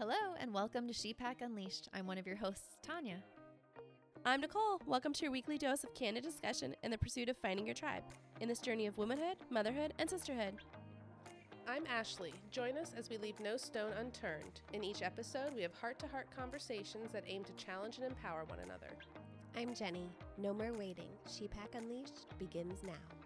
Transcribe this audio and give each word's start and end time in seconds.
Hello, 0.00 0.34
and 0.40 0.52
welcome 0.52 0.88
to 0.88 0.92
ShePack 0.92 1.40
Unleashed. 1.40 1.88
I'm 1.94 2.08
one 2.08 2.18
of 2.18 2.26
your 2.26 2.34
hosts, 2.34 2.76
Tanya. 2.82 3.22
I'm 4.24 4.40
Nicole. 4.40 4.80
Welcome 4.88 5.12
to 5.12 5.22
your 5.22 5.30
weekly 5.30 5.56
dose 5.56 5.84
of 5.84 5.94
candid 5.94 6.24
discussion 6.24 6.74
in 6.82 6.90
the 6.90 6.98
pursuit 6.98 7.28
of 7.28 7.36
finding 7.36 7.64
your 7.64 7.76
tribe 7.76 8.02
in 8.40 8.48
this 8.48 8.58
journey 8.58 8.88
of 8.88 8.98
womanhood, 8.98 9.36
motherhood, 9.50 9.94
and 10.00 10.10
sisterhood. 10.10 10.54
I'm 11.68 11.86
Ashley. 11.86 12.34
Join 12.50 12.76
us 12.76 12.92
as 12.98 13.08
we 13.08 13.18
leave 13.18 13.38
no 13.38 13.56
stone 13.56 13.92
unturned. 13.92 14.62
In 14.72 14.82
each 14.82 15.00
episode, 15.00 15.54
we 15.54 15.62
have 15.62 15.74
heart 15.74 16.00
to 16.00 16.08
heart 16.08 16.26
conversations 16.36 17.12
that 17.12 17.22
aim 17.28 17.44
to 17.44 17.52
challenge 17.52 17.98
and 17.98 18.06
empower 18.06 18.44
one 18.46 18.58
another. 18.58 18.90
I'm 19.56 19.76
Jenny. 19.76 20.08
No 20.38 20.52
more 20.52 20.72
waiting. 20.72 21.10
ShePack 21.28 21.78
Unleashed 21.78 22.26
begins 22.40 22.82
now. 22.82 23.23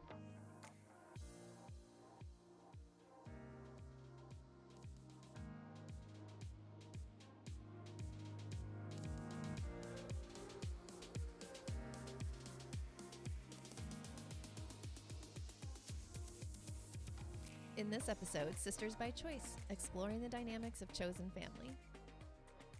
Episode, 18.39 18.59
Sisters 18.59 18.95
by 18.95 19.11
Choice, 19.11 19.57
exploring 19.69 20.21
the 20.21 20.29
dynamics 20.29 20.81
of 20.81 20.93
chosen 20.93 21.31
family. 21.31 21.77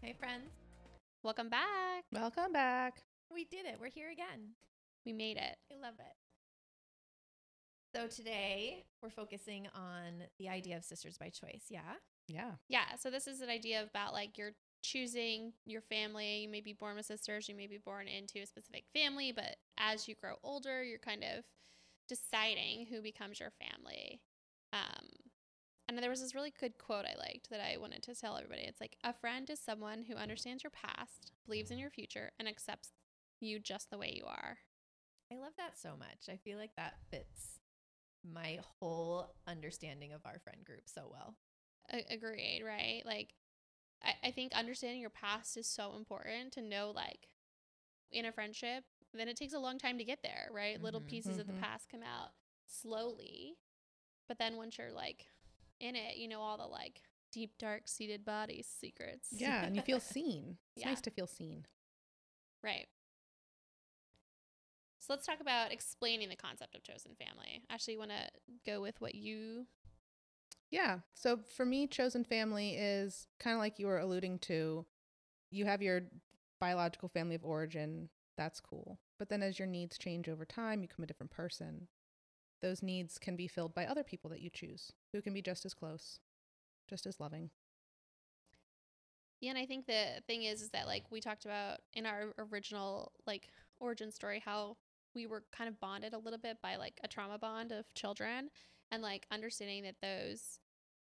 Hey, 0.01 0.15
friends. 0.19 0.51
Welcome 1.25 1.49
back. 1.49 2.05
Welcome 2.13 2.53
back. 2.53 3.03
We 3.33 3.45
did 3.45 3.67
it. 3.67 3.79
We're 3.81 3.91
here 3.91 4.11
again. 4.11 4.51
We 5.05 5.13
made 5.13 5.37
it. 5.37 5.57
I 5.73 5.81
love 5.83 5.95
it. 5.99 6.15
So 7.97 8.07
today, 8.07 8.85
we're 9.03 9.11
focusing 9.11 9.67
on 9.75 10.25
the 10.39 10.49
idea 10.49 10.77
of 10.77 10.85
Sisters 10.85 11.19
by 11.19 11.31
Choice. 11.31 11.65
Yeah. 11.71 11.95
Yeah. 12.29 12.53
Yeah. 12.69 12.95
So 13.01 13.11
this 13.11 13.27
is 13.27 13.41
an 13.41 13.49
idea 13.49 13.83
about 13.83 14.13
like 14.13 14.39
you're 14.39 14.55
choosing 14.83 15.55
your 15.65 15.83
family. 15.83 16.41
You 16.41 16.49
may 16.49 16.61
be 16.61 16.73
born 16.73 16.97
with 16.97 17.07
sisters, 17.07 17.49
you 17.49 17.57
may 17.57 17.67
be 17.67 17.79
born 17.79 18.07
into 18.07 18.39
a 18.41 18.47
specific 18.47 18.85
family, 18.95 19.33
but 19.33 19.57
as 19.77 20.07
you 20.07 20.15
grow 20.15 20.35
older, 20.45 20.85
you're 20.85 20.99
kind 20.99 21.25
of 21.25 21.45
deciding 22.09 22.87
who 22.89 23.03
becomes 23.03 23.41
your 23.41 23.51
family. 23.59 24.21
Um, 24.73 25.09
and 25.89 25.99
there 25.99 26.11
was 26.11 26.21
this 26.21 26.35
really 26.35 26.53
good 26.59 26.79
quote 26.79 27.05
I 27.07 27.17
liked 27.19 27.51
that 27.51 27.61
I 27.61 27.77
wanted 27.79 28.03
to 28.05 28.15
tell 28.15 28.37
everybody. 28.37 28.63
It's 28.63 28.81
like, 28.81 28.97
a 29.05 29.13
friend 29.13 29.49
is 29.51 29.59
someone 29.61 30.03
who 30.03 30.17
understands 30.17 30.63
your 30.63 30.71
past, 30.71 31.33
believes 31.47 31.71
in 31.71 31.79
your 31.79 31.91
future, 31.91 32.31
and 32.39 32.47
accepts 32.49 32.93
you 33.41 33.59
just 33.59 33.91
the 33.91 33.99
way 33.99 34.13
you 34.15 34.25
are. 34.27 34.59
I 35.33 35.37
love 35.37 35.53
that 35.59 35.79
so 35.79 35.91
much. 35.99 36.29
I 36.29 36.37
feel 36.37 36.59
like 36.59 36.75
that 36.77 36.95
fits 37.11 37.61
my 38.25 38.59
whole 38.81 39.35
understanding 39.47 40.13
of 40.13 40.21
our 40.25 40.39
friend 40.41 40.65
group 40.65 40.83
so 40.87 41.09
well. 41.11 41.35
A- 41.91 42.15
agreed, 42.15 42.63
right? 42.65 43.03
Like, 43.05 43.35
I-, 44.03 44.29
I 44.29 44.31
think 44.31 44.53
understanding 44.53 45.01
your 45.01 45.11
past 45.11 45.57
is 45.57 45.67
so 45.67 45.97
important 45.97 46.53
to 46.55 46.63
know, 46.63 46.91
like, 46.95 47.29
in 48.11 48.27
a 48.27 48.33
friendship, 48.33 48.85
then 49.15 49.29
it 49.29 49.37
takes 49.37 49.55
a 49.55 49.59
long 49.59 49.79
time 49.79 49.99
to 49.99 50.05
get 50.05 50.23
there, 50.23 50.49
right? 50.53 50.81
Little 50.83 51.01
Mhm. 51.01 51.07
pieces 51.07 51.39
of 51.39 51.47
the 51.47 51.53
Mhm. 51.55 51.61
past 51.61 51.89
come 51.89 52.03
out 52.03 52.33
slowly. 52.67 53.57
But 54.27 54.39
then 54.39 54.57
once 54.57 54.77
you're 54.79 54.93
like 54.93 55.27
in 55.81 55.97
it, 55.97 56.17
you 56.17 56.29
know 56.29 56.41
all 56.41 56.57
the 56.57 56.67
like 56.67 57.01
deep, 57.33 57.53
dark 57.59 57.83
seated 57.87 58.25
body 58.25 58.65
secrets. 58.67 59.29
Yeah, 59.33 59.65
and 59.65 59.77
you 59.77 59.83
feel 59.83 60.01
seen. 60.01 60.57
It's 60.77 60.85
Yeah. 60.85 60.91
nice 60.91 61.01
to 61.03 61.11
feel 61.11 61.27
seen. 61.27 61.67
Right. 62.63 62.87
So 64.99 65.13
let's 65.13 65.27
talk 65.27 65.41
about 65.41 65.73
explaining 65.73 66.29
the 66.29 66.37
concept 66.37 66.75
of 66.75 66.83
chosen 66.83 67.15
family. 67.15 67.63
Actually, 67.71 67.95
you 67.95 67.99
want 67.99 68.11
to 68.11 68.29
go 68.67 68.81
with 68.81 69.01
what 69.01 69.15
you 69.15 69.67
Yeah. 70.71 70.99
So 71.15 71.39
for 71.39 71.65
me, 71.65 71.87
chosen 71.87 72.25
family 72.25 72.75
is 72.77 73.27
kind 73.39 73.55
of 73.55 73.61
like 73.61 73.79
you 73.79 73.87
were 73.87 73.99
alluding 73.99 74.39
to. 74.41 74.85
You 75.51 75.65
have 75.65 75.81
your 75.81 76.03
biological 76.61 77.09
family 77.09 77.35
of 77.37 77.45
origin. 77.45 78.11
That's 78.37 78.61
cool. 78.61 78.99
But 79.19 79.29
then 79.31 79.43
as 79.43 79.59
your 79.59 79.67
needs 79.69 79.97
change 79.99 80.29
over 80.29 80.45
time, 80.45 80.83
you 80.83 80.89
become 80.89 81.05
a 81.05 81.07
different 81.07 81.31
person. 81.33 81.89
Those 82.61 82.83
needs 82.83 83.19
can 83.19 83.37
be 83.37 83.47
filled 83.47 83.75
by 83.75 83.87
other 83.87 84.03
people 84.03 84.31
that 84.31 84.41
you 84.41 84.51
choose 84.51 84.93
who 85.13 85.23
can 85.23 85.33
be 85.33 85.43
just 85.43 85.65
as 85.65 85.75
close, 85.75 86.19
just 86.89 87.07
as 87.07 87.21
loving. 87.21 87.51
Yeah, 89.41 89.51
and 89.51 89.59
I 89.59 89.67
think 89.67 89.87
the 89.87 90.23
thing 90.27 90.43
is, 90.43 90.63
is 90.63 90.71
that 90.71 90.87
like 90.87 91.05
we 91.11 91.21
talked 91.21 91.45
about 91.45 91.79
in 91.93 92.07
our 92.07 92.35
original 92.39 93.13
like 93.27 93.49
origin 93.79 94.11
story, 94.11 94.43
how 94.45 94.77
we 95.15 95.27
were 95.27 95.45
kind 95.57 95.69
of 95.69 95.79
bonded 95.79 96.13
a 96.13 96.19
little 96.19 96.39
bit 96.39 96.59
by 96.61 96.77
like 96.77 96.99
a 97.05 97.09
trauma 97.09 97.39
bond 97.39 97.71
of 97.71 97.93
children, 97.95 98.51
and 98.91 99.03
like 99.03 99.27
understanding 99.31 99.85
that 99.85 100.01
those 100.03 100.59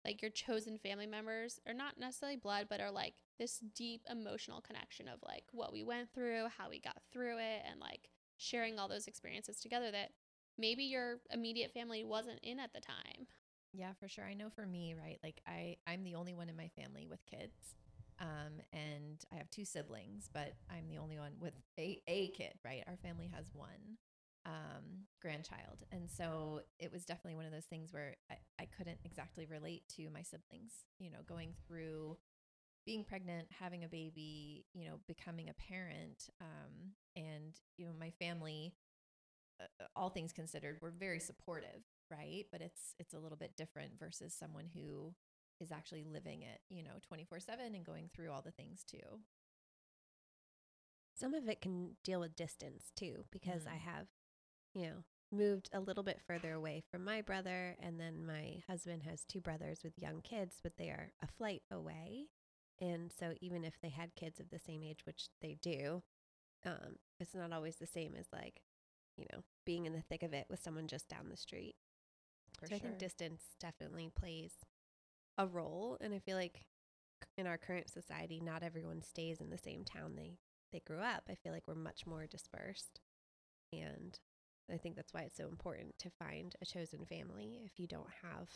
like 0.04 0.22
your 0.22 0.32
chosen 0.32 0.78
family 0.78 1.08
members 1.08 1.60
are 1.68 1.74
not 1.74 1.98
necessarily 1.98 2.38
blood, 2.38 2.68
but 2.70 2.82
are 2.82 2.92
like 2.92 3.14
this 3.40 3.60
deep 3.76 4.02
emotional 4.10 4.62
connection 4.62 5.08
of 5.08 5.20
like 5.26 5.44
what 5.52 5.72
we 5.72 5.84
went 5.84 6.14
through, 6.14 6.48
how 6.58 6.70
we 6.70 6.80
got 6.80 6.98
through 7.12 7.38
it, 7.38 7.62
and 7.70 7.80
like 7.80 8.10
sharing 8.38 8.78
all 8.78 8.88
those 8.88 9.08
experiences 9.08 9.60
together 9.60 9.90
that 9.92 10.12
maybe 10.58 10.84
your 10.84 11.20
immediate 11.32 11.74
family 11.74 12.04
wasn't 12.04 12.40
in 12.44 12.60
at 12.60 12.74
the 12.74 12.82
time. 12.82 13.28
Yeah, 13.74 13.94
for 14.00 14.08
sure. 14.08 14.26
I 14.26 14.34
know 14.34 14.50
for 14.50 14.66
me, 14.66 14.96
right? 14.96 15.20
Like 15.24 15.42
I 15.48 15.78
I'm 15.86 16.04
the 16.04 16.16
only 16.16 16.34
one 16.34 16.50
in 16.50 16.56
my 16.56 16.70
family 16.70 17.08
with 17.08 17.26
kids. 17.26 17.76
Um 18.20 18.62
and 18.74 19.24
I 19.32 19.36
have 19.36 19.50
two 19.50 19.66
siblings, 19.66 20.30
but 20.34 20.54
I'm 20.70 20.88
the 20.90 20.98
only 20.98 21.20
one 21.20 21.34
with 21.40 21.54
a 21.78 22.02
a 22.08 22.30
kid, 22.30 22.54
right? 22.66 22.84
Our 22.88 22.98
family 22.98 23.32
has 23.36 23.50
one 23.54 23.98
um 24.46 25.06
grandchild. 25.22 25.84
And 25.92 26.10
so 26.10 26.62
it 26.80 26.92
was 26.92 27.06
definitely 27.06 27.36
one 27.36 27.46
of 27.46 27.52
those 27.52 27.66
things 27.66 27.94
where 27.94 28.16
I, 28.32 28.36
I 28.60 28.66
couldn't 28.66 29.00
exactly 29.04 29.46
relate 29.46 29.84
to 29.98 30.10
my 30.10 30.24
siblings, 30.24 30.86
you 30.98 31.12
know, 31.12 31.20
going 31.28 31.54
through 31.68 32.18
being 32.86 33.04
pregnant, 33.04 33.48
having 33.60 33.84
a 33.84 33.90
baby, 33.90 34.66
you 34.74 34.86
know, 34.86 35.00
becoming 35.08 35.50
a 35.50 35.54
parent. 35.54 36.30
Um 36.42 36.94
and 37.16 37.60
you 37.78 37.86
know, 37.86 37.94
my 38.00 38.12
family 38.20 38.74
all 39.96 40.10
things 40.10 40.34
considered, 40.34 40.82
were 40.82 40.92
very 40.92 41.20
supportive, 41.20 41.84
right? 42.12 42.46
But 42.52 42.62
it's 42.62 42.96
it's 43.00 43.14
a 43.14 43.20
little 43.20 43.38
bit 43.38 43.56
different 43.58 44.00
versus 44.00 44.34
someone 44.34 44.70
who 44.74 45.14
is 45.60 45.72
actually 45.72 46.04
living 46.04 46.44
it, 46.44 46.62
you 46.70 46.84
know, 46.84 47.00
24/7 47.02 47.76
and 47.76 47.86
going 47.86 48.10
through 48.14 48.32
all 48.32 48.42
the 48.42 48.52
things 48.52 48.84
too. 48.84 49.22
Some 51.16 51.34
of 51.34 51.48
it 51.50 51.62
can 51.62 51.98
deal 52.04 52.20
with 52.20 52.36
distance 52.36 52.92
too, 52.96 53.26
because 53.32 53.66
I 53.66 53.76
Mm. 53.76 53.80
have, 53.80 54.08
you 54.74 54.84
know, 54.88 55.04
moved 55.32 55.70
a 55.74 55.80
little 55.80 56.04
bit 56.04 56.22
further 56.22 56.54
away 56.54 56.82
from 56.82 57.04
my 57.04 57.22
brother. 57.22 57.76
And 57.80 58.00
then 58.00 58.26
my 58.26 58.64
husband 58.68 59.04
has 59.04 59.26
two 59.26 59.42
brothers 59.42 59.84
with 59.84 59.98
young 60.00 60.22
kids, 60.22 60.60
but 60.62 60.78
they 60.78 60.90
are 60.90 61.14
a 61.22 61.28
flight 61.28 61.64
away. 61.72 62.30
And 62.80 63.12
so 63.12 63.36
even 63.42 63.64
if 63.66 63.80
they 63.82 63.90
had 63.90 64.16
kids 64.16 64.40
of 64.40 64.50
the 64.50 64.60
same 64.60 64.84
age, 64.84 65.06
which 65.06 65.30
they 65.42 65.56
do, 65.56 66.04
um, 66.66 67.00
it's 67.20 67.36
not 67.36 67.54
always 67.54 67.78
the 67.78 67.88
same 67.88 68.16
as 68.16 68.32
like, 68.32 68.64
you 69.18 69.26
know, 69.34 69.42
being 69.66 69.86
in 69.86 69.94
the 69.94 70.02
thick 70.02 70.24
of 70.24 70.34
it 70.34 70.48
with 70.50 70.62
someone 70.62 70.88
just 70.88 71.10
down 71.10 71.30
the 71.30 71.38
street. 71.38 71.76
For 72.60 72.68
so 72.68 72.76
I 72.76 72.80
think 72.80 72.98
distance 72.98 73.44
definitely 73.60 74.10
plays 74.18 74.52
a 75.38 75.46
role, 75.46 75.98
and 76.02 76.14
I 76.14 76.20
feel 76.20 76.38
like 76.38 76.66
in 77.38 77.48
our 77.48 77.58
current 77.58 77.90
society, 77.90 78.40
not 78.40 78.64
everyone 78.64 79.02
stays 79.02 79.42
in 79.42 79.50
the 79.50 79.58
same 79.58 79.84
town 79.84 80.16
they 80.16 80.38
they 80.72 80.82
grew 80.86 81.00
up. 81.00 81.24
I 81.30 81.36
feel 81.36 81.54
like 81.54 81.68
we're 81.68 81.76
much 81.76 82.06
more 82.06 82.26
dispersed, 82.26 83.00
and 83.72 84.20
I 84.72 84.78
think 84.78 84.96
that's 84.96 85.14
why 85.14 85.22
it's 85.22 85.38
so 85.38 85.48
important 85.48 85.98
to 86.00 86.10
find 86.10 86.56
a 86.62 86.66
chosen 86.66 87.06
family 87.06 87.62
if 87.64 87.80
you 87.80 87.88
don't 87.88 88.10
have 88.22 88.50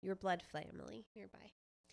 your 0.00 0.14
blood 0.14 0.42
family 0.42 1.06
nearby. 1.16 1.52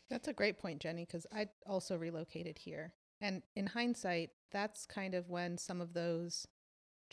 That's 0.09 0.27
a 0.27 0.33
great 0.33 0.59
point, 0.59 0.81
Jenny, 0.81 1.05
because 1.05 1.25
I 1.33 1.47
also 1.65 1.97
relocated 1.97 2.59
here. 2.59 2.93
And 3.21 3.41
in 3.55 3.67
hindsight, 3.67 4.31
that's 4.51 4.85
kind 4.85 5.15
of 5.15 5.29
when 5.29 5.57
some 5.57 5.81
of 5.81 5.93
those 5.93 6.45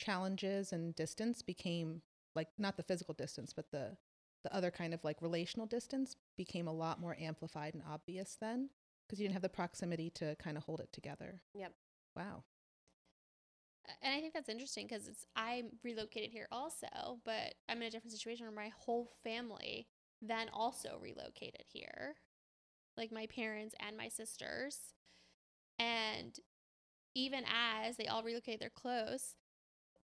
challenges 0.03 0.73
and 0.73 0.95
distance 0.95 1.43
became 1.43 2.03
like 2.35 2.49
not 2.59 2.77
the 2.77 2.83
physical 2.83 3.15
distance, 3.15 3.53
but 3.55 3.71
the 3.71 3.97
the 4.45 4.55
other 4.55 4.73
kind 4.73 4.93
of 4.93 5.05
like 5.05 5.23
relational 5.23 5.67
distance 5.67 6.17
became 6.37 6.67
a 6.67 6.73
lot 6.73 7.01
more 7.01 7.17
amplified 7.21 7.75
and 7.75 7.83
obvious 7.89 8.37
then 8.41 8.69
because 9.07 9.21
you 9.21 9.25
didn't 9.25 9.35
have 9.35 9.43
the 9.43 9.49
proximity 9.49 10.11
to 10.11 10.35
kind 10.37 10.57
of 10.57 10.65
hold 10.65 10.81
it 10.81 10.93
together. 10.93 11.41
Yep. 11.55 11.73
Wow. 12.17 12.43
and 14.03 14.15
I 14.15 14.21
think 14.21 14.35
that's 14.35 14.49
interesting 14.49 14.87
because 14.87 15.09
it's 15.09 15.25
I 15.37 15.65
relocated 15.85 16.31
here 16.31 16.49
also, 16.51 17.21
but 17.25 17.55
I'm 17.69 17.79
in 17.79 17.89
a 17.89 17.91
different 17.91 18.13
situation 18.13 18.47
where 18.47 18.55
my 18.55 18.73
whole 18.77 19.11
family 19.23 19.89
then 20.21 20.49
also 20.53 20.99
relocated 21.01 21.65
here, 21.69 22.17
like 22.97 23.13
my 23.13 23.27
parents 23.27 23.75
and 23.81 23.97
my 23.97 24.09
sisters, 24.09 24.79
and 25.79 26.39
even 27.15 27.45
as 27.47 27.97
they 27.97 28.07
all 28.07 28.23
relocate, 28.23 28.61
they're 28.61 28.71
close. 28.71 29.35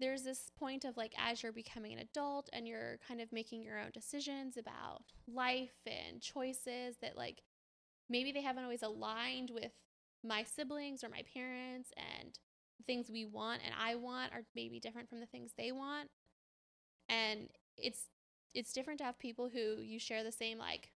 There's 0.00 0.22
this 0.22 0.50
point 0.58 0.84
of 0.84 0.96
like 0.96 1.12
as 1.18 1.42
you're 1.42 1.52
becoming 1.52 1.92
an 1.92 1.98
adult 1.98 2.48
and 2.52 2.68
you're 2.68 2.98
kind 3.06 3.20
of 3.20 3.32
making 3.32 3.62
your 3.62 3.78
own 3.80 3.90
decisions 3.92 4.56
about 4.56 5.02
life 5.26 5.74
and 5.86 6.20
choices 6.20 6.96
that 7.02 7.16
like 7.16 7.42
maybe 8.08 8.32
they 8.32 8.42
haven't 8.42 8.64
always 8.64 8.82
aligned 8.82 9.50
with 9.50 9.72
my 10.24 10.42
siblings 10.44 11.02
or 11.04 11.08
my 11.08 11.22
parents 11.34 11.90
and 11.96 12.38
things 12.86 13.10
we 13.10 13.24
want 13.26 13.60
and 13.64 13.74
I 13.78 13.96
want 13.96 14.32
are 14.32 14.44
maybe 14.54 14.80
different 14.80 15.08
from 15.08 15.20
the 15.20 15.26
things 15.26 15.52
they 15.56 15.72
want. 15.72 16.10
And 17.08 17.48
it's 17.76 18.06
it's 18.54 18.72
different 18.72 18.98
to 18.98 19.04
have 19.04 19.18
people 19.18 19.48
who 19.48 19.80
you 19.82 19.98
share 19.98 20.24
the 20.24 20.32
same 20.32 20.58
like 20.58 20.90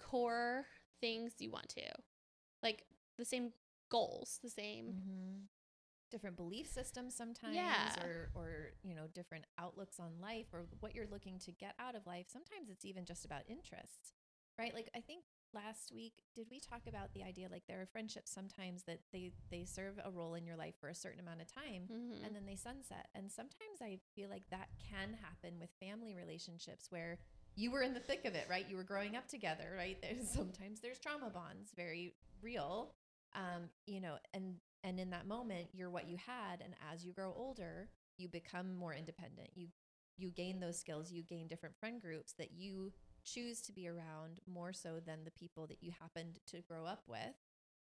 core 0.00 0.66
things 1.00 1.34
you 1.38 1.50
want 1.50 1.68
to. 1.70 1.82
like 2.62 2.84
the 3.18 3.24
same 3.24 3.52
goals, 3.90 4.38
the 4.42 4.50
same. 4.50 4.86
Mm-hmm. 4.86 5.55
Different 6.10 6.36
belief 6.36 6.66
systems 6.68 7.14
sometimes 7.14 7.54
Yeah. 7.56 7.94
or 8.04 8.30
or 8.34 8.48
you 8.82 8.94
know 8.94 9.06
different 9.14 9.44
outlooks 9.58 9.98
on 9.98 10.20
life 10.20 10.46
or 10.52 10.66
what 10.80 10.94
you're 10.94 11.06
looking 11.10 11.38
to 11.40 11.52
get 11.52 11.74
out 11.78 11.94
of 11.94 12.06
life 12.06 12.26
sometimes 12.28 12.70
it's 12.70 12.84
even 12.84 13.04
just 13.04 13.24
about 13.24 13.42
interests 13.48 14.12
right 14.58 14.72
like 14.74 14.88
i 14.94 15.00
think 15.00 15.24
last 15.54 15.90
week 15.94 16.12
did 16.34 16.46
we 16.50 16.60
talk 16.60 16.82
about 16.88 17.12
the 17.14 17.22
idea 17.22 17.48
like 17.50 17.62
there 17.66 17.80
are 17.80 17.86
friendships 17.86 18.30
sometimes 18.30 18.82
that 18.84 19.00
they 19.12 19.32
they 19.50 19.64
serve 19.64 19.98
a 20.04 20.10
role 20.10 20.34
in 20.34 20.44
your 20.44 20.56
life 20.56 20.74
for 20.80 20.88
a 20.88 20.94
certain 20.94 21.20
amount 21.20 21.40
of 21.40 21.50
time 21.52 21.88
Mhm. 21.90 22.24
and 22.26 22.34
then 22.36 22.44
they 22.46 22.56
sunset 22.56 23.08
and 23.14 23.30
sometimes 23.32 23.80
i 23.80 23.98
feel 24.14 24.28
like 24.28 24.48
that 24.50 24.68
can 24.90 25.14
happen 25.14 25.58
with 25.58 25.70
family 25.80 26.14
relationships 26.14 26.90
where 26.90 27.18
you 27.54 27.70
were 27.70 27.80
in 27.82 27.94
the 27.94 28.00
thick 28.00 28.24
of 28.26 28.34
it 28.34 28.46
right 28.50 28.68
you 28.68 28.76
were 28.76 28.82
growing 28.84 29.16
up 29.16 29.28
together 29.28 29.72
right 29.76 29.96
there's 30.02 30.28
sometimes 30.30 30.80
there's 30.80 30.98
trauma 30.98 31.30
bonds 31.30 31.72
very 31.76 32.14
real 32.42 32.92
um, 33.34 33.68
you 33.86 34.00
know, 34.00 34.14
and 34.32 34.54
and 34.86 35.00
in 35.00 35.10
that 35.10 35.26
moment, 35.26 35.66
you're 35.72 35.90
what 35.90 36.08
you 36.08 36.16
had, 36.16 36.62
and 36.64 36.74
as 36.92 37.04
you 37.04 37.12
grow 37.12 37.34
older, 37.36 37.88
you 38.16 38.28
become 38.28 38.72
more 38.76 38.94
independent. 38.94 39.48
You 39.54 39.66
you 40.16 40.30
gain 40.30 40.60
those 40.60 40.78
skills. 40.78 41.10
You 41.10 41.22
gain 41.22 41.48
different 41.48 41.76
friend 41.78 42.00
groups 42.00 42.32
that 42.38 42.52
you 42.52 42.92
choose 43.24 43.60
to 43.62 43.72
be 43.72 43.88
around 43.88 44.40
more 44.46 44.72
so 44.72 45.00
than 45.04 45.24
the 45.24 45.32
people 45.32 45.66
that 45.66 45.82
you 45.82 45.90
happened 46.00 46.38
to 46.46 46.62
grow 46.62 46.86
up 46.86 47.02
with, 47.08 47.34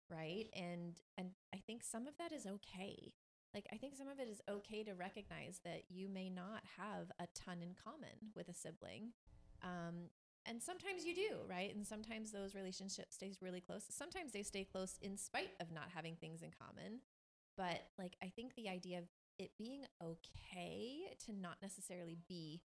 right? 0.08 0.46
And 0.56 1.02
and 1.18 1.32
I 1.54 1.58
think 1.58 1.84
some 1.84 2.06
of 2.08 2.16
that 2.20 2.32
is 2.32 2.46
okay. 2.46 3.14
Like 3.56 3.66
I 3.74 3.78
think 3.78 3.96
some 3.96 4.08
of 4.08 4.20
it 4.20 4.30
is 4.30 4.42
okay 4.48 4.84
to 4.84 4.94
recognize 4.94 5.62
that 5.66 5.84
you 5.90 6.08
may 6.08 6.30
not 6.30 6.62
have 6.78 7.12
a 7.20 7.28
ton 7.34 7.58
in 7.64 7.76
common 7.84 8.32
with 8.36 8.50
a 8.50 8.54
sibling. 8.54 9.14
Um, 9.64 10.10
and 10.46 10.62
sometimes 10.62 11.06
you 11.06 11.16
do 11.16 11.38
right? 11.50 11.74
And 11.76 11.86
sometimes 11.86 12.32
those 12.32 12.56
relationships 12.56 13.16
stays 13.16 13.38
really 13.42 13.62
close. 13.62 13.86
Sometimes 13.90 14.32
they 14.32 14.44
stay 14.44 14.64
close 14.64 14.98
in 15.02 15.18
spite 15.18 15.52
of 15.60 15.72
not 15.72 15.90
having 15.94 16.16
things 16.16 16.42
in 16.42 16.52
common. 16.52 17.00
But 17.58 17.82
like 18.00 18.16
i 18.24 18.28
think 18.28 18.56
the 18.56 18.70
idea 18.70 19.00
of 19.00 19.06
it 19.40 19.52
being 19.58 19.86
okay 20.02 21.02
to 21.26 21.34
not 21.34 21.58
necessarily 21.62 22.18
be 22.28 22.62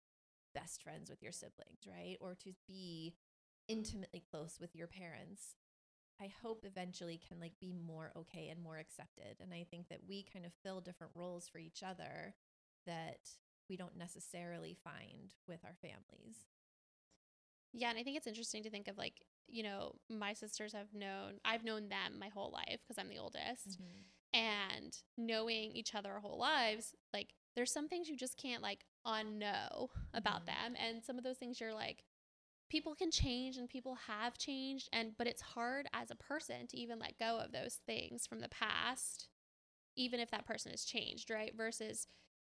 best 0.54 0.82
friends 0.82 1.10
with 1.10 1.22
your 1.22 1.32
siblings 1.32 1.86
right? 1.86 2.16
Or 2.20 2.34
to 2.44 2.52
be 2.68 3.14
intimately 3.68 4.22
close 4.30 4.58
with 4.60 4.76
your 4.76 4.86
parents 4.86 5.54
i 6.20 6.30
hope 6.42 6.64
eventually 6.66 7.18
can 7.26 7.40
like 7.40 7.58
be 7.60 7.72
more 7.72 8.12
okay 8.16 8.48
and 8.48 8.62
more 8.62 8.76
accepted. 8.76 9.36
And 9.40 9.52
i 9.54 9.66
think 9.70 9.88
that 9.88 10.00
we 10.08 10.26
kind 10.32 10.44
of 10.44 10.52
fill 10.62 10.80
different 10.80 11.14
roles 11.16 11.48
for 11.48 11.58
each 11.58 11.82
other 11.82 12.34
that 12.86 13.30
we 13.68 13.76
don't 13.76 13.96
necessarily 13.96 14.76
find 14.84 15.34
with 15.48 15.64
our 15.64 15.74
families 15.80 16.44
Yeah, 17.74 17.90
and 17.90 17.98
I 17.98 18.04
think 18.04 18.16
it's 18.16 18.28
interesting 18.28 18.62
to 18.64 18.70
think 18.70 18.88
of 18.88 18.98
like, 18.98 19.22
you 19.48 19.64
know, 19.64 19.96
my 20.10 20.34
sisters 20.34 20.74
have 20.74 20.94
known, 20.94 21.34
I've 21.44 21.64
known 21.64 21.88
them 21.90 22.18
my 22.20 22.28
whole 22.28 22.52
life 22.52 22.80
because 22.82 22.98
I'm 22.98 23.10
the 23.10 23.18
oldest. 23.18 23.78
And 24.34 24.96
knowing 25.16 25.72
each 25.72 25.94
other 25.94 26.12
our 26.12 26.20
whole 26.20 26.38
lives, 26.38 26.94
like, 27.14 27.30
there's 27.56 27.72
some 27.72 27.88
things 27.88 28.08
you 28.08 28.16
just 28.16 28.36
can't 28.38 28.62
like 28.62 28.84
unknow 29.06 29.88
about 30.14 30.42
Mhm. 30.42 30.46
them. 30.46 30.76
And 30.78 31.04
some 31.04 31.18
of 31.18 31.24
those 31.24 31.38
things 31.38 31.60
you're 31.60 31.74
like, 31.74 32.04
people 32.70 32.94
can 32.94 33.10
change 33.10 33.56
and 33.58 33.68
people 33.68 33.96
have 34.08 34.38
changed. 34.38 34.88
And, 34.92 35.16
but 35.18 35.28
it's 35.28 35.42
hard 35.42 35.88
as 35.94 36.10
a 36.10 36.16
person 36.16 36.66
to 36.68 36.78
even 36.78 36.98
let 37.00 37.18
go 37.18 37.38
of 37.38 37.52
those 37.52 37.76
things 37.86 38.26
from 38.26 38.40
the 38.40 38.48
past, 38.50 39.28
even 39.96 40.20
if 40.20 40.30
that 40.30 40.46
person 40.46 40.72
has 40.72 40.84
changed, 40.84 41.30
right? 41.30 41.54
Versus 41.56 42.08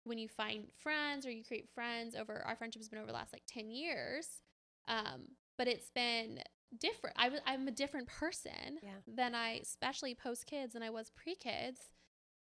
when 0.05 0.19
you 0.19 0.29
find 0.29 0.69
friends 0.77 1.27
or 1.27 1.31
you 1.31 1.45
create 1.45 1.69
friends 1.75 2.17
over, 2.17 2.43
our 2.47 2.57
friendship 2.57 2.81
has 2.83 2.89
been 2.89 2.99
over 2.99 3.09
the 3.09 3.15
last 3.15 3.33
like 3.33 3.45
10 3.49 3.71
years 3.71 4.43
um, 4.89 5.23
but 5.57 5.69
it's 5.69 5.91
been 5.91 6.41
different. 6.79 7.17
I 7.19 7.29
was 7.29 7.41
I'm 7.47 7.69
a 7.69 7.73
different 7.73 8.09
person 8.09 8.81
Yeah. 8.83 8.91
than 9.07 9.35
I, 9.35 9.61
especially 9.63 10.15
post 10.15 10.47
kids, 10.47 10.75
than 10.75 10.83
I 10.83 10.91
was 10.91 11.11
pre 11.11 11.35
kids, 11.37 11.91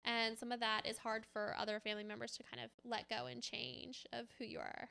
and 0.04 0.38
some 0.38 0.52
of 0.52 0.60
that 0.60 0.86
is 0.86 0.98
hard 0.98 1.26
for 1.26 1.54
other 1.58 1.80
family 1.80 2.04
members 2.04 2.32
to 2.36 2.42
kind 2.44 2.62
of 2.64 2.70
let 2.84 3.08
go 3.08 3.26
and 3.26 3.42
change 3.42 4.06
of 4.12 4.26
who 4.38 4.44
you 4.44 4.58
are. 4.60 4.90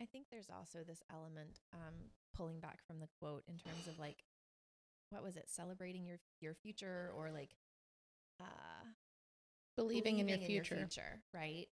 I 0.00 0.06
think 0.06 0.26
there's 0.30 0.50
also 0.50 0.80
this 0.86 1.02
element, 1.12 1.60
um, 1.74 1.94
pulling 2.34 2.60
back 2.60 2.78
from 2.86 3.00
the 3.00 3.08
quote 3.20 3.44
in 3.48 3.56
terms 3.58 3.86
of 3.86 3.98
like, 3.98 4.24
what 5.10 5.22
was 5.22 5.36
it, 5.36 5.50
celebrating 5.50 6.06
your 6.06 6.18
your 6.40 6.54
future 6.54 7.12
or 7.16 7.30
like, 7.30 7.50
uh, 8.40 8.84
Believing 9.76 10.18
in 10.18 10.28
your 10.28 10.38
believing 10.38 10.64
future. 10.64 11.20
right? 11.34 11.68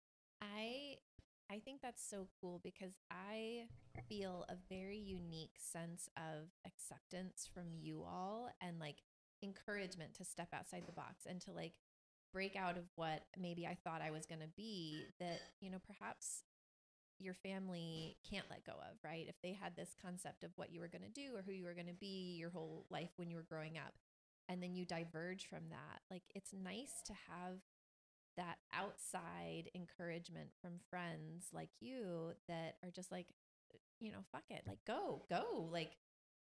I 1.53 1.59
think 1.59 1.81
that's 1.83 2.03
so 2.03 2.27
cool 2.41 2.59
because 2.63 2.93
I 3.11 3.65
feel 4.09 4.43
a 4.49 4.55
very 4.73 4.97
unique 4.97 5.57
sense 5.59 6.09
of 6.17 6.49
acceptance 6.65 7.47
from 7.53 7.65
you 7.79 8.03
all 8.03 8.49
and 8.59 8.79
like 8.79 9.03
encouragement 9.43 10.15
to 10.15 10.25
step 10.25 10.47
outside 10.51 10.83
the 10.87 10.93
box 10.93 11.27
and 11.29 11.39
to 11.41 11.51
like 11.51 11.73
break 12.33 12.55
out 12.55 12.75
of 12.75 12.85
what 12.95 13.21
maybe 13.39 13.67
I 13.67 13.77
thought 13.83 14.01
I 14.01 14.09
was 14.09 14.25
going 14.25 14.41
to 14.41 14.47
be 14.57 15.03
that, 15.19 15.41
you 15.61 15.69
know, 15.69 15.77
perhaps 15.85 16.41
your 17.19 17.35
family 17.35 18.17
can't 18.27 18.49
let 18.49 18.65
go 18.65 18.73
of, 18.73 18.97
right? 19.03 19.27
If 19.29 19.35
they 19.43 19.53
had 19.53 19.75
this 19.75 19.95
concept 20.01 20.43
of 20.43 20.49
what 20.55 20.73
you 20.73 20.79
were 20.79 20.87
going 20.87 21.03
to 21.03 21.09
do 21.09 21.35
or 21.35 21.43
who 21.45 21.51
you 21.51 21.65
were 21.65 21.75
going 21.75 21.85
to 21.85 21.93
be 21.93 22.35
your 22.39 22.49
whole 22.49 22.87
life 22.89 23.11
when 23.17 23.29
you 23.29 23.37
were 23.37 23.45
growing 23.47 23.77
up, 23.77 23.93
and 24.49 24.61
then 24.61 24.75
you 24.75 24.85
diverge 24.85 25.45
from 25.45 25.69
that, 25.69 26.01
like 26.11 26.23
it's 26.35 26.51
nice 26.51 27.01
to 27.05 27.13
have 27.29 27.59
that 28.37 28.57
outside 28.73 29.69
encouragement 29.75 30.49
from 30.61 30.73
friends 30.89 31.47
like 31.53 31.69
you 31.79 32.33
that 32.47 32.75
are 32.83 32.91
just 32.91 33.11
like, 33.11 33.27
you 33.99 34.11
know, 34.11 34.23
fuck 34.31 34.43
it, 34.49 34.63
like 34.67 34.79
go, 34.85 35.23
go, 35.29 35.69
like 35.71 35.91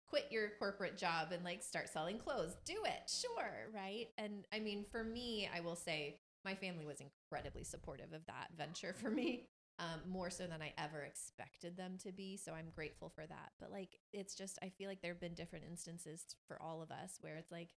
quit 0.09 0.27
your 0.31 0.51
corporate 0.59 0.97
job 0.97 1.33
and 1.33 1.45
like 1.45 1.63
start 1.63 1.89
selling 1.89 2.19
clothes. 2.19 2.57
Do 2.65 2.75
it, 2.85 3.11
sure, 3.11 3.71
right? 3.75 4.07
And 4.19 4.47
I 4.53 4.61
mean, 4.61 4.85
for 4.91 5.03
me, 5.03 5.49
I 5.55 5.61
will 5.61 5.77
say 5.77 6.21
my 6.45 6.55
family 6.55 6.87
was 6.87 7.01
incredibly 7.01 7.65
supportive 7.65 8.13
of 8.13 8.25
that 8.27 8.49
venture 8.57 8.95
for 8.95 9.11
me, 9.11 9.49
um, 9.79 10.01
more 10.09 10.31
so 10.31 10.47
than 10.47 10.63
I 10.63 10.73
ever 10.79 11.03
expected 11.03 11.77
them 11.77 11.99
to 12.05 12.13
be. 12.13 12.37
So 12.37 12.53
I'm 12.53 12.71
grateful 12.75 13.11
for 13.15 13.27
that. 13.27 13.51
But 13.61 13.73
like, 13.73 13.99
it's 14.13 14.35
just, 14.35 14.59
I 14.63 14.71
feel 14.71 14.89
like 14.89 15.03
there 15.03 15.13
have 15.13 15.21
been 15.21 15.35
different 15.35 15.65
instances 15.69 16.25
for 16.47 16.61
all 16.63 16.83
of 16.83 16.91
us 16.91 17.19
where 17.21 17.37
it's 17.37 17.51
like, 17.51 17.71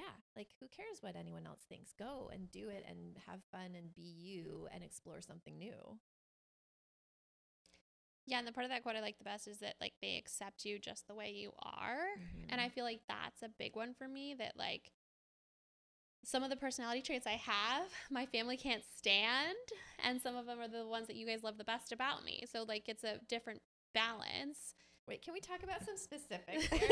yeah, 0.00 0.16
like 0.34 0.48
who 0.58 0.66
cares 0.68 1.02
what 1.02 1.16
anyone 1.16 1.46
else 1.46 1.60
thinks? 1.68 1.92
Go 1.92 2.30
and 2.32 2.50
do 2.50 2.68
it 2.68 2.84
and 2.88 3.16
have 3.26 3.40
fun 3.52 3.74
and 3.76 3.94
be 3.94 4.14
you 4.16 4.66
and 4.72 4.82
explore 4.82 5.20
something 5.20 5.58
new. 5.58 5.98
Yeah, 8.26 8.38
and 8.38 8.48
the 8.48 8.52
part 8.52 8.64
of 8.64 8.70
that 8.70 8.82
quote 8.82 8.96
I 8.96 9.00
like 9.00 9.18
the 9.18 9.24
best 9.24 9.46
is 9.46 9.58
that 9.58 9.74
like 9.80 9.94
they 10.00 10.16
accept 10.16 10.64
you 10.64 10.78
just 10.78 11.06
the 11.06 11.14
way 11.14 11.30
you 11.30 11.52
are. 11.62 11.98
And 12.48 12.60
I 12.60 12.64
mm-hmm. 12.64 12.74
feel 12.74 12.84
like 12.84 13.00
that's 13.08 13.42
a 13.42 13.50
big 13.58 13.76
one 13.76 13.92
for 13.92 14.08
me 14.08 14.34
that 14.38 14.52
like 14.56 14.92
some 16.24 16.42
of 16.42 16.50
the 16.50 16.56
personality 16.56 17.02
traits 17.02 17.26
I 17.26 17.40
have, 17.42 17.88
my 18.10 18.26
family 18.26 18.56
can't 18.56 18.84
stand, 18.96 19.56
and 20.04 20.20
some 20.20 20.36
of 20.36 20.46
them 20.46 20.60
are 20.60 20.68
the 20.68 20.86
ones 20.86 21.08
that 21.08 21.16
you 21.16 21.26
guys 21.26 21.42
love 21.42 21.58
the 21.58 21.64
best 21.64 21.92
about 21.92 22.24
me. 22.24 22.44
So 22.50 22.62
like 22.62 22.88
it's 22.88 23.04
a 23.04 23.20
different 23.28 23.60
balance. 23.94 24.74
Wait, 25.08 25.22
can 25.22 25.34
we 25.34 25.40
talk 25.40 25.62
about 25.62 25.84
some 25.84 25.96
specifics? 25.96 26.68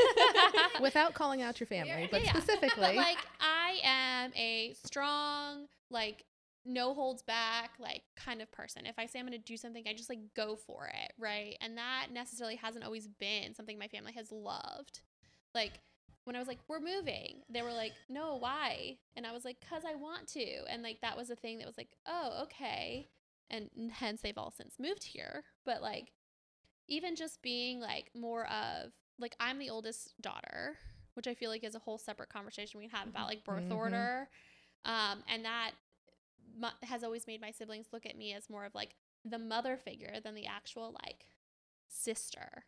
Without 0.81 1.13
calling 1.13 1.41
out 1.41 1.59
your 1.59 1.67
family, 1.67 2.07
but 2.11 2.23
yeah. 2.23 2.33
specifically, 2.33 2.81
like 2.95 3.17
I 3.39 3.79
am 3.83 4.31
a 4.35 4.73
strong, 4.85 5.67
like 5.89 6.25
no 6.65 6.93
holds 6.93 7.21
back, 7.21 7.71
like 7.79 8.01
kind 8.17 8.41
of 8.41 8.51
person. 8.51 8.85
If 8.85 8.99
I 8.99 9.05
say 9.05 9.19
I'm 9.19 9.25
going 9.25 9.39
to 9.39 9.43
do 9.43 9.55
something, 9.55 9.83
I 9.87 9.93
just 9.93 10.09
like 10.09 10.19
go 10.35 10.55
for 10.55 10.87
it, 10.87 11.13
right? 11.17 11.57
And 11.61 11.77
that 11.77 12.07
necessarily 12.11 12.57
hasn't 12.57 12.83
always 12.83 13.07
been 13.07 13.55
something 13.55 13.79
my 13.79 13.87
family 13.87 14.11
has 14.13 14.31
loved. 14.31 15.01
Like 15.55 15.79
when 16.25 16.35
I 16.35 16.39
was 16.39 16.47
like, 16.47 16.59
"We're 16.67 16.81
moving," 16.81 17.41
they 17.49 17.61
were 17.61 17.73
like, 17.73 17.93
"No, 18.09 18.35
why?" 18.35 18.97
And 19.15 19.25
I 19.25 19.31
was 19.31 19.45
like, 19.45 19.57
"Cause 19.67 19.83
I 19.87 19.95
want 19.95 20.27
to." 20.33 20.63
And 20.69 20.83
like 20.83 20.99
that 21.01 21.17
was 21.17 21.29
a 21.29 21.35
thing 21.35 21.59
that 21.59 21.67
was 21.67 21.77
like, 21.77 21.95
"Oh, 22.05 22.41
okay." 22.43 23.07
And 23.49 23.69
hence 23.91 24.21
they've 24.21 24.37
all 24.37 24.51
since 24.51 24.75
moved 24.77 25.05
here. 25.05 25.43
But 25.65 25.81
like 25.81 26.11
even 26.89 27.15
just 27.15 27.41
being 27.41 27.79
like 27.79 28.11
more 28.15 28.45
of 28.47 28.91
like 29.19 29.35
I'm 29.39 29.59
the 29.59 29.69
oldest 29.69 30.19
daughter, 30.21 30.77
which 31.13 31.27
I 31.27 31.33
feel 31.35 31.49
like 31.49 31.63
is 31.63 31.75
a 31.75 31.79
whole 31.79 31.97
separate 31.97 32.29
conversation 32.29 32.79
we 32.79 32.87
can 32.87 32.97
have 32.97 33.07
about 33.07 33.27
like 33.27 33.43
birth 33.45 33.69
Mhm. 33.69 33.75
order, 33.77 34.29
um, 34.85 35.23
and 35.27 35.45
that 35.45 35.71
mu- 36.57 36.67
has 36.83 37.03
always 37.03 37.27
made 37.27 37.41
my 37.41 37.51
siblings 37.51 37.87
look 37.93 38.05
at 38.05 38.17
me 38.17 38.33
as 38.33 38.49
more 38.49 38.65
of 38.65 38.75
like 38.75 38.95
the 39.25 39.39
mother 39.39 39.77
figure 39.77 40.19
than 40.21 40.35
the 40.35 40.47
actual 40.47 40.91
like 41.03 41.25
sister 41.87 42.65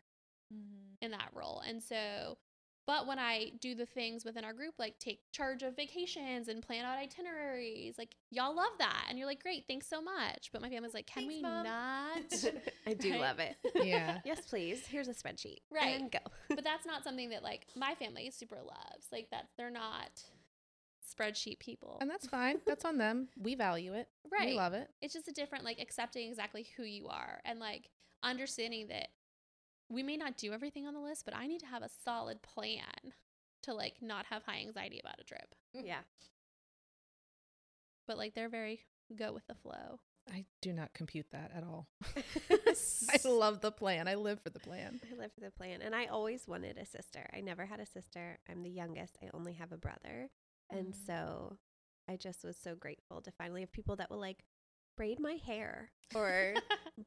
Mhm. 0.52 0.96
in 1.00 1.10
that 1.12 1.30
role. 1.34 1.60
And 1.60 1.82
so, 1.82 2.38
but 2.86 3.06
when 3.06 3.18
I 3.18 3.52
do 3.60 3.74
the 3.74 3.86
things 3.86 4.24
within 4.24 4.44
our 4.44 4.52
group, 4.52 4.74
like 4.78 4.98
take 4.98 5.20
charge 5.32 5.62
of 5.62 5.76
vacations 5.76 6.48
and 6.48 6.62
plan 6.62 6.84
out 6.84 6.98
itineraries, 6.98 7.96
like 7.98 8.16
y'all 8.30 8.54
love 8.54 8.72
that. 8.78 9.06
And 9.08 9.18
you're 9.18 9.26
like, 9.28 9.42
great, 9.42 9.64
thanks 9.68 9.86
so 9.88 10.00
much. 10.02 10.50
But 10.52 10.62
my 10.62 10.68
family's 10.68 10.94
like, 10.94 11.06
can 11.06 11.22
Thanks, 11.28 11.34
we 11.36 11.42
Mom." 11.42 11.64
not? 11.64 12.32
I 12.86 12.94
do 12.94 13.12
Right? 13.12 13.20
love 13.20 13.38
it. 13.38 13.56
yeah. 13.84 14.18
yes, 14.24 14.40
please. 14.40 14.84
Here's 14.86 15.08
a 15.08 15.14
spreadsheet. 15.14 15.58
Right. 15.70 16.00
And 16.00 16.10
go. 16.10 16.18
but 16.48 16.64
that's 16.64 16.84
not 16.86 17.04
something 17.04 17.30
that 17.30 17.42
like 17.42 17.66
my 17.76 17.94
family 17.94 18.30
super 18.30 18.56
loves. 18.56 19.06
Like 19.12 19.28
that 19.30 19.48
they're 19.56 19.70
not 19.70 20.22
spreadsheet 21.16 21.58
people. 21.58 21.98
And 22.00 22.08
that's 22.10 22.26
fine. 22.26 22.60
That's 22.66 22.84
on 22.84 22.98
them. 22.98 23.28
We 23.40 23.54
value 23.54 23.92
it. 23.94 24.08
right. 24.30 24.48
We 24.50 24.54
love 24.54 24.72
it. 24.72 24.88
It's 25.00 25.12
just 25.14 25.28
a 25.28 25.32
different 25.32 25.64
like 25.64 25.80
accepting 25.80 26.28
exactly 26.28 26.66
who 26.76 26.84
you 26.84 27.08
are 27.08 27.40
and 27.44 27.58
like 27.58 27.90
understanding 28.22 28.88
that 28.88 29.08
we 29.92 30.02
may 30.02 30.16
not 30.16 30.36
do 30.36 30.52
everything 30.52 30.86
on 30.86 30.94
the 30.94 31.00
list, 31.00 31.24
but 31.24 31.36
I 31.36 31.46
need 31.46 31.60
to 31.60 31.66
have 31.66 31.82
a 31.82 31.90
solid 32.04 32.40
plan 32.42 33.12
to 33.64 33.74
like 33.74 33.94
not 34.00 34.26
have 34.26 34.42
high 34.42 34.58
anxiety 34.60 34.98
about 34.98 35.20
a 35.20 35.24
trip. 35.24 35.54
Yeah. 35.72 36.00
But 38.06 38.18
like 38.18 38.34
they're 38.34 38.48
very 38.48 38.80
go 39.16 39.32
with 39.32 39.46
the 39.46 39.54
flow. 39.54 40.00
I 40.32 40.44
do 40.60 40.72
not 40.72 40.94
compute 40.94 41.26
that 41.32 41.50
at 41.54 41.64
all. 41.64 41.88
I 43.10 43.18
love 43.28 43.60
the 43.60 43.72
plan. 43.72 44.06
I 44.06 44.14
live 44.14 44.40
for 44.40 44.50
the 44.50 44.60
plan. 44.60 45.00
I 45.12 45.16
live 45.20 45.32
for 45.32 45.40
the 45.40 45.50
plan. 45.50 45.82
And 45.82 45.94
I 45.96 46.06
always 46.06 46.46
wanted 46.46 46.78
a 46.78 46.86
sister. 46.86 47.26
I 47.34 47.40
never 47.40 47.66
had 47.66 47.80
a 47.80 47.86
sister. 47.86 48.38
I'm 48.48 48.62
the 48.62 48.70
youngest. 48.70 49.18
I 49.22 49.30
only 49.34 49.54
have 49.54 49.72
a 49.72 49.76
brother. 49.76 50.30
And 50.70 50.94
Mm. 50.94 51.06
so 51.06 51.58
I 52.08 52.16
just 52.16 52.44
was 52.44 52.56
so 52.56 52.74
grateful 52.76 53.20
to 53.20 53.32
finally 53.32 53.60
have 53.62 53.72
people 53.72 53.96
that 53.96 54.10
will 54.10 54.20
like 54.20 54.44
braid 54.96 55.18
my 55.20 55.34
hair 55.46 55.90
or 56.14 56.54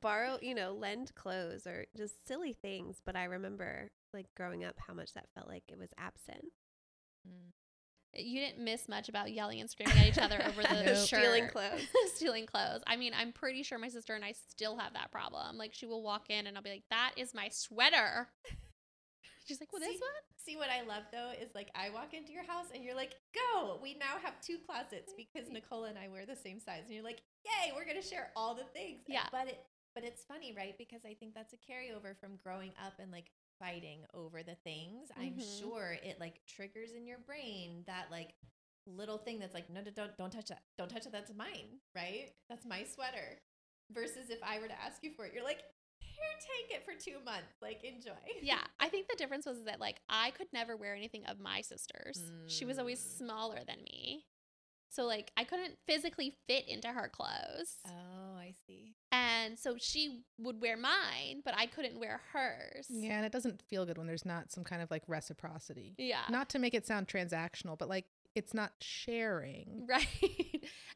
borrow, 0.01 0.37
you 0.41 0.55
know, 0.55 0.73
lend 0.73 1.13
clothes 1.15 1.67
or 1.67 1.85
just 1.95 2.27
silly 2.27 2.53
things. 2.53 3.01
But 3.05 3.15
I 3.15 3.25
remember 3.25 3.89
like 4.13 4.27
growing 4.35 4.63
up 4.63 4.75
how 4.85 4.93
much 4.93 5.13
that 5.13 5.27
felt 5.35 5.47
like 5.47 5.63
it 5.67 5.77
was 5.77 5.89
absent. 5.97 6.45
Mm. 7.27 7.51
you 8.23 8.39
didn't 8.39 8.63
miss 8.63 8.87
much 8.87 9.09
about 9.09 9.31
yelling 9.31 9.59
and 9.59 9.69
screaming 9.69 9.97
at 9.97 10.07
each 10.07 10.17
other 10.17 10.39
over 10.47 10.61
the 10.63 10.83
Nope. 10.85 10.95
shirt. 11.07 11.19
Stealing 11.21 11.47
clothes. 11.47 11.81
stealing 12.15 12.45
clothes. 12.45 12.81
I 12.87 12.95
mean, 12.95 13.13
I'm 13.19 13.31
pretty 13.33 13.63
sure 13.63 13.77
my 13.77 13.89
sister 13.89 14.13
and 14.15 14.23
I 14.23 14.33
still 14.49 14.77
have 14.77 14.93
that 14.93 15.11
problem. 15.11 15.57
Like 15.57 15.73
she 15.73 15.85
will 15.85 16.01
walk 16.03 16.29
in 16.29 16.47
and 16.47 16.55
I'll 16.55 16.63
be 16.63 16.69
like, 16.69 16.83
"That 16.91 17.11
is 17.17 17.33
my 17.33 17.49
sweater." 17.51 18.29
She's 19.45 19.59
like, 19.59 19.71
"Well, 19.71 19.79
this 19.79 19.93
See- 19.93 19.99
one." 20.01 20.11
See 20.37 20.55
what 20.57 20.69
I 20.69 20.81
love 20.81 21.03
though 21.11 21.31
is 21.31 21.49
like 21.55 21.69
I 21.73 21.89
walk 21.89 22.13
into 22.13 22.31
your 22.31 22.43
house 22.45 22.67
and 22.73 22.83
you're 22.83 22.93
like, 22.95 23.15
go. 23.33 23.79
We 23.81 23.95
now 23.95 24.17
have 24.21 24.39
two 24.41 24.57
closets 24.59 25.11
because 25.17 25.49
Nicole 25.49 25.85
and 25.85 25.97
I 25.97 26.07
wear 26.07 26.25
the 26.27 26.35
same 26.35 26.59
size, 26.59 26.83
and 26.85 26.93
you're 26.93 27.03
like, 27.03 27.21
yay, 27.45 27.71
we're 27.75 27.85
gonna 27.85 28.01
share 28.01 28.31
all 28.35 28.53
the 28.53 28.65
things. 28.73 29.01
Yeah. 29.07 29.25
But 29.31 29.47
it 29.47 29.65
but 29.95 30.03
it's 30.03 30.23
funny, 30.25 30.53
right? 30.55 30.77
Because 30.77 31.01
I 31.05 31.13
think 31.15 31.33
that's 31.33 31.53
a 31.53 31.57
carryover 31.57 32.15
from 32.19 32.37
growing 32.43 32.73
up 32.85 32.93
and 32.99 33.11
like 33.11 33.31
fighting 33.59 34.01
over 34.13 34.43
the 34.43 34.55
things. 34.63 35.09
I'm 35.17 35.35
Mhm. 35.37 35.59
sure 35.61 35.97
it 36.03 36.19
like 36.19 36.45
triggers 36.45 36.91
in 36.91 37.07
your 37.07 37.19
brain 37.19 37.83
that 37.87 38.11
like 38.11 38.35
little 38.85 39.17
thing 39.17 39.39
that's 39.39 39.53
like, 39.53 39.69
no, 39.69 39.81
no, 39.81 39.89
don't 39.91 40.15
don't 40.17 40.31
touch 40.31 40.49
that. 40.49 40.61
Don't 40.77 40.89
touch 40.89 41.05
it. 41.07 41.11
That's 41.11 41.33
mine, 41.33 41.79
right? 41.95 42.29
That's 42.49 42.65
my 42.65 42.83
sweater. 42.83 43.39
Versus 43.91 44.29
if 44.29 44.39
I 44.43 44.59
were 44.59 44.67
to 44.67 44.81
ask 44.81 45.01
you 45.03 45.11
for 45.13 45.25
it, 45.25 45.33
you're 45.33 45.43
like, 45.43 45.63
here, 46.15 46.67
take 46.69 46.77
it 46.77 46.85
for 46.85 46.93
two 46.99 47.23
months. 47.23 47.53
Like 47.61 47.83
enjoy. 47.83 48.11
Yeah, 48.41 48.61
I 48.79 48.89
think 48.89 49.07
the 49.07 49.15
difference 49.17 49.45
was 49.45 49.63
that 49.65 49.79
like 49.79 49.97
I 50.09 50.31
could 50.31 50.47
never 50.53 50.75
wear 50.77 50.95
anything 50.95 51.25
of 51.25 51.39
my 51.39 51.61
sister's. 51.61 52.19
She 52.47 52.65
was 52.65 52.77
always 52.79 52.99
Mm. 52.99 53.17
smaller 53.17 53.59
than 53.67 53.77
me. 53.83 54.25
So 54.89 55.05
like 55.05 55.31
I 55.35 55.43
couldn't 55.43 55.77
physically 55.87 56.37
fit 56.47 56.67
into 56.67 56.87
her 56.87 57.09
clothes. 57.09 57.75
Oh, 57.85 58.37
I 58.37 58.53
see. 58.65 58.95
And 59.11 59.57
so 59.59 59.75
she 59.77 60.23
would 60.37 60.61
wear 60.61 60.77
mine, 60.77 61.41
but 61.43 61.53
I 61.57 61.65
couldn't 61.65 61.99
wear 61.99 62.21
hers. 62.33 62.87
Yeah, 62.89 63.17
and 63.17 63.25
it 63.25 63.31
doesn't 63.31 63.61
feel 63.61 63.85
good 63.85 63.97
when 63.97 64.07
there's 64.07 64.25
not 64.25 64.51
some 64.51 64.63
kind 64.63 64.81
of 64.81 64.89
like 64.91 65.03
reciprocity. 65.07 65.95
Yeah. 65.97 66.21
Not 66.29 66.49
to 66.49 66.59
make 66.59 66.73
it 66.73 66.85
sound 66.85 67.07
transactional, 67.07 67.77
but 67.77 67.89
like 67.89 68.05
it's 68.35 68.53
not 68.53 68.71
sharing. 68.81 69.85
Right. 69.89 70.07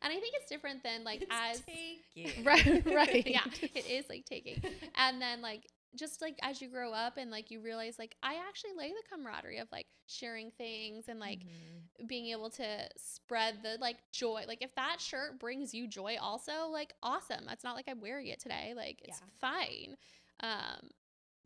and 0.02 0.12
I 0.14 0.20
think 0.20 0.34
it's 0.36 0.50
different 0.50 0.84
than 0.84 1.04
like 1.04 1.22
It's 1.22 1.32
as 1.32 1.62
taking. 1.62 2.44
Right, 2.46 2.86
right. 2.86 3.26
yeah, 3.28 3.44
it 3.62 3.86
is 3.90 4.06
like 4.10 4.26
taking. 4.26 4.62
And 4.96 5.22
then 5.22 5.42
like 5.42 5.68
just 5.96 6.22
like 6.22 6.38
as 6.44 6.62
you 6.62 6.70
grow 6.70 6.92
up 6.94 7.18
and 7.18 7.32
like 7.32 7.50
you 7.52 7.62
realize 7.62 7.98
like 7.98 8.16
I 8.22 8.36
actually 8.48 8.72
like 8.78 8.92
the 8.92 9.16
camaraderie 9.16 9.58
of 9.58 9.68
like 9.72 9.88
sharing 10.08 10.52
things 10.52 11.06
and 11.08 11.20
like 11.20 11.40
Mhm. 11.40 12.08
being 12.08 12.28
able 12.28 12.50
to 12.52 12.88
spread 12.98 13.64
the 13.64 13.78
like 13.82 13.98
joy. 14.12 14.44
Like 14.48 14.62
if 14.62 14.74
that 14.76 14.98
shirt 15.02 15.40
brings 15.40 15.74
you 15.74 15.88
joy 15.88 16.18
also, 16.22 16.68
like 16.72 16.94
awesome. 17.02 17.44
That's 17.48 17.64
not 17.64 17.76
like 17.76 17.86
I'm 17.90 18.00
wearing 18.02 18.28
it 18.28 18.40
today. 18.40 18.74
Like 18.76 19.02
it's 19.04 19.20
Yeah. 19.20 19.28
fine. 19.42 19.96
Um 20.42 20.90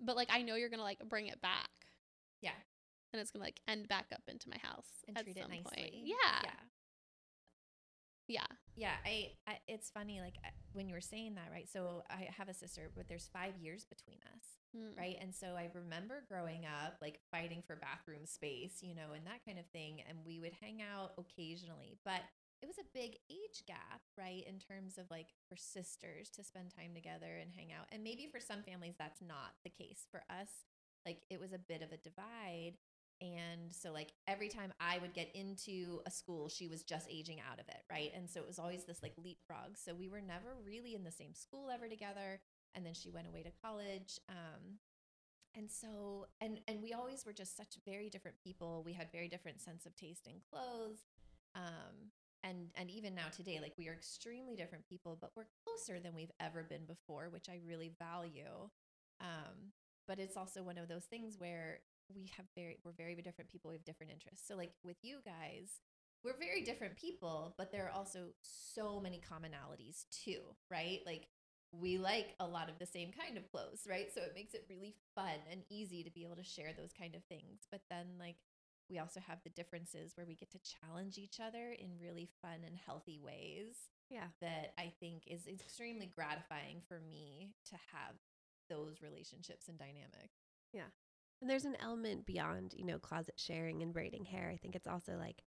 but 0.01 0.15
like 0.15 0.29
I 0.31 0.41
know 0.41 0.55
you're 0.55 0.69
gonna 0.69 0.83
like 0.83 0.99
bring 1.07 1.27
it 1.27 1.41
back 1.41 1.69
Yeah. 2.41 2.51
And 3.13 3.21
it's 3.21 3.31
gonna 3.31 3.45
like 3.45 3.61
end 3.67 3.87
back 3.87 4.07
up 4.13 4.23
into 4.27 4.49
my 4.49 4.57
house 4.57 4.87
And 5.07 5.17
at 5.17 5.23
treat 5.23 5.37
it 5.37 5.43
some 5.43 5.51
nicely. 5.51 5.63
point. 5.75 5.93
Yeah. 5.93 6.15
Yeah. 6.43 6.49
Yeah. 8.27 8.45
Yeah, 8.75 8.93
I, 9.05 9.31
I 9.45 9.57
it's 9.67 9.89
funny 9.91 10.19
like 10.21 10.35
I- 10.43 10.49
when 10.71 10.87
you 10.87 10.95
were 10.95 11.01
saying 11.01 11.35
that, 11.35 11.49
right? 11.51 11.69
So 11.69 12.03
I 12.09 12.29
have 12.35 12.47
a 12.49 12.53
sister, 12.53 12.89
but 12.95 13.07
there's 13.07 13.27
5 13.31 13.57
years 13.57 13.85
between 13.85 14.17
us, 14.33 14.45
Mm. 14.75 14.97
right? 14.97 15.17
And 15.21 15.35
so 15.35 15.55
I 15.55 15.69
remember 15.75 16.23
growing 16.27 16.65
up 16.65 16.97
like 17.01 17.19
fighting 17.29 17.61
for 17.67 17.75
bathroom 17.75 18.25
space, 18.25 18.81
you 18.81 18.95
know, 18.95 19.11
and 19.13 19.27
that 19.27 19.45
kind 19.45 19.59
of 19.59 19.65
thing, 19.67 20.01
and 20.09 20.25
we 20.25 20.39
would 20.39 20.53
hang 20.59 20.81
out 20.81 21.13
occasionally, 21.19 21.99
but 22.03 22.21
it 22.61 22.65
was 22.65 22.79
a 22.79 22.87
big 22.93 23.17
age 23.29 23.65
gap, 23.67 24.01
right? 24.17 24.43
In 24.47 24.57
terms 24.57 24.97
of 24.97 25.11
like 25.11 25.27
for 25.49 25.57
sisters 25.57 26.29
to 26.31 26.43
spend 26.43 26.71
time 26.73 26.95
together 26.95 27.35
and 27.39 27.51
hang 27.53 27.73
out. 27.73 27.87
And 27.91 28.03
maybe 28.03 28.25
for 28.31 28.39
some 28.39 28.63
families 28.63 28.95
that's 28.97 29.21
not 29.21 29.53
the 29.65 29.69
case. 29.69 30.07
For 30.09 30.23
us, 30.29 30.63
like 31.05 31.23
it 31.29 31.39
was 31.41 31.51
a 31.51 31.59
bit 31.59 31.81
of 31.83 31.91
a 31.91 31.97
divide. 31.97 32.77
And 33.21 33.71
so, 33.71 33.91
like, 33.91 34.11
every 34.27 34.49
time 34.49 34.73
I 34.79 34.97
would 34.97 35.13
get 35.13 35.33
into 35.33 36.01
a 36.05 36.11
school, 36.11 36.49
she 36.49 36.67
was 36.67 36.83
just 36.83 37.07
aging 37.09 37.39
out 37.39 37.59
of 37.59 37.67
it, 37.69 37.83
right? 37.89 38.11
And 38.15 38.29
so 38.29 38.41
it 38.41 38.47
was 38.47 38.59
always 38.59 38.83
this 38.83 39.01
like 39.01 39.13
leapfrog. 39.17 39.77
So 39.77 39.93
we 39.93 40.09
were 40.09 40.21
never 40.21 40.55
really 40.65 40.93
in 40.95 41.03
the 41.03 41.11
same 41.11 41.33
school 41.33 41.69
ever 41.69 41.87
together. 41.87 42.41
And 42.75 42.85
then 42.85 42.93
she 42.93 43.09
went 43.09 43.27
away 43.27 43.43
to 43.43 43.51
college. 43.63 44.19
Um, 44.27 44.79
and 45.55 45.69
so, 45.69 46.27
and 46.41 46.59
and 46.67 46.81
we 46.81 46.93
always 46.93 47.25
were 47.25 47.33
just 47.33 47.55
such 47.55 47.75
very 47.85 48.09
different 48.09 48.37
people. 48.43 48.83
We 48.85 48.93
had 48.93 49.11
very 49.11 49.27
different 49.27 49.61
sense 49.61 49.85
of 49.85 49.95
taste 49.95 50.27
in 50.27 50.41
clothes. 50.49 50.99
Um, 51.55 52.11
and 52.43 52.69
and 52.75 52.89
even 52.89 53.15
now 53.15 53.27
today, 53.35 53.59
like 53.61 53.73
we 53.77 53.87
are 53.87 53.93
extremely 53.93 54.55
different 54.55 54.87
people, 54.87 55.17
but 55.19 55.31
we're 55.35 55.47
closer 55.63 55.99
than 55.99 56.15
we've 56.15 56.31
ever 56.39 56.63
been 56.63 56.85
before, 56.85 57.29
which 57.29 57.47
I 57.49 57.59
really 57.65 57.91
value. 57.99 58.69
Um, 59.21 59.71
but 60.07 60.19
it's 60.19 60.35
also 60.35 60.63
one 60.63 60.77
of 60.77 60.87
those 60.87 61.05
things 61.05 61.35
where 61.37 61.79
we 62.13 62.29
have 62.37 62.45
very 62.55 62.77
we're 62.83 62.91
very 62.91 63.15
different 63.15 63.49
people 63.49 63.69
we 63.69 63.75
have 63.75 63.85
different 63.85 64.11
interests. 64.11 64.47
So 64.47 64.55
like 64.55 64.73
with 64.83 64.97
you 65.01 65.17
guys 65.25 65.79
we're 66.23 66.37
very 66.37 66.61
different 66.63 66.95
people 66.95 67.53
but 67.57 67.71
there 67.71 67.85
are 67.85 67.91
also 67.91 68.27
so 68.41 68.99
many 68.99 69.21
commonalities 69.21 70.05
too 70.11 70.41
right? 70.71 70.99
Like 71.05 71.27
we 71.71 71.97
like 71.97 72.35
a 72.39 72.45
lot 72.47 72.69
of 72.69 72.77
the 72.77 72.85
same 72.85 73.11
kind 73.11 73.37
of 73.37 73.49
clothes 73.51 73.87
right? 73.89 74.07
So 74.13 74.21
it 74.21 74.33
makes 74.35 74.53
it 74.53 74.65
really 74.69 74.95
fun 75.15 75.39
and 75.51 75.61
easy 75.69 76.03
to 76.03 76.11
be 76.11 76.23
able 76.23 76.35
to 76.35 76.43
share 76.43 76.71
those 76.77 76.93
kind 76.97 77.15
of 77.15 77.23
things. 77.25 77.67
But 77.71 77.81
then 77.89 78.07
like 78.19 78.37
we 78.89 78.99
also 78.99 79.19
have 79.21 79.39
the 79.43 79.49
differences 79.49 80.13
where 80.15 80.25
we 80.27 80.35
get 80.35 80.51
to 80.51 80.59
challenge 80.59 81.17
each 81.17 81.39
other 81.39 81.71
in 81.79 81.97
really 82.01 82.29
fun 82.41 82.59
and 82.65 82.77
healthy 82.77 83.19
ways 83.23 83.89
Yeah. 84.09 84.27
that 84.41 84.73
I 84.77 84.91
think 84.99 85.23
is 85.25 85.47
extremely 85.47 86.05
gratifying 86.05 86.81
for 86.87 86.99
me 86.99 87.53
to 87.69 87.75
have 87.93 88.15
those 88.69 89.01
relationships 89.01 89.67
and 89.67 89.77
dynamics. 89.77 90.35
And 91.41 91.49
there's 91.49 91.65
an 91.65 91.75
element 91.81 92.25
beyond, 92.25 92.73
you 92.77 92.85
know, 92.85 92.99
closet 92.99 93.35
sharing 93.37 93.81
and 93.81 93.93
braiding 93.93 94.25
hair. 94.25 94.49
I 94.49 94.57
think 94.57 94.75
it's 94.75 94.87
also 94.87 95.17
like 95.17 95.43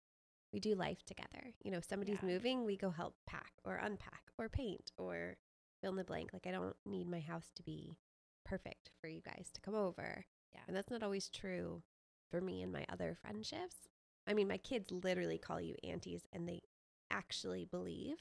we 0.54 0.60
do 0.60 0.76
life 0.76 1.04
together. 1.06 1.54
You 1.64 1.72
know, 1.72 1.78
if 1.80 1.86
somebody's 1.86 2.20
Yeah. 2.22 2.30
moving, 2.30 2.66
we 2.66 2.78
go 2.78 2.90
help 2.92 3.16
pack 3.26 3.54
or 3.64 3.76
unpack 3.76 4.32
or 4.38 4.48
paint 4.50 4.92
or 4.98 5.38
fill 5.82 5.92
in 5.92 5.98
the 5.98 6.04
blank. 6.04 6.32
Like 6.34 6.48
I 6.48 6.52
don't 6.52 6.76
need 6.86 7.10
my 7.10 7.20
house 7.20 7.52
to 7.56 7.64
be 7.64 7.98
perfect 8.46 8.92
for 9.00 9.08
you 9.08 9.22
guys 9.22 9.50
to 9.54 9.62
come 9.62 9.76
over. 9.76 10.26
Yeah. 10.54 10.62
And 10.68 10.76
that's 10.76 10.90
not 10.90 11.04
always 11.04 11.30
true 11.30 11.84
for 12.30 12.42
me 12.42 12.62
and 12.62 12.72
my 12.72 12.86
other 12.90 13.16
friendships. 13.22 13.76
I 14.28 14.34
mean, 14.34 14.48
my 14.48 14.58
kids 14.58 14.92
literally 14.92 15.38
call 15.38 15.60
you 15.60 15.76
aunties 15.84 16.22
and 16.32 16.48
they 16.48 16.62
actually 17.10 17.66
believe 17.66 18.18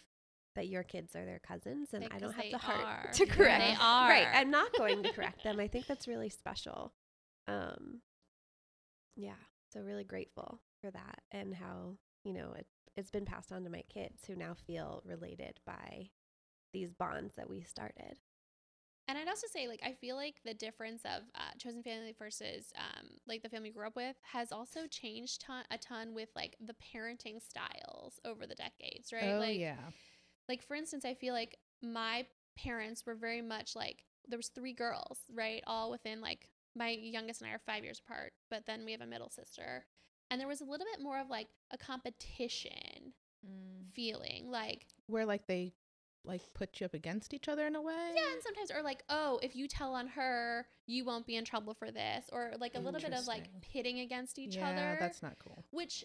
that 0.56 0.66
your 0.68 0.82
kids 0.82 1.14
are 1.14 1.24
their 1.24 1.38
cousins 1.38 1.94
and 1.94 2.08
I 2.10 2.18
don't 2.18 2.32
have 2.34 2.50
the 2.50 2.58
heart 2.58 3.06
are. 3.06 3.10
to 3.12 3.26
correct 3.26 3.60
They 3.60 3.76
are. 3.80 4.08
Right. 4.08 4.26
I'm 4.32 4.50
not 4.50 4.72
going 4.76 5.02
to 5.04 5.12
correct 5.12 5.44
them. 5.44 5.60
I 5.60 5.68
think 5.68 5.86
that's 5.86 6.08
really 6.08 6.28
special. 6.28 6.92
Um 7.49 8.00
yeah. 9.16 9.32
So 9.73 9.80
really 9.80 10.04
grateful 10.04 10.61
for 10.80 10.90
that 10.90 11.20
and 11.30 11.54
how, 11.54 11.97
you 12.25 12.32
know, 12.32 12.52
it 12.56 12.66
it's 12.97 13.11
been 13.11 13.25
passed 13.25 13.52
on 13.52 13.64
to 13.64 13.70
my 13.70 13.85
kids 13.92 14.25
who 14.26 14.35
now 14.35 14.54
feel 14.66 15.02
related 15.04 15.61
by 15.64 16.11
these 16.73 16.92
bonds 16.92 17.37
that 17.37 17.49
we 17.49 17.62
started. 17.62 18.18
And 19.09 19.18
I'd 19.18 19.28
also 19.28 19.47
say, 19.52 19.66
like, 19.66 19.80
I 19.85 19.92
feel 19.92 20.14
like 20.16 20.37
the 20.44 20.54
difference 20.54 21.02
of 21.04 21.23
uh, 21.35 21.52
chosen 21.59 21.82
family 21.82 22.14
versus 22.16 22.73
um, 22.76 23.09
like 23.26 23.42
the 23.42 23.49
family 23.49 23.68
you 23.68 23.75
grew 23.75 23.87
up 23.87 23.97
with 23.97 24.16
has 24.23 24.52
also 24.52 24.87
changed 24.88 25.40
ton- 25.40 25.64
a 25.70 25.78
ton 25.78 26.14
with 26.14 26.28
like 26.37 26.56
the 26.64 26.75
parenting 26.75 27.40
styles 27.42 28.20
over 28.25 28.47
the 28.47 28.54
decades, 28.54 29.12
right? 29.12 29.35
Oh 29.35 29.38
like, 29.38 29.59
yeah. 29.59 29.90
like 30.49 30.62
for 30.62 30.76
instance, 30.76 31.04
I 31.04 31.14
feel 31.14 31.35
like 31.35 31.59
my 31.82 32.26
parents 32.56 33.04
were 33.04 33.14
very 33.16 33.42
much 33.42 33.75
like 33.75 34.04
there 34.28 34.38
was 34.38 34.49
three 34.49 34.75
girls, 34.75 35.18
right? 35.35 35.62
All 35.66 35.90
within 35.90 36.20
like 36.20 36.49
my 36.80 36.90
youngest 36.90 37.40
and 37.42 37.50
I 37.50 37.54
are 37.54 37.60
five 37.64 37.84
years 37.84 38.00
apart, 38.04 38.32
but 38.50 38.64
then 38.66 38.84
we 38.84 38.92
have 38.92 39.00
a 39.02 39.06
middle 39.06 39.30
sister, 39.30 39.87
and 40.30 40.40
there 40.40 40.49
was 40.49 40.60
a 40.60 40.64
little 40.64 40.87
bit 40.92 41.00
more 41.02 41.18
of 41.20 41.28
like 41.30 41.46
a 41.70 41.78
competition 41.78 43.12
feeling, 43.94 44.50
like 44.50 44.87
Where 45.06 45.26
like 45.26 45.46
they 45.46 45.75
like 46.25 46.42
put 46.54 46.80
you 46.80 46.84
up 46.84 46.92
against 46.94 47.32
each 47.32 47.49
other 47.49 47.66
in 47.66 47.75
a 47.75 47.80
way. 47.82 48.12
Yeah, 48.14 48.32
and 48.32 48.42
sometimes, 48.42 48.70
or 48.70 48.82
like, 48.82 49.02
oh, 49.08 49.40
if 49.42 49.56
you 49.56 49.66
tell 49.66 49.94
on 49.94 50.06
her, 50.08 50.66
you 50.87 51.04
won't 51.04 51.26
be 51.26 51.37
in 51.37 51.44
trouble 51.44 51.75
for 51.75 51.90
this, 51.90 52.26
or 52.32 52.52
like 52.60 52.75
a 52.75 52.78
little 52.80 53.00
bit 53.00 53.12
of 53.14 53.26
like 53.26 53.44
pitting 53.62 54.00
against 54.00 54.38
each 54.38 54.56
other. 54.58 54.66
yeah, 54.75 54.90
other. 54.90 54.96
that's 55.00 55.22
not 55.22 55.37
cool. 55.42 55.64
which, 55.70 56.04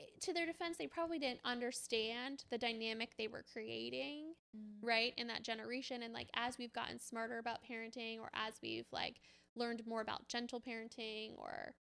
eh, 0.00 0.04
to 0.20 0.34
their 0.34 0.44
defense, 0.46 0.76
they 0.76 0.86
probably 0.86 1.18
didn't 1.18 1.40
understand 1.46 2.44
the 2.50 2.58
dynamic 2.58 3.16
they 3.16 3.28
were 3.28 3.44
creating, 3.52 4.34
Mm. 4.54 4.74
right, 4.82 5.14
in 5.16 5.26
that 5.28 5.42
generation. 5.42 6.02
And 6.02 6.12
like, 6.12 6.28
as 6.34 6.58
we've 6.58 6.72
gotten 6.72 6.98
smarter 7.00 7.38
about 7.38 7.60
parenting, 7.68 8.20
or 8.20 8.30
as 8.34 8.54
we've 8.62 8.86
like 8.92 9.16
learned 9.56 9.86
more 9.86 10.00
about 10.00 10.28
gentle 10.28 10.60
parenting 10.60 11.36
or 11.38 11.74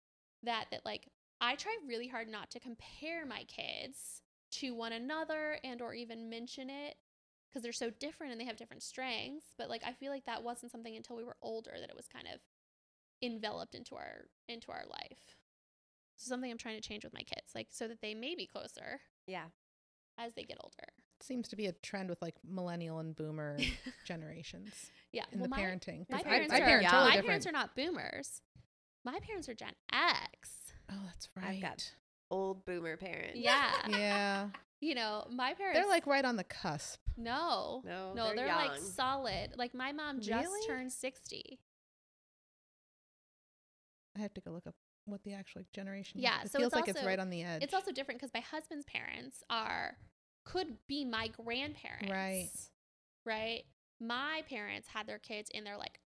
that 0.43 0.67
that 0.71 0.85
like 0.85 1.09
I 1.41 1.55
try 1.55 1.77
really 1.87 2.09
hard 2.09 2.29
not 2.29 2.51
to 2.51 2.61
compare 2.61 3.25
my 3.27 3.45
kids 3.45 4.23
to 4.53 4.75
one 4.75 4.93
another 4.93 5.59
and 5.65 5.81
or 5.81 5.95
even 5.95 6.29
mention 6.29 6.69
it 6.71 6.97
because 7.49 7.63
they're 7.63 7.73
so 7.73 7.91
different 7.91 8.33
and 8.33 8.41
they 8.41 8.45
have 8.47 8.57
different 8.57 8.83
strengths 8.83 9.47
but 9.57 9.69
like 9.69 9.83
I 9.87 9.93
feel 9.93 10.11
like 10.11 10.27
that 10.27 10.43
wasn't 10.43 10.73
something 10.73 10.97
until 10.97 11.17
we 11.17 11.25
were 11.25 11.37
older 11.43 11.73
that 11.79 11.91
it 11.91 11.97
was 11.97 12.09
kind 12.09 12.27
of 12.33 12.41
enveloped 13.23 13.75
into 13.75 13.95
our 13.95 14.27
into 14.49 14.73
our 14.73 14.85
life. 14.89 15.37
So 16.17 16.29
something 16.29 16.51
I'm 16.51 16.59
trying 16.59 16.81
to 16.81 16.87
change 16.87 17.05
with 17.05 17.15
my 17.15 17.23
kids 17.23 17.53
like 17.55 17.69
so 17.71 17.89
that 17.89 18.01
they 18.03 18.15
may 18.15 18.35
be 18.35 18.47
closer 18.47 19.01
Yeah. 19.27 19.47
as 20.19 20.35
they 20.35 20.43
get 20.45 20.59
older. 20.61 20.93
Seems 21.23 21.49
to 21.49 21.57
be 21.57 21.67
a 21.67 21.73
trend 21.73 22.09
with 22.09 22.21
like 22.23 22.35
millennial 22.49 22.99
and 22.99 23.15
boomer 23.15 23.59
generations 24.07 24.91
Yeah, 25.13 25.25
in 25.33 25.41
well, 25.41 25.49
the 25.49 25.57
my, 25.57 25.61
parenting. 25.61 26.07
my 26.11 26.19
'Cause 26.19 26.27
parents 26.27 26.53
I, 26.53 26.57
I 26.57 26.61
are 26.61 26.65
parent 26.65 26.83
young. 26.83 26.91
totally 26.93 27.09
my 27.11 27.17
different. 27.17 27.27
parents 27.27 27.47
are 27.47 27.53
not 27.53 27.77
boomers. 27.77 28.43
My 29.05 29.19
parents 29.21 29.49
are 29.49 29.55
Gen 29.55 29.73
X. 29.93 30.73
oh, 30.91 30.95
that's 31.07 31.29
right. 31.37 31.45
I've 31.47 31.51
right. 31.55 31.63
got- 31.63 31.93
Old 32.33 32.65
boomer 32.65 32.97
parents. 32.97 33.39
Yeah. 33.39 33.71
yeah, 33.89 34.49
You 34.81 34.95
know, 34.95 35.27
my 35.31 35.53
parents 35.55 35.79
they're 35.81 35.89
like 35.89 36.07
right 36.07 36.25
on 36.25 36.37
the 36.37 36.45
cusp. 36.45 37.01
no. 37.17 37.83
No, 37.85 38.15
No, 38.15 38.27
they're, 38.29 38.37
they're, 38.37 38.47
like 38.55 38.71
young. 38.77 38.81
solid. 38.81 39.55
Like 39.57 39.75
my 39.75 39.93
mom 39.93 40.21
just 40.21 40.31
Really? 40.49 40.67
turned 40.67 40.93
60. 40.93 41.59
I 44.17 44.21
have 44.21 44.33
to 44.35 44.41
go 44.41 44.51
look 44.53 44.67
up 44.67 44.75
what 45.07 45.23
the 45.25 45.33
actual 45.35 45.63
generation. 45.73 46.21
Yeah, 46.21 46.39
is. 46.41 46.47
it 46.47 46.53
so 46.53 46.59
feels 46.59 46.73
it's 46.73 46.81
like 46.81 46.89
it's 46.89 47.03
right 47.05 47.19
on 47.19 47.31
the 47.31 47.43
edge. 47.43 47.63
It's 47.63 47.75
also 47.75 47.93
different 47.93 48.21
because 48.21 48.33
my 48.35 48.41
husband's 48.41 48.85
parents 48.87 49.43
are 49.51 49.97
could 50.53 50.77
be 50.87 51.05
my 51.05 51.29
grandparents. 51.29 52.11
Right? 52.11 52.51
Right. 53.25 53.63
My 54.01 54.43
parents 54.49 54.89
had 54.89 55.07
their 55.07 55.19
kids 55.19 55.51
in 55.53 55.65
their 55.65 55.77
like 55.77 56.01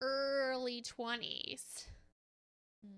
early 0.00 0.82
20s. 0.82 1.84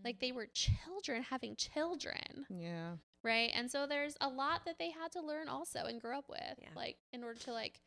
Like 0.04 0.20
they 0.20 0.32
were 0.32 0.46
children 0.52 1.22
having 1.22 1.56
children. 1.56 2.46
yeah, 2.48 2.92
right 3.22 3.50
and 3.54 3.70
so 3.70 3.86
there's 3.86 4.16
a 4.20 4.28
lot 4.28 4.64
that 4.64 4.78
they 4.78 4.90
had 4.90 5.12
to 5.12 5.20
learn 5.20 5.48
also 5.48 5.80
and 5.84 6.00
grow 6.00 6.18
up 6.18 6.24
with 6.28 6.58
Yeah. 6.58 6.68
like 6.74 6.96
in 7.12 7.22
order 7.22 7.38
to 7.40 7.52
like 7.52 7.80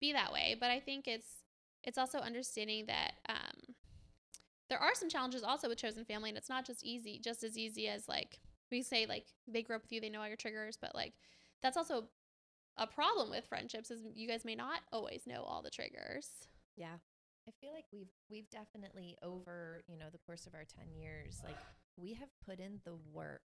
be 0.00 0.12
that 0.12 0.32
way 0.32 0.54
but 0.60 0.70
i 0.70 0.78
think 0.78 1.08
it's 1.08 1.42
it's 1.82 1.98
also 1.98 2.18
understanding 2.18 2.86
that 2.86 3.12
um 3.28 3.74
there 4.70 4.78
are 4.78 4.94
some 4.94 5.08
challenges 5.08 5.42
also 5.42 5.68
with 5.68 5.78
chosen 5.78 6.04
family 6.04 6.28
and 6.28 6.38
it's 6.38 6.48
not 6.48 6.64
just 6.64 6.84
easy 6.84 7.18
just 7.18 7.42
as 7.42 7.58
easy 7.58 7.88
as 7.88 8.06
like 8.08 8.38
we 8.70 8.80
say 8.82 9.06
like 9.06 9.26
they 9.48 9.62
grew 9.62 9.74
up 9.74 9.82
with 9.82 9.90
you 9.92 10.00
they 10.00 10.08
know 10.08 10.20
all 10.20 10.28
your 10.28 10.36
triggers 10.36 10.76
but 10.80 10.94
like 10.94 11.14
that's 11.62 11.76
also 11.76 12.04
a 12.78 12.86
problem 12.86 13.30
with 13.30 13.46
friendships 13.46 13.90
is 13.90 14.02
you 14.14 14.28
guys 14.28 14.44
may 14.44 14.54
not 14.54 14.80
always 14.92 15.22
know 15.26 15.42
all 15.42 15.62
the 15.62 15.70
triggers 15.70 16.28
yeah. 16.76 16.96
I 17.48 17.52
feel 17.60 17.72
like 17.72 17.84
we've 17.92 18.10
we've 18.28 18.50
definitely 18.50 19.16
over, 19.22 19.82
you 19.86 19.96
know, 19.96 20.06
the 20.10 20.18
course 20.18 20.46
of 20.46 20.54
our 20.54 20.64
10 20.64 20.92
years, 21.00 21.40
like 21.44 21.56
we 21.96 22.12
have 22.14 22.28
put 22.44 22.58
in 22.60 22.80
the 22.84 22.96
work 23.12 23.40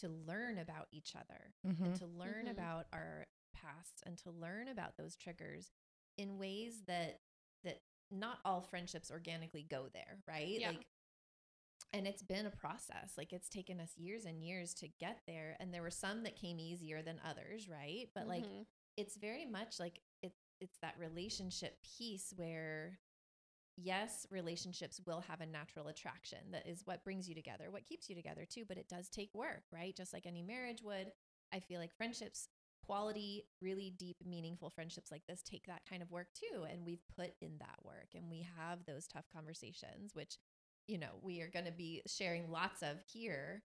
to 0.00 0.08
learn 0.08 0.58
about 0.58 0.88
each 0.90 1.14
other 1.14 1.52
hmm 1.64 1.84
and 1.84 1.94
to 1.96 2.06
learn 2.06 2.46
Mhm. 2.46 2.50
about 2.52 2.86
our 2.92 3.26
past 3.54 4.02
and 4.06 4.16
to 4.18 4.30
learn 4.30 4.68
about 4.68 4.96
those 4.96 5.16
triggers 5.16 5.70
in 6.16 6.38
ways 6.38 6.82
that 6.86 7.20
that 7.62 7.82
not 8.10 8.38
all 8.44 8.62
friendships 8.62 9.10
organically 9.10 9.62
go 9.62 9.88
there, 9.92 10.18
right? 10.26 10.58
Yeah. 10.58 10.70
Like 10.70 10.86
and 11.94 12.06
it's 12.06 12.22
been 12.22 12.46
a 12.46 12.50
process. 12.50 13.14
Like 13.16 13.32
it's 13.32 13.48
taken 13.48 13.80
us 13.80 13.92
years 13.96 14.26
and 14.26 14.42
years 14.42 14.74
to 14.76 14.88
get 15.00 15.20
there 15.26 15.56
and 15.60 15.72
there 15.72 15.82
were 15.82 15.90
some 15.90 16.24
that 16.24 16.36
came 16.36 16.60
easier 16.60 17.02
than 17.02 17.20
others, 17.24 17.68
right? 17.68 18.08
But 18.14 18.28
like 18.28 18.44
Mhm. 18.44 18.66
it's 18.98 19.16
very 19.16 19.46
much 19.46 19.80
like 19.80 20.00
it's 20.22 20.40
it's 20.60 20.78
that 20.82 20.98
relationship 20.98 21.78
piece 21.98 22.32
where 22.36 22.98
yes 23.76 24.26
relationships 24.30 25.00
will 25.06 25.20
have 25.20 25.40
a 25.40 25.46
natural 25.46 25.88
attraction 25.88 26.38
that 26.52 26.66
is 26.66 26.82
what 26.86 27.04
brings 27.04 27.28
you 27.28 27.34
together 27.34 27.70
what 27.70 27.86
keeps 27.86 28.08
you 28.08 28.16
together 28.16 28.46
too 28.48 28.64
but 28.68 28.78
it 28.78 28.88
does 28.88 29.08
take 29.08 29.34
work 29.34 29.64
right 29.72 29.96
just 29.96 30.12
like 30.12 30.26
any 30.26 30.42
marriage 30.42 30.82
would 30.82 31.12
i 31.52 31.58
feel 31.60 31.80
like 31.80 31.92
friendships 31.96 32.48
quality 32.86 33.44
really 33.62 33.92
deep 33.98 34.18
meaningful 34.26 34.70
friendships 34.70 35.10
like 35.10 35.22
this 35.28 35.42
take 35.42 35.66
that 35.66 35.82
kind 35.88 36.02
of 36.02 36.10
work 36.12 36.28
too 36.34 36.64
and 36.70 36.86
we've 36.86 37.02
put 37.16 37.32
in 37.40 37.58
that 37.58 37.78
work 37.84 38.08
and 38.14 38.30
we 38.30 38.46
have 38.58 38.84
those 38.86 39.08
tough 39.08 39.26
conversations 39.34 40.14
which 40.14 40.38
you 40.86 40.98
know 40.98 41.18
we 41.22 41.40
are 41.40 41.50
going 41.50 41.64
to 41.64 41.72
be 41.72 42.02
sharing 42.06 42.50
lots 42.50 42.82
of 42.82 42.98
here 43.12 43.62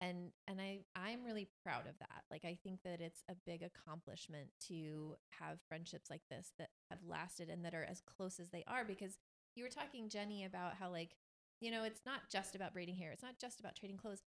and 0.00 0.30
and 0.48 0.60
i 0.60 0.80
i'm 0.96 1.24
really 1.24 1.48
proud 1.62 1.86
of 1.86 1.98
that. 2.00 2.24
Like 2.30 2.44
i 2.44 2.58
think 2.62 2.80
that 2.84 3.00
it's 3.00 3.22
a 3.30 3.34
big 3.46 3.62
accomplishment 3.62 4.48
to 4.68 5.16
have 5.40 5.58
friendships 5.68 6.10
like 6.10 6.22
this 6.30 6.52
that 6.58 6.70
have 6.90 6.98
lasted 7.06 7.48
and 7.48 7.64
that 7.64 7.74
are 7.74 7.84
as 7.88 8.02
close 8.02 8.38
as 8.40 8.50
they 8.50 8.64
are 8.68 8.84
because 8.84 9.18
you 9.54 9.64
were 9.64 9.70
talking 9.70 10.08
jenny 10.08 10.44
about 10.44 10.74
how 10.74 10.90
like 10.90 11.16
you 11.60 11.70
know 11.70 11.84
it's 11.84 12.02
not 12.04 12.28
just 12.30 12.54
about 12.54 12.74
braiding 12.74 12.96
hair 12.96 13.10
it's 13.12 13.22
not 13.22 13.38
just 13.40 13.60
about 13.60 13.76
trading 13.76 13.96
clothes. 13.96 14.22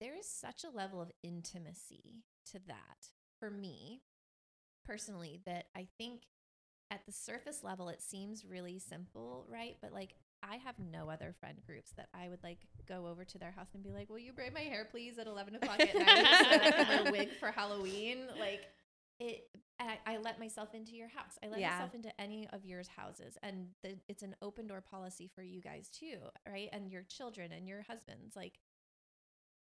There 0.00 0.16
is 0.18 0.28
such 0.28 0.64
a 0.64 0.76
level 0.76 1.00
of 1.00 1.12
intimacy 1.22 2.24
to 2.52 2.60
that 2.66 3.10
for 3.40 3.50
me 3.50 4.02
personally 4.84 5.40
that 5.46 5.66
i 5.74 5.86
think 5.98 6.22
at 6.90 7.04
the 7.06 7.12
surface 7.12 7.64
level 7.64 7.88
it 7.88 8.02
seems 8.02 8.44
really 8.44 8.78
simple 8.78 9.46
right? 9.50 9.76
But 9.82 9.92
like 9.92 10.14
I 10.48 10.56
have 10.56 10.78
no 10.78 11.10
other 11.10 11.34
friend 11.40 11.58
groups 11.66 11.92
that 11.96 12.08
I 12.14 12.28
would 12.28 12.42
like 12.42 12.66
go 12.86 13.06
over 13.06 13.24
to 13.24 13.38
their 13.38 13.52
house 13.52 13.68
and 13.74 13.82
be 13.82 13.92
like, 13.92 14.08
"Will 14.10 14.18
you 14.18 14.32
braid 14.32 14.54
my 14.54 14.60
hair, 14.60 14.86
please, 14.90 15.18
at 15.18 15.26
eleven 15.26 15.54
o'clock 15.56 15.84
at 15.86 15.98
night 15.98 16.36
so 16.42 16.58
I 16.58 16.68
can 16.68 16.86
wear 16.86 17.00
a 17.00 17.04
wig 17.06 17.36
for 17.38 17.50
Halloween?" 17.50 18.26
Like 18.38 18.66
it, 19.18 19.44
I, 19.80 19.98
I 20.06 20.16
let 20.18 20.38
myself 20.38 20.74
into 20.74 20.92
your 20.92 21.08
house. 21.08 21.38
I 21.42 21.48
let 21.48 21.60
Yeah. 21.60 21.72
myself 21.72 21.94
into 21.94 22.20
any 22.20 22.48
of 22.52 22.64
yours 22.64 22.88
houses, 22.88 23.36
and 23.42 23.68
the, 23.82 23.96
it's 24.08 24.22
an 24.22 24.36
open 24.42 24.66
door 24.66 24.80
policy 24.82 25.28
for 25.34 25.42
you 25.42 25.60
guys 25.60 25.88
too, 25.90 26.18
right? 26.48 26.68
And 26.72 26.90
your 26.90 27.02
children 27.02 27.52
and 27.52 27.66
your 27.68 27.82
husbands, 27.82 28.36
like 28.36 28.58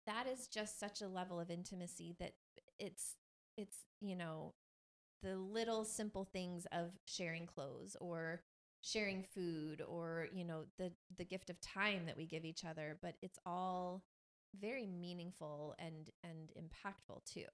that 0.07 0.27
is 0.27 0.47
just 0.47 0.79
such 0.79 1.03
a 1.03 1.09
level 1.09 1.41
of 1.41 1.51
intimacy 1.51 2.15
that 2.19 2.35
it's 2.79 3.17
it's 3.57 3.79
you 4.01 4.17
know 4.17 4.55
the 5.23 5.37
little 5.37 5.85
simple 5.85 6.25
things 6.25 6.67
of 6.73 6.93
sharing 7.07 7.47
clothes 7.47 7.97
or 8.01 8.43
sharing 8.87 9.23
food 9.23 9.83
or 9.89 10.29
you 10.33 10.45
know 10.45 10.65
the 10.79 10.93
the 11.19 11.25
gift 11.25 11.51
of 11.51 11.61
time 11.61 12.07
that 12.07 12.17
we 12.17 12.27
give 12.27 12.45
each 12.45 12.65
other 12.65 12.99
but 13.03 13.15
it's 13.23 13.39
all 13.45 14.05
very 14.61 14.87
meaningful 14.87 15.75
and 15.79 16.11
and 16.25 16.51
impactful 16.57 17.25
too 17.25 17.47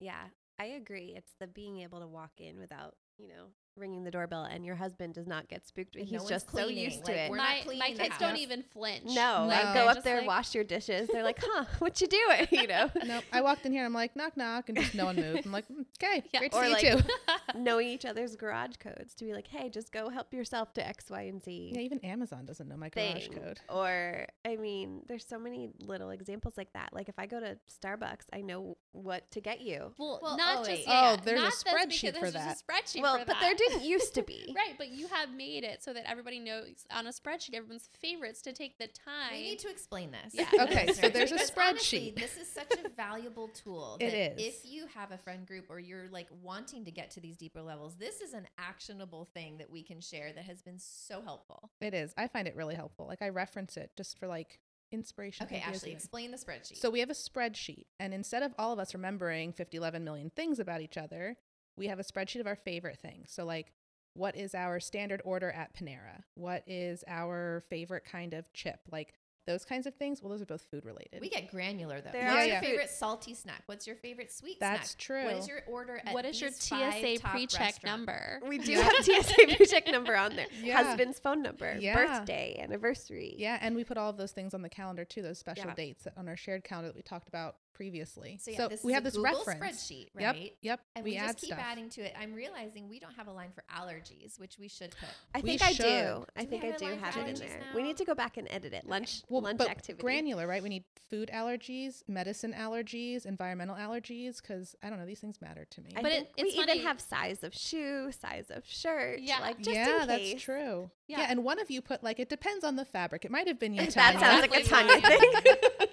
Yeah, 0.00 0.28
I 0.58 0.66
agree. 0.66 1.14
It's 1.16 1.32
the 1.40 1.46
being 1.46 1.80
able 1.80 2.00
to 2.00 2.06
walk 2.06 2.32
in 2.38 2.58
without, 2.58 2.96
you 3.18 3.28
know, 3.28 3.46
ringing 3.76 4.04
the 4.04 4.10
doorbell 4.10 4.44
and 4.44 4.64
your 4.64 4.74
husband 4.76 5.14
does 5.14 5.26
not 5.26 5.48
get 5.48 5.66
spooked. 5.66 5.96
And 5.96 6.06
He's 6.08 6.18
one's 6.20 6.30
just 6.30 6.50
so 6.50 6.68
used 6.68 7.04
to 7.04 7.12
like, 7.12 7.20
it. 7.20 7.30
we're 7.30 7.36
not 7.36 7.44
my, 7.48 7.54
my 7.56 7.62
cleaning 7.64 7.96
the 7.96 8.02
kids 8.04 8.14
don't 8.18 8.36
even 8.36 8.62
flinch 8.72 9.04
No, 9.06 9.42
No. 9.42 9.46
like 9.48 9.74
go 9.74 9.86
up 9.88 10.02
there, 10.02 10.18
like- 10.18 10.26
wash 10.26 10.54
your 10.54 10.64
dishes. 10.64 11.08
They're 11.12 11.22
like, 11.22 11.38
"Huh, 11.42 11.64
what 11.78 12.00
you 12.00 12.06
doing?" 12.06 12.46
You 12.56 12.66
know, 12.66 12.90
Nope. 13.04 13.24
I 13.32 13.40
walked 13.42 13.66
in 13.66 13.72
here. 13.72 13.82
and 13.82 13.86
I'm 13.86 13.92
like, 13.94 14.16
knock, 14.16 14.36
knock, 14.36 14.68
and 14.68 14.78
just 14.78 14.94
no 14.94 15.04
one 15.06 15.16
moved. 15.16 15.44
I'm 15.46 15.52
like, 15.52 15.68
"Mm, 15.68 15.84
okay, 16.02 16.24
Yeah, 16.32 16.40
great 16.40 16.52
to 16.52 16.58
or 16.58 16.64
see 16.66 16.72
like- 16.72 16.82
you 16.82 16.96
too. 16.96 17.08
knowing 17.54 17.88
each 17.88 18.04
other's 18.04 18.34
garage 18.36 18.76
codes 18.78 19.14
to 19.16 19.24
be 19.24 19.32
like, 19.32 19.46
"Hey, 19.46 19.68
just 19.68 19.92
go 19.92 20.08
help 20.08 20.32
yourself 20.32 20.72
to 20.74 20.86
X, 20.86 21.10
Y, 21.10 21.22
and 21.22 21.42
Z." 21.42 21.72
Yeah, 21.74 21.80
even 21.80 21.98
Amazon 22.00 22.44
doesn't 22.46 22.68
know 22.68 22.76
my 22.76 22.88
garage 22.88 23.28
thing. 23.28 23.38
code. 23.38 23.60
Or, 23.68 24.26
I 24.44 24.56
mean, 24.56 25.02
there's 25.06 25.26
so 25.26 25.38
many 25.38 25.70
little 25.80 26.10
examples 26.10 26.54
like 26.56 26.72
that. 26.72 26.90
Like 26.92 27.08
if 27.08 27.18
I 27.18 27.26
go 27.26 27.40
to 27.40 27.56
Starbucks, 27.82 28.26
I 28.32 28.40
know 28.40 28.76
what 28.92 29.30
to 29.32 29.40
get 29.40 29.60
you. 29.60 29.92
well, 29.98 30.18
Well, 30.22 30.36
not 30.36 30.58
oh, 30.60 30.64
just 30.64 30.86
yeah, 30.86 31.16
Oh, 31.18 31.22
there's 31.22 31.40
a 31.40 31.42
not 31.44 31.52
that's 31.52 31.64
spreadsheet 31.64 32.14
for 32.14 32.30
there's 32.30 32.32
just 32.34 32.62
a 32.62 32.72
spreadsheet 32.72 33.02
well, 33.02 33.18
for 33.18 33.24
but 33.26 33.34
that. 33.34 33.40
there 33.40 33.54
didn't 33.68 33.84
used 33.84 34.14
to 34.14 34.22
be. 34.22 34.54
Right, 34.56 34.74
but 34.78 34.88
you 34.88 35.06
have 35.08 35.30
made 35.30 35.64
it 35.64 35.82
so 35.82 35.92
that 35.92 36.08
everybody 36.08 36.38
knows 36.38 36.86
on 36.90 37.06
a 37.06 37.10
spreadsheet 37.10 37.54
everyone's 37.54 37.88
favorites 38.00 38.40
to 38.42 38.52
take 38.52 38.78
the 38.78 38.86
time. 38.88 39.32
we 39.32 39.42
need 39.42 39.58
to 39.60 39.68
explain 39.68 40.10
this 40.12 40.34
Yeah. 40.34 40.46
Okay, 40.64 40.92
so 40.92 41.08
there's 41.08 41.30
a 41.32 41.34
Because 41.34 41.52
honestly, 41.56 42.12
spreadsheet. 42.14 42.16
this 42.20 42.36
is 42.36 42.48
such 42.50 42.72
a 42.84 42.88
valuable 42.96 43.48
tool 43.48 43.96
It 44.00 44.10
that 44.10 44.40
is. 44.40 44.46
if 44.64 44.70
you 44.70 44.86
have 44.94 45.12
a 45.12 45.18
friend 45.18 45.46
group 45.46 45.66
or 45.68 45.78
you're 45.78 46.08
like 46.10 46.28
wanting 46.42 46.84
to 46.84 46.90
get 46.90 47.10
to 47.12 47.20
these 47.20 47.36
deeper 47.36 47.60
levels 47.62 47.96
this 47.96 48.20
is 48.20 48.32
an 48.32 48.46
actionable 48.58 49.28
thing 49.34 49.58
that 49.58 49.70
we 49.70 49.82
can 49.82 50.00
share 50.00 50.32
that 50.34 50.44
has 50.44 50.62
been 50.62 50.78
so 50.78 51.20
helpful 51.22 51.70
It 51.80 51.94
is. 51.94 52.12
I 52.16 52.28
find 52.28 52.48
it 52.48 52.56
really 52.56 52.74
helpful. 52.74 53.06
Like 53.06 53.22
I 53.22 53.28
reference 53.28 53.76
it 53.76 53.90
just 53.96 54.18
for 54.18 54.26
like 54.26 54.60
inspiration. 54.92 55.44
okay 55.46 55.56
ideas 55.56 55.76
ashley 55.78 55.92
explain 55.92 56.30
the 56.30 56.36
spreadsheet 56.38 56.76
So 56.78 56.90
we 56.90 57.00
have 57.00 57.10
a 57.10 57.14
spreadsheet, 57.14 57.86
and 57.98 58.14
instead 58.14 58.42
of 58.42 58.54
all 58.58 58.72
of 58.72 58.78
us 58.78 58.94
remembering 58.94 59.52
50, 59.52 59.76
11 59.76 60.04
million 60.04 60.30
things 60.30 60.58
about 60.60 60.80
each 60.80 60.96
other, 60.96 61.36
we 61.76 61.86
have 61.88 61.98
a 61.98 62.04
spreadsheet 62.04 62.40
of 62.40 62.46
our 62.46 62.56
favorite 62.56 62.98
things. 62.98 63.30
So, 63.32 63.44
like, 63.44 63.72
what 64.14 64.36
is 64.36 64.54
our 64.54 64.80
standard 64.80 65.20
order 65.24 65.50
at 65.50 65.74
Panera? 65.74 66.22
What 66.34 66.62
is 66.66 67.04
our 67.06 67.62
favorite 67.68 68.04
kind 68.04 68.32
of 68.34 68.50
chip? 68.54 68.80
Like, 68.90 69.12
those 69.46 69.64
kinds 69.64 69.86
of 69.86 69.94
things. 69.94 70.20
Well, 70.20 70.30
those 70.30 70.42
are 70.42 70.46
both 70.46 70.66
food 70.72 70.84
related. 70.84 71.20
we 71.20 71.28
get 71.28 71.48
granular 71.52 72.00
though 72.00 72.10
There 72.10 72.24
what's 72.24 72.34
are 72.36 72.44
your 72.46 72.54
Yeah. 72.54 72.60
favorite 72.60 72.90
salty 72.90 73.32
snack 73.32 73.62
what's 73.66 73.86
your 73.86 73.94
favorite 73.94 74.32
sweet 74.32 74.58
That's 74.58 74.90
snack 74.90 74.98
true. 74.98 75.24
what 75.24 75.34
is 75.36 75.46
your 75.46 75.60
order 75.68 76.00
at 76.04 76.12
what 76.12 76.24
is 76.24 76.40
your 76.40 76.50
TSA 76.50 77.18
pre-check 77.22 77.84
number? 77.84 78.40
We 78.48 78.58
do 78.58 78.72
Yeah. 78.72 78.80
have 78.82 79.04
TSA 79.04 79.34
pre-check 79.56 79.86
number 79.86 80.16
on 80.16 80.34
there. 80.34 80.46
Yeah. 80.60 80.82
Husband's 80.82 81.20
phone 81.20 81.42
number, 81.42 81.76
Yeah. 81.78 81.94
birthday, 81.94 82.56
anniversary. 82.58 83.36
yeah, 83.38 83.58
and 83.60 83.76
we 83.76 83.84
put 83.84 83.96
all 83.96 84.10
of 84.10 84.16
those 84.16 84.32
things 84.32 84.52
on 84.52 84.62
the 84.62 84.68
calendar 84.68 85.04
too, 85.04 85.22
those 85.22 85.38
special 85.38 85.66
Yeah. 85.68 85.74
dates 85.74 86.08
on 86.16 86.26
our 86.26 86.36
shared 86.36 86.64
calendar 86.64 86.88
that 86.88 86.96
we 86.96 87.02
talked 87.02 87.28
about 87.28 87.58
previously. 87.76 88.38
So 88.40 88.50
yeah, 88.50 88.68
this 88.68 88.82
we 88.82 88.92
is 88.92 88.94
have 88.94 89.02
a 89.02 89.04
this 89.10 89.16
Google 89.16 89.44
reference. 89.46 89.82
spreadsheet, 89.90 90.06
Yep, 90.18 90.34
right? 90.34 90.52
yep. 90.62 90.80
And 90.94 91.04
we, 91.04 91.10
we, 91.12 91.16
add 91.18 91.26
just 91.26 91.38
keep 91.40 91.48
stuff. 91.48 91.60
adding 91.62 91.90
to 91.90 92.00
it. 92.00 92.14
I'm 92.18 92.32
realizing 92.32 92.88
we 92.88 92.98
don't 92.98 93.14
have 93.14 93.28
a 93.28 93.32
line 93.32 93.50
for 93.54 93.62
allergies, 93.76 94.40
which 94.40 94.58
we 94.58 94.68
should 94.68 94.92
put. 94.98 95.08
I 95.34 95.40
We 95.40 95.50
think 95.50 95.62
I 95.62 95.72
should. 95.72 95.82
do. 95.84 96.26
I 96.36 96.42
Do 96.44 96.48
think 96.50 96.64
I 96.64 96.70
do 96.72 96.86
have 96.86 97.16
it 97.16 97.28
in 97.28 97.34
there. 97.34 97.58
now? 97.60 97.76
We 97.76 97.82
need 97.82 97.98
to 97.98 98.04
go 98.04 98.14
back 98.14 98.38
and 98.38 98.48
edit 98.50 98.72
it. 98.72 98.86
Lunch 98.86 99.22
Well, 99.28 99.42
lunch 99.42 99.58
but 99.58 99.68
activity. 99.68 100.02
granular, 100.02 100.46
right? 100.46 100.62
We 100.62 100.68
need 100.70 100.84
food 101.10 101.30
allergies, 101.32 102.02
medicine 102.08 102.54
allergies, 102.58 103.26
environmental 103.26 103.76
allergies, 103.76 104.40
because 104.40 104.74
I 104.82 104.88
don't 104.90 104.98
know, 104.98 105.06
these 105.06 105.20
things 105.20 105.40
matter 105.42 105.66
to 105.70 105.80
me. 105.82 105.92
I 105.96 106.02
But 106.02 106.12
it- 106.12 106.14
think 106.34 106.36
we 106.38 106.42
it's 106.60 106.70
even 106.70 106.84
have 106.86 107.00
size 107.00 107.44
of 107.44 107.54
shoe, 107.54 108.10
size 108.12 108.46
of 108.50 108.64
shirt. 108.66 109.20
Yeah. 109.20 109.40
like 109.40 109.58
just 109.58 109.70
yeah, 109.76 110.02
in 110.02 110.08
that's 110.08 110.42
true. 110.42 110.90
Yeah. 111.06 111.18
Yeah. 111.20 111.26
and 111.30 111.44
one 111.44 111.60
of 111.60 111.70
you 111.70 111.80
put 111.82 112.02
like 112.02 112.18
it 112.18 112.28
depends 112.28 112.64
on 112.64 112.74
the 112.76 112.84
fabric. 112.84 113.24
It 113.24 113.30
might 113.30 113.46
have 113.46 113.58
been 113.60 113.74
you. 113.74 113.86
That 113.96 114.18
sounds 114.18 114.40
like 114.42 114.54
a 114.54 114.62
Definitely 114.64 115.00
Tanya 115.02 115.18
thing. 115.18 115.56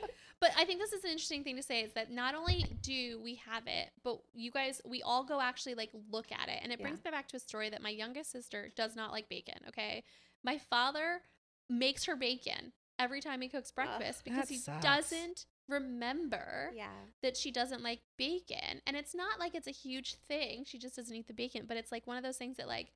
I 0.64 0.66
think 0.66 0.80
this 0.80 0.94
is 0.94 1.04
an 1.04 1.10
interesting 1.12 1.44
thing 1.44 1.58
to 1.58 1.62
say 1.64 1.82
is 1.82 1.92
that 1.92 2.10
not 2.10 2.36
only 2.36 2.66
do 2.82 3.20
we 3.22 3.36
have 3.36 3.64
it, 3.68 3.90
but 4.02 4.20
you 4.34 4.50
guys, 4.50 4.82
we 4.86 5.02
all 5.02 5.26
go 5.26 5.42
actually 5.42 5.76
like 5.76 5.90
look 6.10 6.32
at 6.32 6.48
it. 6.48 6.60
And 6.64 6.72
it 6.72 6.80
Yeah. 6.80 6.84
brings 6.84 7.04
me 7.04 7.12
back 7.12 7.28
to 7.30 7.36
a 7.36 7.40
story 7.40 7.70
that 7.70 7.82
my 7.82 7.90
youngest 7.90 8.32
sister 8.32 8.70
does 8.74 8.96
not 8.96 9.12
like 9.12 9.28
bacon. 9.28 9.60
Okay. 9.68 10.06
My 10.42 10.58
father 10.58 11.22
makes 11.68 12.06
her 12.06 12.16
bacon 12.16 12.72
every 12.98 13.20
time 13.20 13.42
he 13.42 13.50
cooks 13.50 13.72
breakfast 13.72 14.24
because 14.24 14.48
he 14.48 14.56
sucks. 14.56 14.82
doesn't 14.86 15.46
remember 15.68 16.72
yeah. 16.74 16.88
that 17.22 17.36
she 17.36 17.52
doesn't 17.52 17.84
like 17.84 18.00
bacon. 18.18 18.82
And 18.88 18.96
it's 18.96 19.14
not 19.14 19.40
like 19.40 19.56
it's 19.56 19.68
a 19.68 19.72
huge 19.72 20.16
thing. 20.16 20.64
She 20.66 20.78
just 20.80 20.96
doesn't 20.96 21.14
eat 21.14 21.28
the 21.28 21.34
bacon. 21.34 21.66
But 21.68 21.76
it's 21.76 21.92
like 21.92 22.08
one 22.08 22.16
of 22.16 22.24
those 22.24 22.38
things 22.38 22.56
that 22.56 22.70
like 22.70 22.94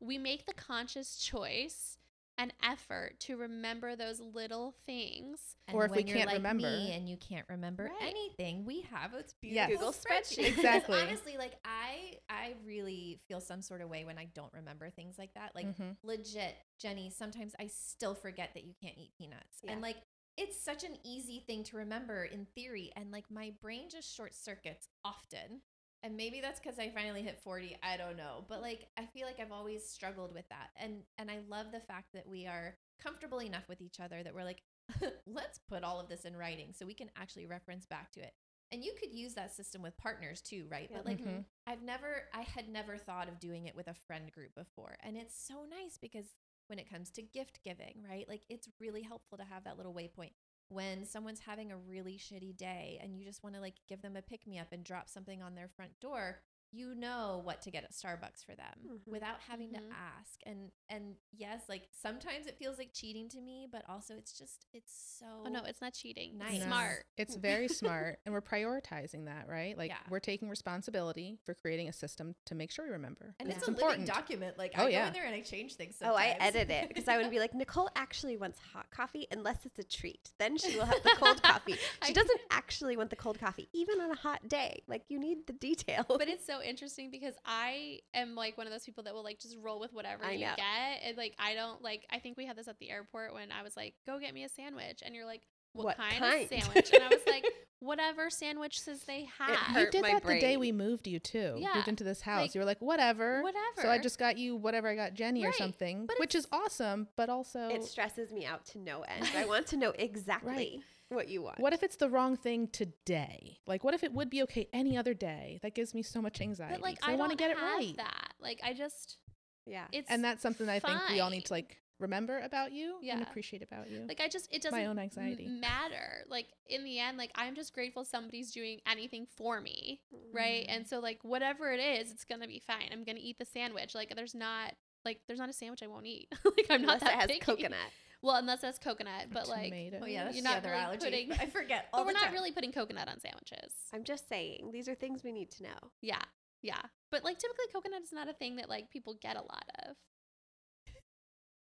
we 0.00 0.18
make 0.18 0.46
the 0.46 0.54
conscious 0.54 1.18
choice 1.18 1.98
and 2.40 2.52
effort 2.62 3.20
to 3.20 3.36
remember 3.36 3.94
those 3.94 4.18
little 4.18 4.74
things. 4.86 5.56
And 5.68 5.76
Or 5.76 5.84
if 5.84 5.90
we 5.90 5.98
when 5.98 6.06
you're 6.06 6.16
can't 6.16 6.28
like 6.28 6.36
remember. 6.38 6.62
me 6.62 6.92
and 6.94 7.06
you 7.06 7.18
can't 7.18 7.46
remember 7.50 7.84
Right. 7.84 8.14
anything, 8.14 8.64
we 8.64 8.80
have 8.82 9.12
a 9.12 9.24
Yes. 9.42 9.68
beautiful 9.68 9.76
Google 9.76 9.92
spreadsheet. 9.92 10.46
Exactly. 10.56 10.98
honestly, 10.98 11.36
like 11.36 11.56
I, 11.66 12.14
I 12.30 12.54
really 12.64 13.20
feel 13.28 13.40
some 13.40 13.60
sort 13.60 13.82
of 13.82 13.90
way 13.90 14.06
when 14.06 14.16
I 14.16 14.24
don't 14.34 14.52
remember 14.54 14.88
things 14.88 15.18
like 15.18 15.34
that. 15.34 15.54
Like 15.54 15.66
Mhm. 15.66 15.96
legit, 16.02 16.56
Jenny. 16.78 17.10
Sometimes 17.10 17.54
I 17.60 17.66
still 17.66 18.14
forget 18.14 18.54
that 18.54 18.64
you 18.64 18.72
can't 18.80 18.96
eat 18.96 19.12
peanuts, 19.18 19.58
Yeah. 19.62 19.72
and 19.72 19.82
like 19.82 19.98
it's 20.36 20.58
such 20.58 20.82
an 20.84 20.96
easy 21.04 21.40
thing 21.46 21.62
to 21.64 21.76
remember 21.76 22.24
in 22.24 22.46
theory, 22.46 22.90
and 22.96 23.10
like 23.10 23.30
my 23.30 23.50
brain 23.60 23.90
just 23.90 24.14
short 24.14 24.34
circuits 24.34 24.88
often. 25.04 25.60
And 26.02 26.16
maybe 26.16 26.40
that's 26.40 26.60
because 26.60 26.78
I 26.78 26.90
finally 26.90 27.22
hit 27.22 27.40
40. 27.42 27.76
I 27.82 27.96
don't 27.96 28.16
know. 28.16 28.44
But 28.48 28.62
like 28.62 28.86
I 28.96 29.06
feel 29.06 29.26
like 29.26 29.38
I've 29.40 29.52
always 29.52 29.88
struggled 29.88 30.34
with 30.34 30.48
that. 30.48 30.70
And 30.76 31.02
and 31.18 31.30
I 31.30 31.40
love 31.48 31.66
the 31.72 31.80
fact 31.80 32.08
that 32.14 32.26
we 32.26 32.46
are 32.46 32.76
comfortable 33.02 33.40
enough 33.40 33.68
with 33.68 33.80
each 33.80 34.00
other 34.00 34.22
that 34.22 34.34
we're 34.34 34.44
like, 34.44 34.62
let's 35.26 35.58
put 35.68 35.84
all 35.84 36.00
of 36.00 36.08
this 36.08 36.24
in 36.24 36.36
writing 36.36 36.72
so 36.72 36.86
we 36.86 36.94
can 36.94 37.10
actually 37.16 37.46
reference 37.46 37.86
back 37.86 38.10
to 38.12 38.20
it. 38.20 38.32
And 38.72 38.84
you 38.84 38.92
could 38.98 39.12
use 39.12 39.34
that 39.34 39.54
system 39.54 39.82
with 39.82 39.96
partners 39.98 40.40
too, 40.40 40.66
right? 40.70 40.88
Yeah. 40.90 40.98
But 40.98 41.06
like 41.06 41.18
Mhm. 41.20 41.44
I've 41.66 41.82
never 41.82 42.28
I 42.32 42.42
had 42.42 42.68
never 42.68 42.96
thought 42.96 43.28
of 43.28 43.38
doing 43.38 43.66
it 43.66 43.76
with 43.76 43.88
a 43.88 43.94
friend 44.06 44.30
group 44.32 44.54
before. 44.54 44.96
And 45.02 45.16
it's 45.16 45.36
so 45.36 45.64
nice 45.68 45.98
because 46.00 46.34
when 46.68 46.78
it 46.78 46.88
comes 46.90 47.10
to 47.10 47.22
gift 47.22 47.60
giving, 47.64 48.02
right? 48.08 48.28
Like 48.28 48.42
it's 48.48 48.68
really 48.80 49.02
helpful 49.02 49.36
to 49.38 49.44
have 49.44 49.64
that 49.64 49.76
little 49.76 49.94
waypoint. 49.94 50.32
When 50.70 51.04
someone's 51.04 51.40
having 51.40 51.72
a 51.72 51.76
really 51.76 52.16
shitty 52.16 52.56
day 52.56 53.00
and 53.02 53.16
you 53.16 53.24
just 53.24 53.42
want 53.42 53.56
to 53.56 53.60
like 53.60 53.74
give 53.88 54.02
them 54.02 54.14
a 54.14 54.22
pick 54.22 54.46
me 54.46 54.56
up 54.56 54.68
and 54.70 54.84
drop 54.84 55.08
something 55.08 55.42
on 55.42 55.56
their 55.56 55.66
front 55.66 55.98
door, 56.00 56.42
you 56.72 56.94
know 56.94 57.40
what 57.44 57.60
to 57.62 57.70
get 57.70 57.82
at 57.84 57.92
Starbucks 57.92 58.44
for 58.46 58.54
them 58.54 58.74
Mhm. 58.86 59.00
without 59.10 59.40
having 59.40 59.70
Mhm. 59.70 59.74
to 59.88 59.94
ask. 59.94 60.40
And 60.46 60.70
and 60.88 61.16
yes, 61.32 61.62
like 61.68 61.88
sometimes 61.92 62.46
it 62.46 62.58
feels 62.58 62.78
like 62.78 62.92
cheating 62.92 63.28
to 63.30 63.40
me, 63.40 63.66
but 63.70 63.82
also 63.88 64.16
it's 64.16 64.36
just 64.36 64.66
it's 64.72 64.92
so 65.18 65.44
Oh 65.46 65.50
no, 65.50 65.62
it's 65.64 65.80
not 65.80 65.94
cheating. 65.94 66.38
Nice. 66.38 66.52
It's 66.52 66.60
No. 66.60 66.66
smart. 66.66 67.06
It's 67.16 67.36
very 67.36 67.68
smart, 67.68 68.20
and 68.24 68.32
we're 68.32 68.40
prioritizing 68.40 69.26
that, 69.26 69.48
right? 69.48 69.76
Like 69.76 69.90
Yeah. 69.90 69.98
we're 70.08 70.20
taking 70.20 70.48
responsibility 70.48 71.38
for 71.44 71.54
creating 71.54 71.88
a 71.88 71.92
system 71.92 72.34
to 72.46 72.54
make 72.54 72.70
sure 72.70 72.84
we 72.84 72.90
remember. 72.92 73.34
and 73.40 73.48
Yeah. 73.48 73.56
it's 73.56 73.66
a 73.68 73.70
living 73.70 74.04
document. 74.04 74.56
Like 74.58 74.72
Oh, 74.76 74.86
I 74.86 74.88
yeah. 74.90 75.02
go 75.02 75.06
in 75.08 75.12
there 75.14 75.24
and 75.26 75.34
I 75.34 75.40
change 75.40 75.74
things. 75.74 75.98
Oh, 76.02 76.14
I 76.14 76.36
edit 76.40 76.70
it 76.70 76.88
because 76.88 77.08
I 77.08 77.16
would 77.18 77.30
be 77.30 77.38
like, 77.38 77.54
Nicole 77.54 77.88
actually 77.96 78.36
wants 78.36 78.58
hot 78.58 78.90
coffee 78.90 79.26
unless 79.30 79.66
it's 79.66 79.78
a 79.78 79.84
treat. 79.84 80.32
Then 80.38 80.56
she 80.56 80.76
will 80.76 80.84
have 80.86 81.02
the 81.02 81.10
cold 81.16 81.42
coffee. 81.42 81.76
She 82.04 82.12
doesn't 82.12 82.40
actually 82.50 82.96
want 82.96 83.10
the 83.10 83.16
cold 83.16 83.38
coffee, 83.38 83.68
even 83.72 84.00
on 84.00 84.10
a 84.10 84.14
hot 84.16 84.48
day. 84.48 84.82
Like 84.86 85.04
you 85.08 85.18
need 85.18 85.46
the 85.46 85.52
detail. 85.52 86.04
But 86.08 86.28
it's 86.28 86.44
so 86.46 86.59
interesting 86.62 87.10
because 87.10 87.34
I 87.44 88.00
am 88.14 88.34
like 88.34 88.56
one 88.58 88.66
of 88.66 88.72
those 88.72 88.84
people 88.84 89.04
that 89.04 89.14
will 89.14 89.24
like 89.24 89.38
just 89.40 89.56
roll 89.62 89.80
with 89.80 89.92
whatever 89.92 90.24
I 90.24 90.32
you 90.32 90.46
know. 90.46 90.54
get. 90.56 91.02
And 91.06 91.16
like 91.16 91.34
I 91.38 91.54
don't 91.54 91.82
like 91.82 92.06
I 92.10 92.18
think 92.18 92.36
we 92.36 92.46
had 92.46 92.56
this 92.56 92.68
at 92.68 92.78
the 92.78 92.90
airport 92.90 93.34
when 93.34 93.50
I 93.52 93.62
was 93.62 93.76
like, 93.76 93.94
go 94.06 94.18
get 94.18 94.34
me 94.34 94.44
a 94.44 94.48
sandwich. 94.48 95.02
And 95.04 95.14
you're 95.14 95.26
like, 95.26 95.42
what, 95.72 95.84
What 95.86 95.96
kind, 95.96 96.18
kind? 96.18 96.42
of 96.42 96.48
sandwich? 96.48 96.90
and 96.92 97.02
I 97.02 97.08
was 97.08 97.20
like, 97.26 97.44
whatever 97.80 98.28
sandwiches 98.28 99.04
they 99.06 99.28
have. 99.38 99.76
You 99.76 99.90
did 99.90 100.02
my 100.02 100.12
that 100.14 100.24
the 100.24 100.40
day 100.40 100.56
we 100.56 100.72
moved 100.72 101.06
you 101.06 101.18
too. 101.18 101.56
Yeah, 101.58 101.74
Moved 101.76 101.88
into 101.88 102.04
this 102.04 102.20
house. 102.22 102.40
like, 102.42 102.54
you 102.54 102.60
were 102.60 102.64
like, 102.64 102.80
whatever. 102.80 103.42
Whatever. 103.42 103.82
So 103.82 103.88
I 103.88 103.98
just 103.98 104.18
got 104.18 104.36
you 104.36 104.56
whatever 104.56 104.88
I 104.88 104.96
got 104.96 105.14
Jenny 105.14 105.46
or 105.46 105.52
something, 105.52 106.06
but 106.06 106.18
which 106.18 106.34
is 106.34 106.46
awesome, 106.52 107.08
but 107.16 107.28
also 107.28 107.68
it 107.68 107.84
stresses 107.84 108.32
me 108.32 108.44
out 108.46 108.64
to 108.66 108.78
no 108.78 109.02
end. 109.02 109.28
I 109.36 109.46
want 109.46 109.66
to 109.68 109.76
know 109.76 109.92
exactly 109.98 110.82
what 111.10 111.28
you 111.28 111.42
want. 111.42 111.58
what 111.60 111.72
if 111.72 111.82
it's 111.82 111.96
the 111.96 112.08
wrong 112.08 112.36
thing 112.36 112.68
today? 112.68 113.58
Like 113.66 113.84
what 113.84 113.94
if 113.94 114.02
it 114.04 114.12
would 114.12 114.30
be 114.30 114.42
okay 114.44 114.68
any 114.72 114.96
other 114.96 115.14
day? 115.14 115.58
That 115.62 115.74
gives 115.74 115.94
me 115.94 116.02
so 116.02 116.20
much 116.22 116.40
anxiety. 116.40 116.74
but 116.74 116.82
like 116.82 117.00
'cause 117.00 117.10
I, 117.12 117.16
want 117.16 117.30
to 117.32 117.36
get 117.36 117.50
it 117.50 117.56
right. 117.56 117.94
That 117.96 118.32
like 118.40 118.60
I 118.64 118.72
just 118.74 119.18
Yeah. 119.66 119.86
it's 119.92 120.10
And 120.10 120.24
that's 120.24 120.42
something 120.42 120.68
I 120.68 120.78
think 120.80 120.98
we 121.08 121.20
all 121.20 121.30
need 121.30 121.44
to 121.46 121.52
like 121.52 121.76
remember 121.98 122.38
about 122.40 122.72
you 122.72 122.96
yeah. 123.02 123.12
and 123.12 123.22
appreciate 123.22 123.62
about 123.62 123.90
you. 123.90 124.06
like 124.08 124.20
I 124.22 124.28
just 124.28 124.48
it 124.50 124.62
doesn't 124.62 124.78
My 124.78 124.86
own 124.86 124.98
anxiety. 124.98 125.46
matter. 125.48 126.24
Like 126.28 126.46
in 126.66 126.82
the 126.84 126.98
end, 126.98 127.18
like 127.18 127.30
I'm 127.34 127.54
just 127.54 127.74
grateful 127.74 128.04
somebody's 128.04 128.52
doing 128.52 128.80
anything 128.90 129.26
for 129.36 129.60
me, 129.60 130.00
right? 130.32 130.62
Mm-hmm. 130.64 130.76
And 130.76 130.88
so 130.88 130.98
like 131.00 131.18
whatever 131.22 131.70
it 131.72 131.80
is, 131.80 132.10
it's 132.10 132.24
gonna 132.24 132.46
be 132.48 132.62
fine. 132.66 132.88
I'm 132.92 133.04
gonna 133.04 133.18
eat 133.20 133.38
the 133.38 133.44
sandwich. 133.44 133.94
Like 133.94 134.14
there's 134.16 134.34
not 134.34 134.72
like 135.04 135.20
there's 135.26 135.38
not 135.40 135.48
a 135.50 135.52
sandwich 135.52 135.82
I 135.82 135.88
won't 135.88 136.06
eat. 136.06 136.28
like 136.44 136.66
I'm 136.70 136.82
not 136.82 136.96
unless 136.96 137.00
that 137.02 137.12
it 137.12 137.20
has 137.20 137.26
picky. 137.26 137.40
coconut. 137.40 137.78
Well, 138.22 138.36
unless 138.36 138.60
that's 138.60 138.78
coconut, 138.78 139.26
but 139.32 139.48
like 139.48 139.64
Tomato. 139.70 140.00
Oh 140.02 140.06
yeah, 140.06 140.24
that's 140.24 140.36
You're 140.36 140.42
the 140.42 140.48
not 140.50 140.58
other 140.58 140.70
really 140.70 140.82
allergy. 140.82 141.04
putting- 141.04 141.32
I 141.40 141.46
forget 141.46 141.86
all 141.92 142.00
but 142.00 142.06
we're 142.06 142.12
the 142.12 142.18
not 142.18 142.24
time. 142.26 142.32
really 142.34 142.52
putting 142.52 142.72
coconut 142.72 143.08
on 143.08 143.18
sandwiches. 143.20 143.72
I'm 143.94 144.04
just 144.04 144.28
saying, 144.28 144.70
these 144.72 144.88
are 144.88 144.94
things 144.94 145.22
we 145.24 145.32
need 145.32 145.50
to 145.52 145.62
know. 145.62 145.90
Yeah. 146.02 146.20
Yeah. 146.62 146.80
But 147.10 147.24
like 147.24 147.38
typically 147.38 147.66
coconut 147.72 148.02
is 148.02 148.12
not 148.12 148.28
a 148.28 148.34
thing 148.34 148.56
that 148.56 148.68
like 148.68 148.90
people 148.90 149.16
get 149.22 149.36
a 149.36 149.40
lot 149.40 149.64
of. 149.86 149.96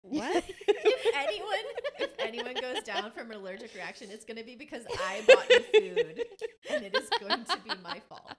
What? 0.03 0.43
if 0.67 1.15
anyone 1.15 1.65
if 1.99 2.11
anyone 2.19 2.53
goes 2.61 2.81
down 2.83 3.11
from 3.11 3.31
an 3.31 3.37
allergic 3.37 3.73
reaction, 3.75 4.07
it's 4.09 4.23
gonna 4.23 4.43
be 4.43 4.55
because 4.55 4.83
I 5.05 5.21
bought 5.27 5.49
you 5.49 5.59
food, 5.95 6.23
and 6.71 6.85
it 6.85 6.95
is 6.95 7.09
going 7.19 7.43
to 7.43 7.57
be 7.63 7.71
my 7.83 8.01
fault. 8.07 8.31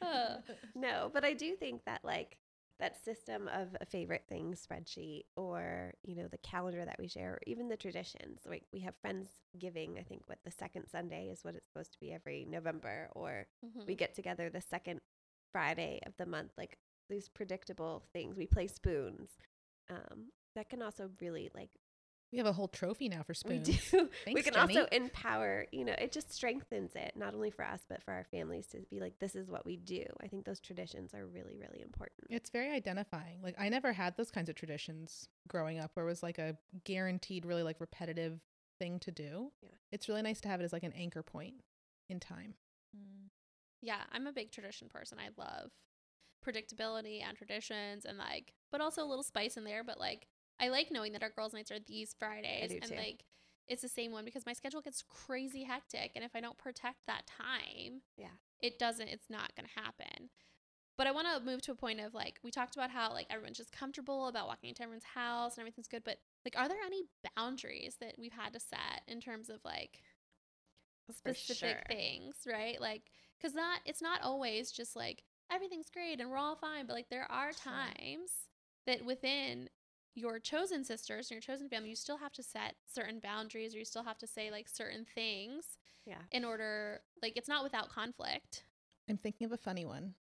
Uh, 0.00 0.36
No, 0.74 1.10
but 1.12 1.24
I 1.24 1.34
do 1.34 1.54
think 1.56 1.82
that 1.84 2.00
like 2.02 2.38
that 2.80 3.02
system 3.04 3.48
of 3.48 3.76
a 3.80 3.86
favorite 3.86 4.24
thing 4.28 4.54
spreadsheet 4.54 5.24
or, 5.36 5.94
you 6.02 6.16
know, 6.16 6.26
the 6.28 6.38
calendar 6.38 6.84
that 6.84 6.98
we 6.98 7.06
share 7.06 7.34
or 7.34 7.40
even 7.46 7.68
the 7.68 7.76
traditions. 7.76 8.40
Like 8.46 8.64
we 8.72 8.80
have 8.80 8.96
friends 8.96 9.28
giving, 9.58 9.96
I 9.98 10.02
think 10.02 10.22
what 10.26 10.38
the 10.44 10.50
second 10.50 10.88
Sunday 10.88 11.28
is 11.28 11.44
what 11.44 11.54
it's 11.54 11.68
supposed 11.68 11.92
to 11.92 12.00
be 12.00 12.12
every 12.12 12.46
November 12.48 13.10
or 13.14 13.46
mhm. 13.64 13.86
we 13.86 13.94
get 13.94 14.14
together 14.14 14.50
the 14.50 14.60
second 14.60 15.00
Friday 15.52 16.00
of 16.04 16.16
the 16.16 16.26
month, 16.26 16.50
like 16.58 16.78
these 17.08 17.28
predictable 17.28 18.02
things. 18.12 18.36
We 18.36 18.46
play 18.46 18.66
spoons. 18.66 19.30
Um, 19.88 20.32
that 20.56 20.68
can 20.68 20.82
also 20.82 21.10
really 21.20 21.50
like 21.54 21.70
we 22.34 22.38
have 22.38 22.48
a 22.48 22.52
whole 22.52 22.66
trophy 22.66 23.08
now 23.08 23.22
for 23.22 23.32
spoons. 23.32 23.68
we 23.68 23.74
spoons. 23.74 24.08
do. 24.10 24.10
we 24.34 24.42
can 24.42 24.54
Jenny. 24.54 24.76
also 24.76 24.88
empower, 24.90 25.66
you 25.70 25.84
know, 25.84 25.94
it 25.96 26.10
just 26.10 26.32
strengthens 26.32 26.90
it, 26.96 27.12
not 27.14 27.32
only 27.32 27.52
for 27.52 27.64
us, 27.64 27.82
but 27.88 28.02
for 28.02 28.12
our 28.12 28.24
families 28.24 28.66
to 28.68 28.78
be 28.90 28.98
like, 28.98 29.20
this 29.20 29.36
is 29.36 29.48
what 29.48 29.64
we 29.64 29.76
do. 29.76 30.04
I 30.20 30.26
think 30.26 30.44
those 30.44 30.58
traditions 30.58 31.14
are 31.14 31.24
really, 31.24 31.56
really 31.56 31.80
important. 31.80 32.26
It's 32.30 32.50
very 32.50 32.72
identifying. 32.72 33.38
Like 33.40 33.54
I 33.56 33.68
never 33.68 33.92
had 33.92 34.16
those 34.16 34.32
kinds 34.32 34.48
of 34.48 34.56
traditions 34.56 35.28
growing 35.46 35.78
up 35.78 35.92
where 35.94 36.04
it 36.04 36.08
was 36.08 36.24
like 36.24 36.38
a 36.38 36.56
guaranteed 36.82 37.46
really 37.46 37.62
like 37.62 37.80
repetitive 37.80 38.40
thing 38.80 38.98
to 38.98 39.12
do. 39.12 39.52
Yeah. 39.62 39.68
It's 39.92 40.08
really 40.08 40.22
nice 40.22 40.40
to 40.40 40.48
have 40.48 40.60
it 40.60 40.64
as 40.64 40.72
like 40.72 40.82
an 40.82 40.94
anchor 40.96 41.22
point 41.22 41.54
in 42.08 42.18
time. 42.18 42.54
Mm. 42.96 43.28
Yeah, 43.80 44.00
I'm 44.10 44.26
a 44.26 44.32
big 44.32 44.50
tradition 44.50 44.88
person. 44.88 45.18
I 45.20 45.28
love 45.40 45.70
predictability 46.44 47.22
and 47.22 47.36
traditions 47.38 48.04
and 48.04 48.18
like 48.18 48.54
but 48.72 48.80
also 48.80 49.04
a 49.04 49.06
little 49.06 49.22
spice 49.22 49.56
in 49.56 49.62
there, 49.62 49.84
but 49.84 50.00
like 50.00 50.26
I 50.60 50.68
like 50.68 50.90
knowing 50.90 51.12
that 51.12 51.22
our 51.22 51.30
girls' 51.30 51.52
nights 51.52 51.70
are 51.70 51.78
these 51.80 52.14
Fridays 52.18 52.70
and 52.72 52.84
too. 52.84 52.94
like 52.96 53.24
it's 53.66 53.82
the 53.82 53.88
same 53.88 54.12
one 54.12 54.24
because 54.24 54.44
my 54.46 54.52
schedule 54.52 54.80
gets 54.82 55.02
crazy 55.02 55.64
hectic 55.64 56.12
and 56.14 56.24
if 56.24 56.36
I 56.36 56.40
don't 56.40 56.58
protect 56.58 56.98
that 57.06 57.26
time, 57.26 58.02
Yeah. 58.16 58.28
it 58.60 58.78
doesn't 58.78 59.08
it's 59.08 59.30
not 59.30 59.54
going 59.56 59.68
to 59.68 59.80
happen. 59.80 60.30
But 60.96 61.08
I 61.08 61.10
want 61.10 61.26
to 61.26 61.44
move 61.44 61.60
to 61.62 61.72
a 61.72 61.74
point 61.74 62.00
of 62.00 62.14
like 62.14 62.38
we 62.44 62.50
talked 62.50 62.76
about 62.76 62.90
how 62.90 63.10
like 63.12 63.26
everyone's 63.30 63.56
just 63.56 63.72
comfortable 63.72 64.28
about 64.28 64.46
walking 64.46 64.68
into 64.68 64.82
everyone's 64.82 65.04
house 65.04 65.54
and 65.54 65.60
everything's 65.62 65.88
good, 65.88 66.04
but 66.04 66.18
like 66.44 66.54
are 66.56 66.68
there 66.68 66.78
any 66.84 67.04
boundaries 67.36 67.96
that 68.00 68.14
we've 68.18 68.32
had 68.32 68.52
to 68.52 68.60
set 68.60 69.02
in 69.08 69.20
terms 69.20 69.48
of 69.48 69.58
like 69.64 70.00
specific 71.10 71.56
sure. 71.56 71.82
things, 71.88 72.36
right? 72.46 72.80
Like, 72.80 73.02
because 73.38 73.54
not 73.54 73.80
it's 73.84 74.02
not 74.02 74.22
always 74.22 74.70
just 74.70 74.94
like 74.96 75.22
everything's 75.50 75.90
great 75.90 76.20
and 76.20 76.30
we're 76.30 76.38
all 76.38 76.56
fine, 76.56 76.86
but 76.86 76.94
like 76.94 77.08
there 77.10 77.30
are 77.30 77.52
times 77.52 78.48
that 78.86 79.04
within 79.04 79.68
your 80.14 80.38
chosen 80.38 80.84
sisters 80.84 81.30
and 81.30 81.34
your 81.36 81.40
chosen 81.40 81.68
family, 81.68 81.90
you 81.90 81.96
still 81.96 82.18
have 82.18 82.32
to 82.32 82.42
set 82.42 82.74
certain 82.92 83.18
boundaries 83.20 83.74
or 83.74 83.78
you 83.78 83.84
still 83.84 84.04
have 84.04 84.18
to 84.18 84.26
say 84.26 84.50
like 84.50 84.68
certain 84.68 85.04
things 85.14 85.76
Yeah. 86.06 86.18
in 86.32 86.44
order 86.44 87.00
like 87.22 87.32
it's 87.36 87.48
not 87.48 87.64
without 87.64 87.88
conflict. 87.90 88.64
I'm 89.08 89.16
thinking 89.18 89.44
of 89.44 89.52
a 89.52 89.56
funny 89.58 89.84
one. 89.84 90.14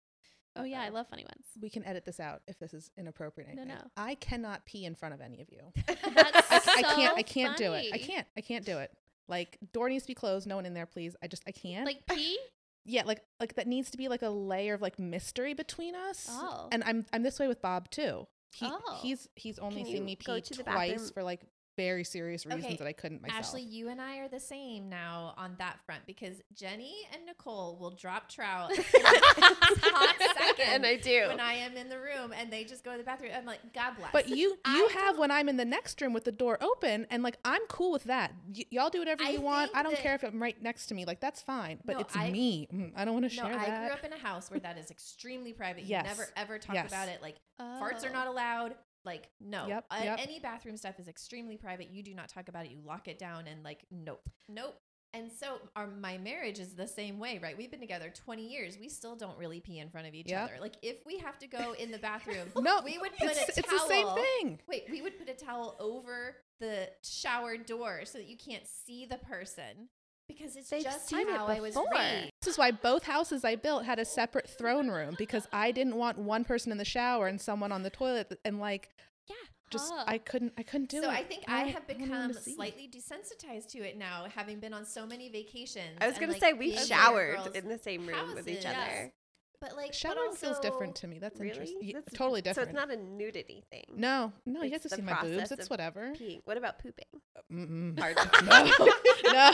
Oh 0.55 0.63
yeah, 0.63 0.81
I 0.81 0.87
Uh-oh. 0.87 0.93
love 0.95 1.07
funny 1.07 1.23
ones. 1.23 1.45
We 1.61 1.69
can 1.69 1.85
edit 1.85 2.03
this 2.05 2.19
out 2.19 2.41
if 2.47 2.59
this 2.59 2.73
is 2.73 2.91
inappropriate. 2.97 3.49
in 3.51 3.55
No, 3.55 3.63
no. 3.63 3.81
I 3.95 4.15
cannot 4.15 4.65
pee 4.65 4.85
in 4.85 4.95
front 4.95 5.13
of 5.13 5.21
any 5.21 5.41
of 5.41 5.49
you. 5.49 5.71
That's 5.87 6.67
I, 6.67 6.73
I 6.77 6.81
can't. 6.81 7.17
I 7.17 7.21
can't 7.23 7.57
do 7.57 7.73
it. 7.73 7.85
I 7.93 7.97
can't. 7.97 8.27
I 8.37 8.41
can't 8.41 8.65
do 8.65 8.77
it. 8.79 8.91
Like 9.27 9.57
door 9.71 9.87
needs 9.87 10.03
to 10.03 10.07
be 10.09 10.15
closed. 10.15 10.47
No 10.47 10.55
one 10.57 10.65
in 10.65 10.73
there, 10.73 10.85
please. 10.85 11.15
I 11.23 11.27
just 11.27 11.43
I 11.47 11.51
can't. 11.51 11.85
Like 11.85 12.05
pee? 12.09 12.37
yeah, 12.85 13.03
like 13.05 13.21
like 13.39 13.55
that 13.55 13.67
needs 13.67 13.91
to 13.91 13.97
be 13.97 14.07
like 14.09 14.23
a 14.23 14.29
layer 14.29 14.73
of 14.73 14.81
like 14.81 14.99
mystery 14.99 15.53
between 15.53 15.95
us. 15.95 16.27
Oh. 16.29 16.67
And 16.71 16.83
I'm 16.85 17.05
I'm 17.13 17.23
this 17.23 17.39
way 17.39 17.47
with 17.47 17.61
Bob 17.61 17.89
too. 17.89 18.27
He 18.53 18.65
Oh. 18.65 18.99
he's 19.01 19.29
he's 19.35 19.59
only 19.59 19.83
Can 19.83 19.91
seen 19.93 20.05
me 20.05 20.15
pee 20.15 20.41
twice 20.41 21.11
for 21.11 21.23
like 21.23 21.41
very 21.85 22.03
serious 22.03 22.45
reasons 22.45 22.65
Okay, 22.65 22.75
that 22.77 22.87
I 22.87 22.93
couldn't 22.93 23.21
myself. 23.21 23.39
Ashley, 23.39 23.61
you 23.63 23.89
and 23.89 23.99
I 24.01 24.17
are 24.17 24.27
the 24.27 24.39
same 24.39 24.89
now 24.89 25.33
on 25.37 25.55
that 25.57 25.79
front 25.85 26.01
because 26.05 26.41
Jenny 26.53 26.93
and 27.13 27.25
Nicole 27.25 27.77
will 27.79 27.91
drop 27.91 28.29
trout 28.29 28.71
hot 28.77 30.15
second 30.37 30.65
and 30.73 30.85
I 30.85 30.95
do. 30.97 31.27
when 31.29 31.39
I 31.39 31.53
am 31.53 31.75
in 31.77 31.89
the 31.89 31.97
room 31.99 32.33
and 32.37 32.51
they 32.51 32.63
just 32.63 32.83
go 32.83 32.91
to 32.91 32.97
the 32.97 33.03
bathroom. 33.03 33.31
I'm 33.35 33.45
like, 33.45 33.59
God 33.73 33.93
bless. 33.97 34.11
But 34.11 34.29
you 34.29 34.37
you 34.37 34.57
I 34.65 34.89
have 34.95 35.17
when 35.17 35.31
I'm 35.31 35.49
in 35.49 35.57
the 35.57 35.65
next 35.65 35.99
room 36.01 36.13
with 36.13 36.23
the 36.25 36.31
door 36.31 36.57
open 36.61 37.07
and 37.09 37.23
like 37.23 37.37
I'm 37.45 37.61
cool 37.67 37.91
with 37.91 38.03
that. 38.05 38.33
Y- 38.55 38.65
y'all 38.69 38.89
do 38.89 38.99
whatever 38.99 39.23
I 39.23 39.31
you 39.31 39.41
want. 39.41 39.71
I 39.73 39.83
don't 39.83 39.97
care 39.97 40.15
if 40.15 40.23
I'm 40.23 40.41
right 40.41 40.61
next 40.61 40.87
to 40.87 40.93
me. 40.93 41.05
Like 41.05 41.19
that's 41.19 41.41
fine. 41.41 41.79
But 41.85 41.93
No, 41.95 41.99
it's 42.01 42.15
I- 42.15 42.29
me. 42.31 42.67
Mm, 42.73 42.91
I 42.95 43.05
don't 43.05 43.13
want 43.13 43.29
to 43.31 43.35
No, 43.35 43.43
share 43.49 43.59
I 43.59 43.65
that. 43.65 43.85
grew 43.87 43.93
up 43.93 44.03
in 44.05 44.13
a 44.13 44.17
house 44.21 44.49
where 44.51 44.59
that 44.59 44.77
is 44.77 44.91
extremely 44.91 45.53
private. 45.53 45.83
You 45.83 45.89
Yes. 46.01 46.05
never 46.05 46.27
ever 46.37 46.57
talk 46.59 46.75
Yes. 46.75 46.87
about 46.91 47.07
it. 47.07 47.21
Like 47.21 47.35
Oh. 47.59 47.79
farts 47.81 48.05
are 48.07 48.11
not 48.13 48.27
allowed. 48.27 48.75
Like 49.05 49.29
no, 49.39 49.67
Yep, 49.67 49.85
Uh, 49.89 50.01
yep. 50.03 50.19
any 50.21 50.39
bathroom 50.39 50.77
stuff 50.77 50.99
is 50.99 51.07
extremely 51.07 51.57
private. 51.57 51.89
You 51.89 52.03
do 52.03 52.13
not 52.13 52.29
talk 52.29 52.47
about 52.49 52.65
it. 52.65 52.71
You 52.71 52.81
lock 52.85 53.07
it 53.07 53.17
down 53.17 53.47
and 53.47 53.63
like 53.63 53.85
nope, 53.91 54.29
nope. 54.47 54.75
And 55.13 55.29
so 55.29 55.59
our 55.75 55.87
my 55.87 56.17
marriage 56.17 56.59
is 56.59 56.73
the 56.75 56.87
same 56.87 57.19
way, 57.19 57.37
right? 57.41 57.57
We've 57.57 57.69
been 57.71 57.81
together 57.81 58.09
20 58.15 58.47
years. 58.47 58.77
We 58.79 58.87
still 58.87 59.15
don't 59.15 59.37
really 59.37 59.59
pee 59.59 59.79
in 59.79 59.89
front 59.89 60.07
of 60.07 60.13
each 60.13 60.29
Yep. 60.29 60.43
other. 60.43 60.57
Like 60.61 60.75
if 60.81 60.97
we 61.05 61.17
have 61.17 61.37
to 61.39 61.47
go 61.47 61.73
in 61.73 61.91
the 61.91 61.97
bathroom, 61.97 62.47
no, 62.57 62.81
we 62.85 62.97
would 62.97 63.11
put 63.17 63.31
it's, 63.31 63.57
a 63.57 63.59
it's 63.59 63.69
the 63.71 63.79
same 63.89 64.07
thing. 64.39 64.59
Wait, 64.69 64.83
we 64.89 65.01
would 65.01 65.17
put 65.17 65.27
a 65.29 65.33
towel 65.33 65.75
over 65.79 66.37
the 66.59 66.89
shower 67.03 67.57
door 67.57 68.01
so 68.05 68.19
that 68.19 68.27
you 68.27 68.37
can't 68.37 68.67
see 68.67 69.05
the 69.05 69.17
person 69.17 69.89
because 70.37 70.55
it's 70.55 70.69
They've 70.69 70.83
just 70.83 71.07
seen 71.07 71.27
it 71.27 71.35
how 71.35 71.47
I 71.47 71.59
was 71.59 71.73
before. 71.75 71.87
raised. 71.93 72.31
This 72.41 72.53
is 72.53 72.57
why 72.57 72.71
both 72.71 73.03
houses 73.03 73.43
I 73.43 73.55
built 73.55 73.85
had 73.85 73.99
a 73.99 74.05
separate 74.05 74.49
throne 74.49 74.89
room 74.89 75.15
because 75.17 75.47
I 75.53 75.71
didn't 75.71 75.95
want 75.95 76.17
one 76.17 76.43
person 76.43 76.71
in 76.71 76.77
the 76.77 76.85
shower 76.85 77.27
and 77.27 77.39
someone 77.39 77.71
on 77.71 77.83
the 77.83 77.89
toilet 77.89 78.39
and 78.45 78.59
like 78.59 78.89
Yeah. 79.27 79.35
just 79.69 79.91
Huh. 79.93 80.03
I 80.07 80.17
couldn't 80.17 80.53
I 80.57 80.63
couldn't 80.63 80.89
do 80.89 80.97
it. 80.99 81.03
so 81.03 81.09
I 81.09 81.23
think 81.23 81.43
I 81.47 81.63
don't- 81.63 81.73
have 81.73 81.87
don't 81.87 81.99
want 81.99 82.11
them 82.11 82.27
become 82.31 82.53
slightly 82.55 82.89
desensitized 82.91 83.67
to 83.71 83.79
it 83.79 83.97
now, 83.97 84.25
having 84.35 84.59
been 84.59 84.73
on 84.73 84.85
so 84.85 85.05
many 85.05 85.29
vacations. 85.29 85.97
I 86.01 86.07
was 86.07 86.17
and, 86.17 86.27
gonna 86.27 86.39
say 86.39 86.53
we 86.53 86.75
showered 86.75 87.55
in 87.55 87.67
the 87.69 87.77
same 87.77 88.05
room 88.07 88.33
with 88.35 88.47
each 88.47 88.63
houses. 88.63 88.77
other. 88.81 89.13
But 89.61 89.75
like, 89.75 89.87
but 89.89 89.95
Showering 89.95 90.33
feels 90.33 90.59
different 90.59 90.95
to 90.95 91.07
me. 91.07 91.19
That's 91.19 91.39
Really? 91.39 91.51
interesting. 91.51 91.79
Yeah, 91.83 91.93
That's- 91.99 92.17
totally 92.17 92.41
different. 92.41 92.69
So 92.69 92.71
it's 92.71 92.89
not 92.89 92.91
a 92.91 92.97
nudity 92.99 93.63
thing. 93.69 93.85
no, 93.95 94.33
no, 94.45 94.63
you 94.63 94.73
It's 94.73 94.83
get 94.83 94.89
to 94.89 94.95
see 94.97 95.01
my 95.03 95.21
boobs. 95.21 95.51
It's 95.51 95.69
whatever. 95.69 96.13
Peeing. 96.13 96.41
What 96.45 96.57
about 96.57 96.79
pooping? 96.79 97.05
Mm-mm. 97.53 97.99
Hard. 97.99 98.17
No, 99.31 99.31
no, 99.33 99.53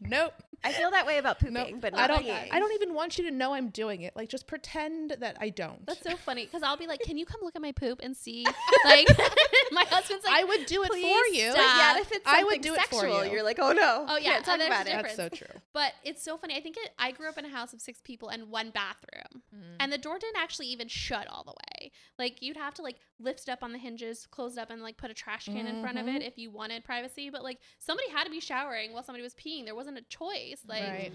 nope. 0.00 0.32
I 0.64 0.72
feel 0.72 0.90
that 0.90 1.06
way 1.06 1.18
about 1.18 1.38
pooping, 1.38 1.54
No, 1.54 1.66
but 1.80 1.92
not 1.92 2.00
I 2.10 2.14
don't. 2.14 2.24
peeing. 2.26 2.48
I 2.50 2.58
don't 2.58 2.72
even 2.72 2.94
want 2.94 3.16
you 3.18 3.24
to 3.24 3.30
know 3.30 3.54
I'm 3.54 3.68
doing 3.68 4.02
it. 4.02 4.14
Like, 4.16 4.28
just 4.28 4.46
pretend 4.46 5.16
that 5.20 5.36
I 5.40 5.50
don't. 5.50 5.86
That's 5.86 6.02
so 6.02 6.16
funny 6.16 6.44
because 6.44 6.62
I'll 6.62 6.76
be 6.76 6.86
like, 6.86 7.00
"Can 7.00 7.16
you 7.16 7.24
come 7.26 7.40
look 7.42 7.54
at 7.56 7.62
my 7.62 7.72
poop 7.72 8.00
and 8.02 8.16
see?" 8.16 8.44
Like, 8.84 9.06
my 9.72 9.84
husband's 9.84 10.24
like, 10.24 10.34
I 10.34 10.44
would 10.44 10.66
do 10.66 10.82
it 10.82 10.88
for 10.88 10.96
you. 10.96 11.50
stop." 11.52 11.56
But 11.56 11.62
yeah, 11.76 11.98
if 12.00 12.12
it's 12.12 12.22
I 12.26 12.42
would 12.44 12.60
do 12.60 12.74
it 12.74 12.80
for 12.86 13.06
you. 13.06 13.30
you're 13.32 13.42
like, 13.42 13.58
oh 13.60 13.72
no. 13.72 14.06
Oh, 14.08 14.16
yeah, 14.16 14.32
can't 14.34 14.44
talk 14.44 14.58
there's 14.58 14.68
about 14.68 14.86
a 14.86 14.90
it. 14.90 14.94
difference. 14.96 15.16
That's 15.16 15.38
so 15.38 15.46
true. 15.46 15.60
But 15.72 15.92
it's 16.04 16.22
so 16.22 16.36
funny. 16.36 16.56
I 16.56 16.60
think 16.60 16.76
it, 16.76 16.90
I 16.98 17.12
grew 17.12 17.28
up 17.28 17.38
in 17.38 17.44
a 17.44 17.48
house 17.50 17.72
of 17.72 17.80
six 17.80 18.00
people 18.02 18.28
and 18.28 18.50
one 18.50 18.70
bathroom, 18.70 19.42
Mm. 19.54 19.76
and 19.80 19.92
the 19.92 19.98
door 19.98 20.18
didn't 20.18 20.36
actually 20.40 20.66
even 20.68 20.88
shut 20.88 21.26
all 21.28 21.42
the 21.44 21.52
way. 21.52 21.90
Like 22.18 22.42
you'd 22.42 22.56
have 22.56 22.74
to 22.74 22.82
like 22.82 22.96
lift 23.20 23.42
it 23.42 23.48
up 23.50 23.62
on 23.62 23.72
the 23.72 23.78
hinges, 23.78 24.26
close 24.30 24.56
it 24.56 24.60
up, 24.60 24.70
and 24.70 24.82
like 24.82 24.96
put 24.96 25.10
a 25.10 25.14
trash 25.14 25.46
can 25.46 25.66
in 25.66 25.80
front 25.82 25.98
of 25.98 26.06
it 26.08 26.22
Mhm. 26.22 26.26
if 26.26 26.36
you 26.38 26.50
wanted 26.50 26.84
privacy. 26.84 27.30
But 27.30 27.42
like 27.42 27.58
somebody 27.78 28.10
had 28.10 28.24
to 28.24 28.30
be 28.30 28.40
showering 28.40 28.92
while 28.92 29.02
somebody 29.02 29.22
was 29.22 29.34
peeing. 29.34 29.64
There 29.64 29.74
wasn't 29.74 29.98
a 29.98 30.02
choice. 30.02 30.47
Like 30.66 30.82
Right. 30.82 31.12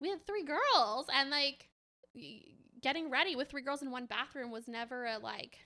we 0.00 0.08
had 0.10 0.26
three 0.26 0.44
girls, 0.44 1.06
and 1.12 1.30
like 1.30 1.68
getting 2.80 3.10
ready 3.10 3.36
with 3.36 3.48
three 3.50 3.62
girls 3.62 3.82
in 3.82 3.90
one 3.90 4.06
bathroom 4.06 4.50
was 4.50 4.66
never 4.68 5.04
a 5.06 5.18
like. 5.18 5.58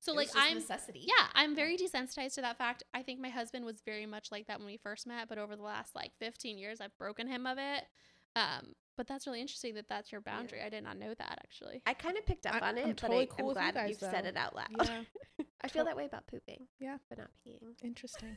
So 0.00 0.12
It 0.12 0.16
like 0.16 0.28
I'm 0.34 0.54
necessity. 0.54 1.00
yeah, 1.06 1.26
I'm 1.34 1.54
very 1.54 1.76
desensitized 1.76 2.34
to 2.36 2.40
that 2.42 2.56
fact. 2.56 2.82
I 2.94 3.02
think 3.02 3.20
my 3.20 3.28
husband 3.28 3.64
was 3.66 3.82
very 3.84 4.06
much 4.06 4.32
like 4.32 4.46
that 4.46 4.58
when 4.58 4.66
we 4.66 4.78
first 4.78 5.06
met, 5.06 5.28
but 5.28 5.36
over 5.38 5.56
the 5.56 5.62
last 5.62 5.94
like 5.94 6.12
15 6.18 6.56
years, 6.56 6.80
I've 6.80 6.96
broken 6.96 7.26
him 7.26 7.46
of 7.46 7.58
it. 7.58 7.84
Um, 8.36 8.74
but 8.96 9.06
that's 9.06 9.26
really 9.26 9.40
interesting 9.42 9.74
that 9.74 9.88
that's 9.88 10.10
your 10.12 10.20
boundary. 10.22 10.62
I 10.62 10.68
did 10.70 10.84
not 10.84 10.96
know 10.98 11.12
that 11.12 11.38
actually. 11.42 11.82
I 11.84 11.92
kind 11.94 12.16
of 12.16 12.24
picked 12.24 12.46
up 12.46 12.54
I- 12.62 12.68
on 12.68 12.78
it, 12.78 12.82
I'm 12.82 12.88
but 12.90 12.96
totally 12.98 13.22
I, 13.22 13.26
cool 13.26 13.36
I'm 13.40 13.46
with 13.46 13.56
you 13.56 13.62
glad 13.62 13.74
guys, 13.74 13.90
you've 13.90 13.98
said 14.10 14.24
it 14.24 14.36
out 14.36 14.54
loud. 14.56 14.68
Yeah, 14.86 15.02
I 15.62 15.68
feel 15.68 15.84
that 15.84 15.96
way 15.96 16.06
about 16.06 16.26
pooping. 16.26 16.66
Yeah. 16.78 16.96
but 17.10 17.18
not 17.18 17.30
peeing. 17.46 17.74
interesting. 17.82 18.36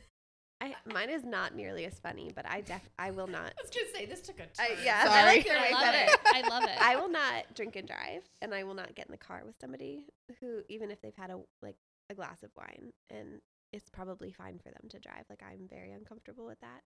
I 0.64 0.74
mine 0.92 1.10
is 1.10 1.24
not 1.24 1.54
nearly 1.54 1.84
as 1.84 1.98
funny, 1.98 2.30
but 2.34 2.46
I 2.48 2.60
def 2.60 2.82
I 2.98 3.10
will 3.10 3.26
not. 3.26 3.52
I 3.58 3.62
was 3.62 3.70
gonna 3.70 3.86
say 3.94 4.06
this 4.06 4.20
took 4.22 4.36
a 4.36 4.46
turn. 4.46 4.50
I, 4.58 4.76
yeah, 4.82 5.04
Sorry. 5.04 5.20
I 5.20 5.26
like 5.26 5.44
your 5.46 5.56
I 5.56 5.62
way 5.62 5.72
love 5.72 5.82
better. 5.82 6.12
it. 6.12 6.20
I 6.34 6.48
love 6.48 6.64
it. 6.64 6.76
I 6.80 6.96
will 6.96 7.08
not 7.10 7.54
drink 7.54 7.76
and 7.76 7.86
drive, 7.86 8.22
and 8.42 8.54
I 8.54 8.64
will 8.64 8.74
not 8.74 8.94
get 8.94 9.06
in 9.06 9.12
the 9.12 9.18
car 9.18 9.42
with 9.44 9.56
somebody 9.60 10.06
who, 10.40 10.62
even 10.68 10.90
if 10.90 11.00
they've 11.00 11.14
had 11.14 11.30
a 11.30 11.38
like 11.62 11.76
a 12.10 12.14
glass 12.14 12.42
of 12.42 12.50
wine, 12.56 12.92
and 13.10 13.40
it's 13.72 13.88
probably 13.90 14.32
fine 14.32 14.58
for 14.58 14.70
them 14.70 14.88
to 14.90 14.98
drive. 14.98 15.24
Like 15.28 15.42
I'm 15.42 15.68
very 15.68 15.92
uncomfortable 15.92 16.46
with 16.46 16.60
that, 16.60 16.82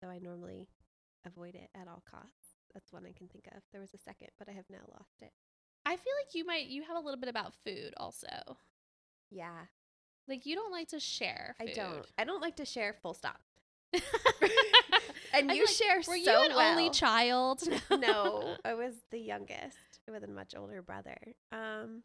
so 0.00 0.08
I 0.08 0.18
normally 0.18 0.68
avoid 1.26 1.54
it 1.54 1.68
at 1.74 1.88
all 1.88 2.02
costs. 2.10 2.56
That's 2.74 2.92
one 2.92 3.04
I 3.06 3.12
can 3.12 3.28
think 3.28 3.48
of. 3.54 3.62
There 3.72 3.80
was 3.80 3.94
a 3.94 3.98
second, 3.98 4.28
but 4.38 4.48
I 4.48 4.52
have 4.52 4.70
now 4.70 4.84
lost 4.92 5.16
it. 5.20 5.32
I 5.84 5.96
feel 5.96 6.12
like 6.24 6.34
you 6.34 6.44
might 6.46 6.66
you 6.66 6.82
have 6.84 6.96
a 6.96 7.00
little 7.00 7.20
bit 7.20 7.28
about 7.28 7.54
food 7.64 7.94
also. 7.96 8.56
Yeah, 9.30 9.66
Like 10.30 10.46
you 10.46 10.54
don't 10.54 10.70
like 10.70 10.88
to 10.88 11.00
share. 11.00 11.56
I 11.60 11.66
don't. 11.66 12.06
I 12.16 12.22
don't 12.22 12.40
like 12.40 12.56
to 12.56 12.64
share. 12.64 12.94
Full 13.02 13.14
stop. 13.14 13.40
and 15.34 15.50
you 15.50 15.66
share 15.66 16.02
so 16.02 16.12
well. 16.12 16.18
Were 16.20 16.24
so 16.24 16.42
you 16.44 16.50
an 16.50 16.52
only 16.52 16.90
child? 16.90 17.62
no, 17.90 18.56
I 18.64 18.74
was 18.74 18.94
the 19.10 19.18
youngest 19.18 19.76
with 20.08 20.22
a 20.22 20.28
much 20.28 20.54
older 20.56 20.82
brother. 20.82 21.18
Um, 21.50 22.04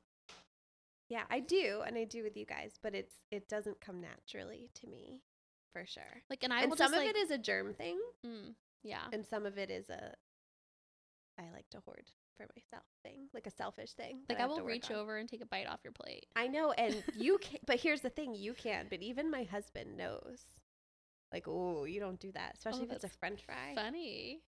yeah, 1.08 1.24
I 1.30 1.40
do, 1.40 1.84
and 1.86 1.96
I 1.96 2.06
do 2.06 2.24
with 2.24 2.36
you 2.36 2.46
guys, 2.48 2.74
but 2.82 2.96
it's 2.96 3.14
it 3.30 3.48
doesn't 3.48 3.80
come 3.80 4.02
naturally 4.02 4.70
to 4.82 4.88
me, 4.88 5.22
for 5.72 5.86
sure. 5.86 6.24
Like, 6.28 6.44
and 6.44 6.52
I 6.52 6.62
and 6.62 6.72
will 6.72 6.78
some 6.78 6.94
of 6.94 7.00
like, 7.00 7.10
it 7.10 7.16
is 7.16 7.30
a 7.30 7.38
germ 7.38 7.76
thing, 7.76 8.00
mm, 8.26 8.56
yeah. 8.84 9.04
and 9.14 9.24
some 9.24 9.46
of 9.46 9.60
it 9.60 9.70
is 9.70 9.88
a 9.90 10.16
I 11.38 11.44
like 11.54 11.70
to 11.72 11.80
hoard 11.86 12.10
for 12.38 12.48
myself 12.56 12.86
thing, 13.04 13.28
like 13.34 13.48
a 13.48 13.52
selfish 13.52 13.94
thing. 13.94 14.22
Like 14.30 14.38
I 14.38 14.42
have 14.42 14.50
will 14.50 14.62
reach 14.64 14.92
on. 14.92 14.98
over 14.98 15.18
and 15.18 15.28
take 15.28 15.42
a 15.42 15.46
bite 15.46 15.68
off 15.68 15.80
your 15.84 15.94
plate. 15.94 16.26
I 16.36 16.48
know, 16.48 16.72
and 16.72 17.04
you 17.16 17.38
can, 17.40 17.60
but 17.66 17.80
here's 17.80 18.02
the 18.02 18.10
thing: 18.10 18.36
you 18.36 18.54
can. 18.54 18.88
But 18.90 19.02
even 19.02 19.32
my 19.32 19.44
husband 19.44 19.98
knows. 19.98 20.44
Like, 21.34 21.48
oh, 21.48 21.86
you 21.86 22.00
don't 22.00 22.20
do 22.20 22.32
that, 22.34 22.54
especially 22.56 22.82
oh, 22.82 22.86
if 22.86 22.92
it's 22.92 23.04
a 23.04 23.10
French 23.10 23.42
fry 23.46 23.74
Funny. 23.76 24.42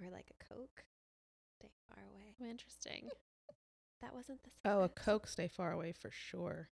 or 0.00 0.10
like 0.10 0.30
a 0.30 0.54
Coke. 0.54 0.84
Stay 1.58 1.68
far 1.88 1.98
away. 2.12 2.34
Oh, 2.40 2.50
interesting. 2.50 3.08
That 4.02 4.14
wasn't 4.14 4.42
the. 4.42 4.50
Oh, 4.70 4.82
a. 4.82 4.88
Coke, 4.90 5.26
stay 5.26 5.48
far 5.48 5.72
away 5.72 5.92
for 5.92 6.10
sure. 6.10 6.68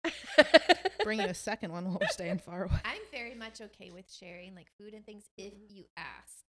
Bringing 1.05 1.29
a 1.29 1.33
second 1.33 1.71
one 1.71 1.85
while 1.85 1.97
we're 1.99 2.07
staying 2.07 2.39
far 2.39 2.65
away. 2.65 2.75
I'm 2.83 3.01
very 3.13 3.33
much 3.33 3.61
okay 3.61 3.91
with 3.91 4.11
sharing 4.11 4.53
like 4.55 4.67
food 4.77 4.93
and 4.93 5.05
things 5.05 5.23
if 5.37 5.53
you 5.69 5.85
ask, 5.95 6.43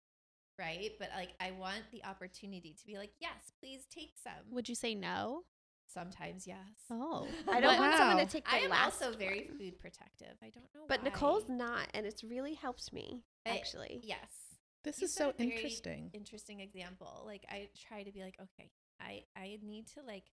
right? 0.60 0.90
But 0.98 1.08
like 1.16 1.30
I 1.40 1.50
want 1.52 1.82
the 1.92 2.04
opportunity 2.04 2.76
to 2.78 2.86
be 2.86 2.98
like, 2.98 3.12
yes, 3.20 3.52
please 3.58 3.86
take 3.90 4.12
some. 4.22 4.32
Would 4.52 4.68
you 4.68 4.74
say 4.74 4.94
no? 4.94 5.42
Sometimes 5.86 6.46
yes. 6.46 6.58
Oh. 6.90 7.26
I 7.50 7.60
don't 7.60 7.76
But- 7.76 7.78
want 7.80 7.96
someone 7.96 8.24
to 8.26 8.30
take 8.30 8.44
the 8.44 8.54
I 8.54 8.58
am 8.58 8.70
last 8.70 9.02
also 9.02 9.16
very 9.16 9.46
one. 9.48 9.58
food 9.58 9.78
protective. 9.80 10.36
I 10.42 10.50
don't 10.50 10.66
know 10.74 10.82
But 10.86 11.00
why. 11.00 11.04
Nicole's 11.04 11.48
not, 11.48 11.88
and 11.94 12.06
it's 12.06 12.22
really 12.22 12.54
helped 12.54 12.92
me 12.92 13.22
I- 13.46 13.56
actually. 13.56 14.00
Yes. 14.04 14.30
This 14.84 15.00
You 15.00 15.06
is 15.06 15.14
so 15.14 15.30
a 15.30 15.32
very 15.32 15.50
interesting. 15.50 16.10
Interesting 16.14 16.60
example. 16.60 17.22
Like 17.26 17.44
I 17.50 17.68
try 17.88 18.02
to 18.04 18.12
be 18.12 18.20
like, 18.22 18.36
okay, 18.40 18.70
I 19.00 19.24
I 19.36 19.58
need 19.62 19.86
to 19.94 20.02
like 20.06 20.24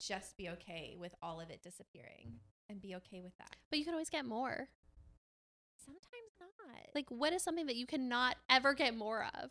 just 0.00 0.36
be 0.36 0.48
okay 0.50 0.96
with 0.98 1.14
all 1.22 1.40
of 1.40 1.50
it 1.50 1.62
disappearing 1.62 2.32
and 2.68 2.80
be 2.80 2.94
okay 2.96 3.20
with 3.20 3.36
that. 3.38 3.54
But 3.70 3.78
you 3.78 3.84
can 3.84 3.94
always 3.94 4.10
get 4.10 4.24
more. 4.24 4.68
Sometimes 5.84 6.32
not. 6.40 6.88
Like, 6.94 7.06
what 7.10 7.32
is 7.32 7.42
something 7.42 7.66
that 7.66 7.76
you 7.76 7.86
cannot 7.86 8.36
ever 8.50 8.74
get 8.74 8.96
more 8.96 9.26
of? 9.40 9.50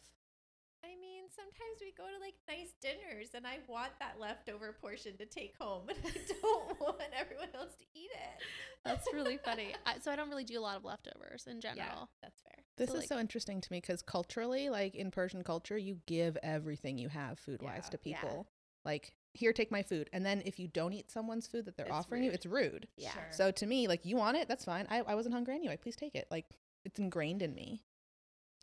I 1.38 1.42
mean, 1.44 1.52
sometimes 1.52 1.82
we 1.82 1.92
go 1.98 2.04
to 2.04 2.20
like 2.24 2.36
nice 2.48 2.74
dinners 2.82 3.30
and 3.36 3.46
I 3.48 3.60
want 3.68 3.92
that 4.00 4.20
leftover 4.20 4.76
portion 4.82 5.18
to 5.18 5.26
take 5.26 5.56
home 5.60 5.84
and 5.90 5.98
I 6.06 6.12
don't 6.42 6.80
want 6.82 6.98
everyone 7.18 7.50
else 7.56 7.76
to 7.80 7.86
eat 7.96 8.10
it. 8.12 8.42
That's 8.84 9.08
really 9.14 9.38
funny. 9.46 9.74
I, 9.86 10.00
so 10.00 10.12
I 10.12 10.16
don't 10.16 10.30
really 10.30 10.44
do 10.44 10.60
a 10.60 10.62
lot 10.62 10.78
of 10.78 10.84
leftovers 10.86 11.48
in 11.48 11.62
general. 11.62 11.78
Yeah, 11.86 12.06
that's 12.22 12.42
fair. 12.42 12.64
This 12.78 12.90
So, 12.90 12.96
is 12.96 13.00
like- 13.02 13.10
so 13.10 13.20
interesting 13.20 13.62
to 13.62 13.72
me 13.72 13.80
because 13.80 14.02
culturally, 14.02 14.70
like 14.70 14.96
in 14.96 15.12
Persian 15.12 15.44
culture, 15.44 15.78
you 15.78 16.00
give 16.08 16.38
everything 16.44 16.98
you 16.98 17.10
have 17.10 17.40
food 17.40 17.62
wise 17.62 17.84
Yeah. 17.86 17.90
to 17.98 18.00
Yeah. 18.10 18.22
people. 18.22 18.48
like 18.84 19.14
here 19.34 19.54
take 19.54 19.72
my 19.72 19.84
food 19.84 20.10
and 20.12 20.26
then 20.26 20.42
if 20.44 20.60
you 20.60 20.68
don't 20.68 20.92
eat 20.92 21.10
someone's 21.12 21.46
food 21.48 21.66
that 21.66 21.78
they're 21.78 21.86
It's 21.86 21.94
offering 21.96 22.24
you 22.24 22.32
it's 22.32 22.46
rude 22.48 22.88
Yeah. 22.98 23.14
Sure. 23.14 23.28
so 23.30 23.52
to 23.52 23.66
me 23.68 23.88
like 23.88 24.06
you 24.06 24.16
want 24.18 24.38
it 24.38 24.48
that's 24.48 24.66
fine 24.66 24.88
I, 24.90 25.02
I 25.02 25.14
wasn't 25.14 25.36
hungry 25.36 25.54
anyway 25.56 25.78
please 25.78 25.96
take 25.96 26.16
it 26.16 26.26
like 26.32 26.46
it's 26.84 26.98
ingrained 27.00 27.44
in 27.44 27.54
me 27.54 27.84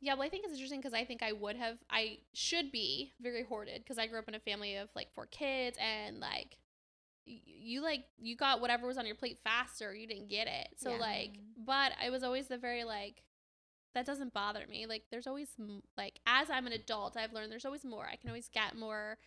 Yeah, 0.01 0.13
well, 0.13 0.23
I 0.23 0.29
think 0.29 0.43
it's 0.45 0.53
interesting 0.53 0.79
because 0.79 0.93
I 0.93 1.03
think 1.05 1.21
I 1.23 1.33
would 1.33 1.55
have, 1.57 1.77
I 1.89 2.19
should 2.33 2.71
be 2.71 3.13
very 3.21 3.43
hoarded 3.43 3.81
because 3.83 3.97
I 3.97 4.07
grew 4.07 4.19
up 4.19 4.27
in 4.29 4.35
a 4.35 4.39
family 4.39 4.75
of 4.77 4.89
like 4.95 5.13
four 5.13 5.25
kids 5.25 5.77
and 5.81 6.19
like 6.19 6.57
y- 7.27 7.41
you 7.45 7.81
like 7.81 8.05
you 8.17 8.35
got 8.35 8.61
whatever 8.61 8.87
was 8.87 8.97
on 8.97 9.05
your 9.05 9.15
plate 9.15 9.39
faster 9.43 9.93
you 9.93 10.07
didn't 10.07 10.29
get 10.29 10.47
it. 10.47 10.69
So 10.77 10.91
Yeah. 10.91 10.97
like 10.99 11.31
but 11.65 11.91
i 12.01 12.09
was 12.09 12.23
always 12.23 12.47
the 12.47 12.57
very 12.57 12.83
like 12.85 13.23
that 13.93 14.05
doesn't 14.05 14.33
bother 14.33 14.65
me. 14.69 14.85
Like 14.85 15.03
there's 15.11 15.27
always 15.27 15.49
like 15.97 16.19
as 16.25 16.49
i'm 16.49 16.67
an 16.67 16.73
adult 16.73 17.17
i've 17.17 17.33
learned 17.33 17.51
there's 17.51 17.65
always 17.65 17.83
more. 17.85 18.07
I 18.11 18.15
can 18.15 18.29
always 18.29 18.49
get 18.49 18.77
more. 18.77 19.17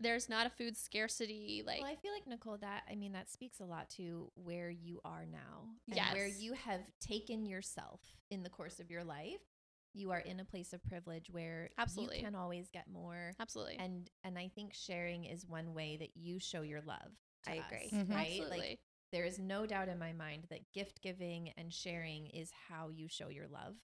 There's 0.00 0.28
not 0.28 0.46
a 0.46 0.50
food 0.50 0.76
scarcity 0.76 1.62
like 1.66 1.80
well, 1.80 1.90
I 1.90 1.96
feel 1.96 2.12
like 2.12 2.26
Nicole, 2.26 2.58
that 2.58 2.82
I 2.90 2.94
mean, 2.96 3.12
that 3.12 3.30
speaks 3.30 3.60
a 3.60 3.64
lot 3.64 3.90
to 3.90 4.30
where 4.34 4.70
you 4.70 5.00
are 5.04 5.24
now, 5.30 5.68
and 5.90 6.00
where 6.12 6.26
you 6.26 6.52
have 6.54 6.80
taken 7.00 7.46
yourself 7.46 8.00
in 8.30 8.42
the 8.42 8.50
course 8.50 8.80
of 8.80 8.90
your 8.90 9.04
life. 9.04 9.40
You 9.94 10.10
are 10.10 10.18
in 10.18 10.40
a 10.40 10.44
place 10.44 10.72
of 10.72 10.82
privilege 10.84 11.30
where 11.30 11.70
Absolutely. 11.78 12.18
you 12.18 12.24
can 12.24 12.34
always 12.34 12.68
get 12.70 12.88
more, 12.90 13.32
absolutely 13.40 13.76
and 13.78 14.10
and 14.24 14.36
I 14.38 14.48
think 14.54 14.74
sharing 14.74 15.24
is 15.24 15.46
one 15.46 15.72
way 15.74 15.96
that 15.98 16.16
you 16.16 16.38
show 16.40 16.62
your 16.62 16.82
love. 16.82 17.12
to 17.44 17.52
I 17.52 17.58
us, 17.58 17.64
agree. 17.66 17.90
Mhm. 17.92 18.10
Right? 18.10 18.26
absolutely 18.30 18.58
Like 18.58 18.78
there 19.12 19.24
is 19.24 19.38
no 19.38 19.66
doubt 19.66 19.88
in 19.88 19.98
my 19.98 20.12
mind 20.12 20.46
that 20.50 20.72
gift 20.72 21.00
giving 21.02 21.50
and 21.56 21.72
sharing 21.72 22.26
is 22.26 22.50
how 22.68 22.88
you 22.88 23.08
show 23.08 23.28
your 23.28 23.46
love. 23.46 23.76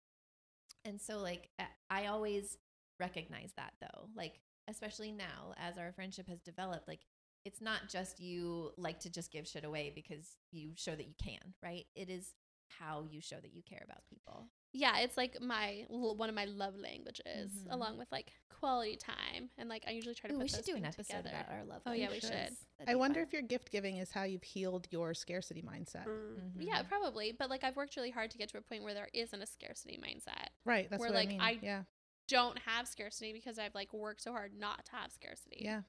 And 0.85 1.01
so 1.01 1.18
like 1.18 1.51
I- 1.59 1.68
I 1.90 2.07
always 2.07 2.59
recognize 2.99 3.53
that 3.57 3.75
though. 3.81 4.09
Like 4.14 4.40
especially 4.68 5.12
now 5.12 5.55
as 5.57 5.79
our 5.79 5.92
friendship 5.92 6.29
has 6.29 6.40
developed 6.40 6.87
like 6.88 7.07
it's 7.44 7.61
not 7.61 7.88
just 7.88 8.20
you 8.20 8.73
like 8.77 9.01
to 9.01 9.11
just 9.11 9.33
give 9.33 9.46
shit 9.49 9.64
away 9.64 9.90
because 9.94 10.37
you 10.51 10.73
show 10.77 10.94
that 10.94 11.07
you 11.07 11.14
can, 11.23 11.55
right? 11.62 11.87
It 11.94 12.11
is 12.11 12.35
how 12.78 13.04
you 13.11 13.20
show 13.20 13.37
that 13.37 13.52
you 13.54 13.62
care 13.62 13.83
about 13.85 14.04
people. 14.09 14.46
yeah 14.72 14.98
it's 14.98 15.16
like 15.16 15.40
my 15.40 15.85
one 15.88 16.28
of 16.28 16.35
my 16.35 16.44
love 16.44 16.76
languages 16.76 17.50
Mhm. 17.66 17.72
along 17.72 17.98
with 17.98 18.11
like 18.12 18.33
quality 18.48 18.96
time 18.96 19.50
and 19.59 19.68
like 19.68 19.83
i 19.88 19.90
usually 19.90 20.14
try 20.14 20.28
to 20.28 20.35
Ooh, 20.35 20.38
put 20.38 20.44
we 20.44 20.48
should 20.48 20.59
those 20.59 20.64
do 20.66 20.76
an 20.76 20.85
episode 20.85 21.16
together. 21.16 21.30
about 21.30 21.50
our 21.50 21.64
love 21.64 21.83
Oh, 21.87 21.92
yeah, 21.92 22.09
we 22.11 22.20
should. 22.20 22.30
That'd 22.30 22.88
i 22.88 22.94
wonder 22.94 23.20
fun. 23.20 23.26
if 23.26 23.33
your 23.33 23.42
gift 23.42 23.70
giving 23.72 23.96
is 23.96 24.11
how 24.12 24.22
you've 24.24 24.42
healed 24.44 24.87
your 24.90 25.12
scarcity 25.14 25.62
mindset 25.62 26.06
Mm. 26.06 26.52
yeah 26.59 26.83
Mhm. 26.83 26.88
probably 26.88 27.33
but 27.33 27.50
like 27.50 27.64
i've 27.64 27.74
worked 27.76 27.96
really 27.96 28.11
hard 28.11 28.30
to 28.30 28.38
get 28.38 28.48
to 28.50 28.59
a 28.59 28.62
point 28.62 28.83
where 28.85 28.94
there 28.94 29.09
isn't 29.12 29.42
a 29.42 29.46
scarcity 29.46 29.98
mindset 29.98 30.48
right 30.64 30.88
that's 30.90 31.00
Where, 31.00 31.11
what 31.11 31.16
like, 31.16 31.28
i 31.28 31.33
mean 31.33 31.40
I- 31.40 31.59
yeah 31.62 31.83
don't 32.28 32.61
have 32.61 32.87
scarcity 32.87 33.33
because 33.33 33.59
I've 33.59 33.74
like 33.74 33.92
worked 33.92 34.20
so 34.22 34.30
hard 34.30 34.54
not 34.54 34.85
to 34.85 34.92
have 34.92 35.11
scarcity. 35.11 35.62
yeah 35.64 35.83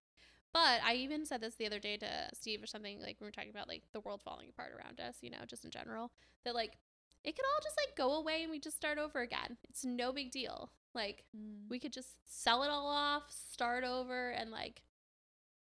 But 0.54 0.82
I 0.84 0.96
even 0.96 1.26
said 1.26 1.40
this 1.42 1.56
the 1.56 1.66
other 1.66 1.80
day 1.80 1.96
to 1.98 2.30
Steve 2.34 2.62
or 2.62 2.68
something 2.68 3.00
like 3.00 3.18
we 3.22 3.26
were 3.26 3.32
talking 3.32 3.52
about 3.52 3.70
like 3.70 3.84
the 3.94 4.02
world 4.02 4.22
falling 4.22 4.50
apart 4.50 4.74
around 4.74 5.00
us, 5.00 5.18
you 5.22 5.30
know, 5.30 5.38
just 5.48 5.64
in 5.64 5.72
general, 5.72 6.12
that 6.44 6.56
like 6.56 6.78
it 7.24 7.36
could 7.36 7.46
all 7.46 7.62
just 7.64 7.78
like 7.88 7.96
go 7.96 8.16
away 8.16 8.42
and 8.42 8.52
we 8.52 8.60
just 8.60 8.76
start 8.76 8.98
over 8.98 9.22
again. 9.22 9.58
It's 9.70 9.86
no 9.86 10.12
big 10.12 10.32
deal. 10.32 10.72
Like 10.94 11.24
Mm. 11.38 11.70
we 11.70 11.80
could 11.80 11.94
just 11.94 12.10
sell 12.26 12.64
it 12.64 12.70
all 12.70 12.88
off, 12.88 13.24
start 13.32 13.84
over 13.86 14.32
and 14.32 14.52
like 14.52 14.82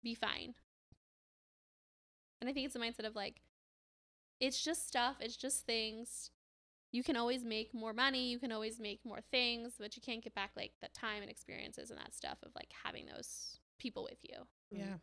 be 0.02 0.14
fine. 0.14 0.54
And 2.40 2.50
I 2.50 2.52
think 2.52 2.66
it's 2.66 2.76
a 2.76 2.78
mindset 2.78 3.06
of 3.06 3.16
like 3.16 3.40
it's 4.40 4.62
just 4.62 4.86
stuff, 4.86 5.16
it's 5.20 5.36
just 5.36 5.64
things. 5.64 6.30
You 6.92 7.02
can 7.02 7.16
always 7.16 7.44
make 7.44 7.72
more 7.72 7.94
money, 7.94 8.28
you 8.28 8.38
can 8.38 8.52
always 8.52 8.78
make 8.78 9.00
more 9.04 9.20
things, 9.30 9.74
but 9.78 9.96
you 9.96 10.02
can't 10.02 10.22
get 10.22 10.34
back 10.34 10.50
like 10.54 10.72
the 10.82 10.88
time 10.88 11.22
and 11.22 11.30
experiences 11.30 11.90
and 11.90 11.98
that 11.98 12.14
stuff 12.14 12.38
of 12.42 12.52
like 12.54 12.70
having 12.84 13.06
those 13.06 13.58
people 13.78 14.04
with 14.04 14.18
you. 14.22 14.36
Yeah 14.70 14.94
You 14.94 15.00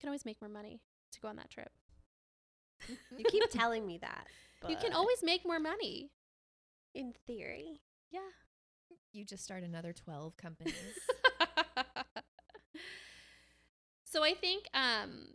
can 0.00 0.08
always 0.08 0.24
make 0.24 0.40
more 0.40 0.50
money 0.50 0.80
to 1.12 1.20
go 1.20 1.28
on 1.28 1.36
that 1.36 1.50
trip. 1.50 1.70
You 3.16 3.24
keep 3.28 3.44
telling 3.50 3.86
me 3.86 3.98
that. 3.98 4.26
You 4.68 4.76
can 4.76 4.92
always 4.92 5.22
make 5.22 5.46
more 5.46 5.60
money. 5.60 6.10
in 6.94 7.12
theory. 7.26 7.80
Yeah. 8.10 8.20
you 9.12 9.24
just 9.24 9.44
start 9.44 9.62
another 9.62 9.92
12 9.92 10.36
companies. 10.36 10.74
so 14.04 14.24
I 14.24 14.34
think 14.34 14.64
um 14.74 15.28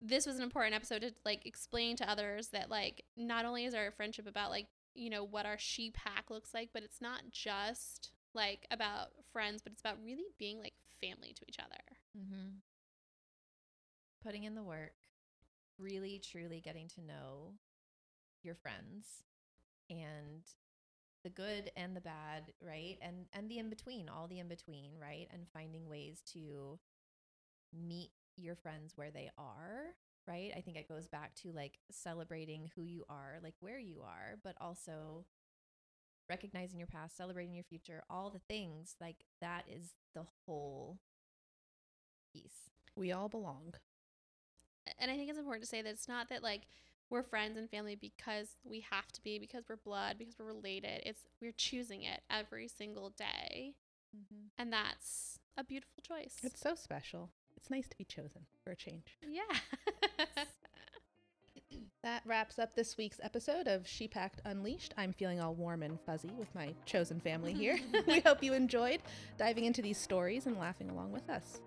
this 0.00 0.26
was 0.26 0.36
an 0.36 0.42
important 0.42 0.74
episode 0.76 1.00
to 1.02 1.12
like 1.24 1.44
explain 1.46 1.96
to 1.96 2.08
others 2.08 2.48
that 2.48 2.70
like 2.70 3.04
not 3.16 3.44
only 3.44 3.64
is 3.64 3.74
our 3.74 3.90
friendship 3.90 4.26
about 4.28 4.50
like 4.50 4.66
you 4.94 5.10
know 5.10 5.24
what 5.24 5.46
our 5.46 5.56
ShePack 5.56 6.30
looks 6.30 6.52
like, 6.54 6.70
but 6.72 6.82
it's 6.82 7.00
not 7.00 7.22
just 7.30 8.10
like 8.34 8.66
about 8.70 9.08
friends, 9.32 9.60
but 9.62 9.72
it's 9.72 9.80
about 9.80 9.98
really 10.04 10.26
being 10.38 10.60
like 10.60 10.74
family 11.00 11.32
to 11.34 11.44
each 11.48 11.58
other. 11.58 11.82
mm-hmm. 12.18 12.58
Putting 14.22 14.44
in 14.44 14.54
the 14.54 14.62
work, 14.62 14.92
really 15.78 16.20
truly 16.20 16.60
getting 16.60 16.88
to 16.88 17.00
know 17.00 17.52
your 18.42 18.54
friends 18.54 19.22
and 19.90 20.42
the 21.24 21.30
good 21.30 21.70
and 21.76 21.96
the 21.96 22.00
bad, 22.00 22.52
right? 22.60 22.98
And 23.00 23.26
and 23.32 23.48
the 23.48 23.58
in 23.58 23.68
between, 23.70 24.08
all 24.08 24.26
the 24.28 24.38
in 24.38 24.48
between, 24.48 24.92
right? 25.00 25.28
And 25.32 25.46
finding 25.52 25.88
ways 25.88 26.22
to 26.32 26.78
meet 27.72 28.10
your 28.36 28.54
friends 28.56 28.92
where 28.96 29.10
they 29.10 29.30
are, 29.36 29.94
right? 30.26 30.52
I 30.56 30.60
think 30.60 30.76
it 30.76 30.88
goes 30.88 31.06
back 31.06 31.34
to 31.36 31.52
like 31.52 31.78
celebrating 31.90 32.70
who 32.74 32.82
you 32.82 33.04
are, 33.08 33.38
like 33.42 33.54
where 33.60 33.78
you 33.78 34.00
are, 34.02 34.36
but 34.42 34.54
also 34.60 35.24
recognizing 36.28 36.78
your 36.78 36.86
past, 36.86 37.16
celebrating 37.16 37.54
your 37.54 37.64
future, 37.64 38.02
all 38.10 38.30
the 38.30 38.40
things 38.40 38.96
like 39.00 39.24
that 39.40 39.64
is 39.68 39.94
the 40.14 40.24
whole 40.46 40.98
piece. 42.32 42.70
we 42.96 43.12
all 43.12 43.28
belong 43.28 43.74
and 44.98 45.10
I 45.10 45.16
think 45.16 45.28
it's 45.28 45.38
important 45.38 45.64
to 45.64 45.68
say 45.68 45.82
that 45.82 45.90
it's 45.90 46.08
not 46.08 46.28
that 46.30 46.42
like 46.42 46.62
we're 47.10 47.22
friends 47.22 47.56
and 47.56 47.68
family 47.70 47.94
because 47.94 48.48
we 48.64 48.84
have 48.90 49.10
to 49.12 49.22
be, 49.22 49.38
because 49.38 49.64
we're 49.68 49.76
blood, 49.76 50.16
because 50.18 50.34
we're 50.38 50.46
related. 50.46 51.02
It's 51.06 51.22
we're 51.40 51.52
choosing 51.52 52.02
it 52.02 52.20
every 52.30 52.68
single 52.68 53.10
day. 53.10 53.74
Mm-hmm. 54.16 54.46
And 54.58 54.72
that's 54.72 55.38
a 55.56 55.64
beautiful 55.64 56.02
choice. 56.02 56.36
it's 56.42 56.60
so 56.60 56.74
special 56.74 57.30
it's 57.56 57.68
nice 57.68 57.88
to 57.88 57.96
be 57.96 58.04
chosen 58.04 58.42
for 58.62 58.70
a 58.70 58.76
change 58.76 59.18
yeah. 59.28 59.42
That 62.04 62.22
wraps 62.24 62.60
up 62.60 62.76
this 62.76 62.96
week's 62.96 63.18
episode 63.24 63.66
of 63.66 63.82
ShePack 63.82 64.30
Unleashed. 64.44 64.94
I'm 64.96 65.12
feeling 65.12 65.40
all 65.40 65.54
warm 65.54 65.82
and 65.82 65.98
fuzzy 66.06 66.30
with 66.38 66.54
my 66.54 66.72
chosen 66.84 67.18
family 67.18 67.52
here. 67.52 67.76
we 68.06 68.20
hope 68.20 68.42
you 68.42 68.52
enjoyed 68.52 69.00
diving 69.36 69.64
into 69.64 69.82
these 69.82 69.98
stories 69.98 70.46
and 70.46 70.56
laughing 70.58 70.90
along 70.90 71.10
with 71.10 71.28
us. 71.28 71.60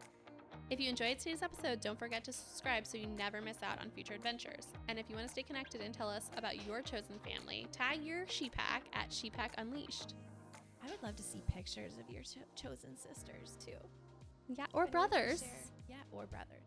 if 0.70 0.80
you 0.80 0.90
enjoyed 0.90 1.20
today's 1.20 1.42
episode, 1.44 1.82
don't 1.82 2.00
forget 2.00 2.24
to 2.24 2.32
subscribe 2.32 2.88
so 2.88 2.98
you 2.98 3.08
never 3.08 3.42
miss 3.42 3.58
out 3.62 3.82
on 3.82 3.90
future 3.92 4.14
adventures. 4.14 4.68
And 4.88 4.98
if 4.98 5.10
you 5.10 5.16
want 5.18 5.28
to 5.28 5.32
stay 5.34 5.44
connected 5.44 5.82
and 5.82 5.94
tell 5.94 6.08
us 6.10 6.30
about 6.38 6.66
your 6.66 6.82
chosen 6.82 7.20
family, 7.26 7.68
tag 7.74 8.02
your 8.02 8.26
ShePack 8.26 8.84
at 8.94 9.10
ShePack 9.10 9.50
Unleashed. 9.58 10.16
I 10.82 10.90
would 10.90 11.04
love 11.04 11.18
to 11.18 11.24
see 11.24 11.44
pictures 11.54 11.98
of 12.00 12.10
your 12.10 12.24
cho- 12.24 12.40
chosen 12.56 12.96
sisters 12.96 13.58
too. 13.64 13.74
Yeah, 14.48 14.66
or 14.74 14.88
brothers. 14.88 15.44
Yeah, 15.90 15.98
or 16.14 16.26
brothers. 16.26 16.64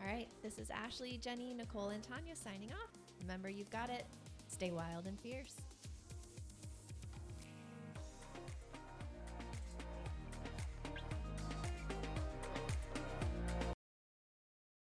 All 0.00 0.06
right, 0.06 0.28
this 0.42 0.58
is 0.58 0.70
Ashley, 0.70 1.18
Jenny, 1.22 1.54
Nicole, 1.54 1.88
and 1.88 2.02
Tanya 2.02 2.36
signing 2.36 2.70
off. 2.72 2.90
Remember, 3.20 3.48
you've 3.48 3.70
got 3.70 3.90
it. 3.90 4.04
Stay 4.48 4.70
wild 4.70 5.06
and 5.06 5.18
fierce. 5.20 5.56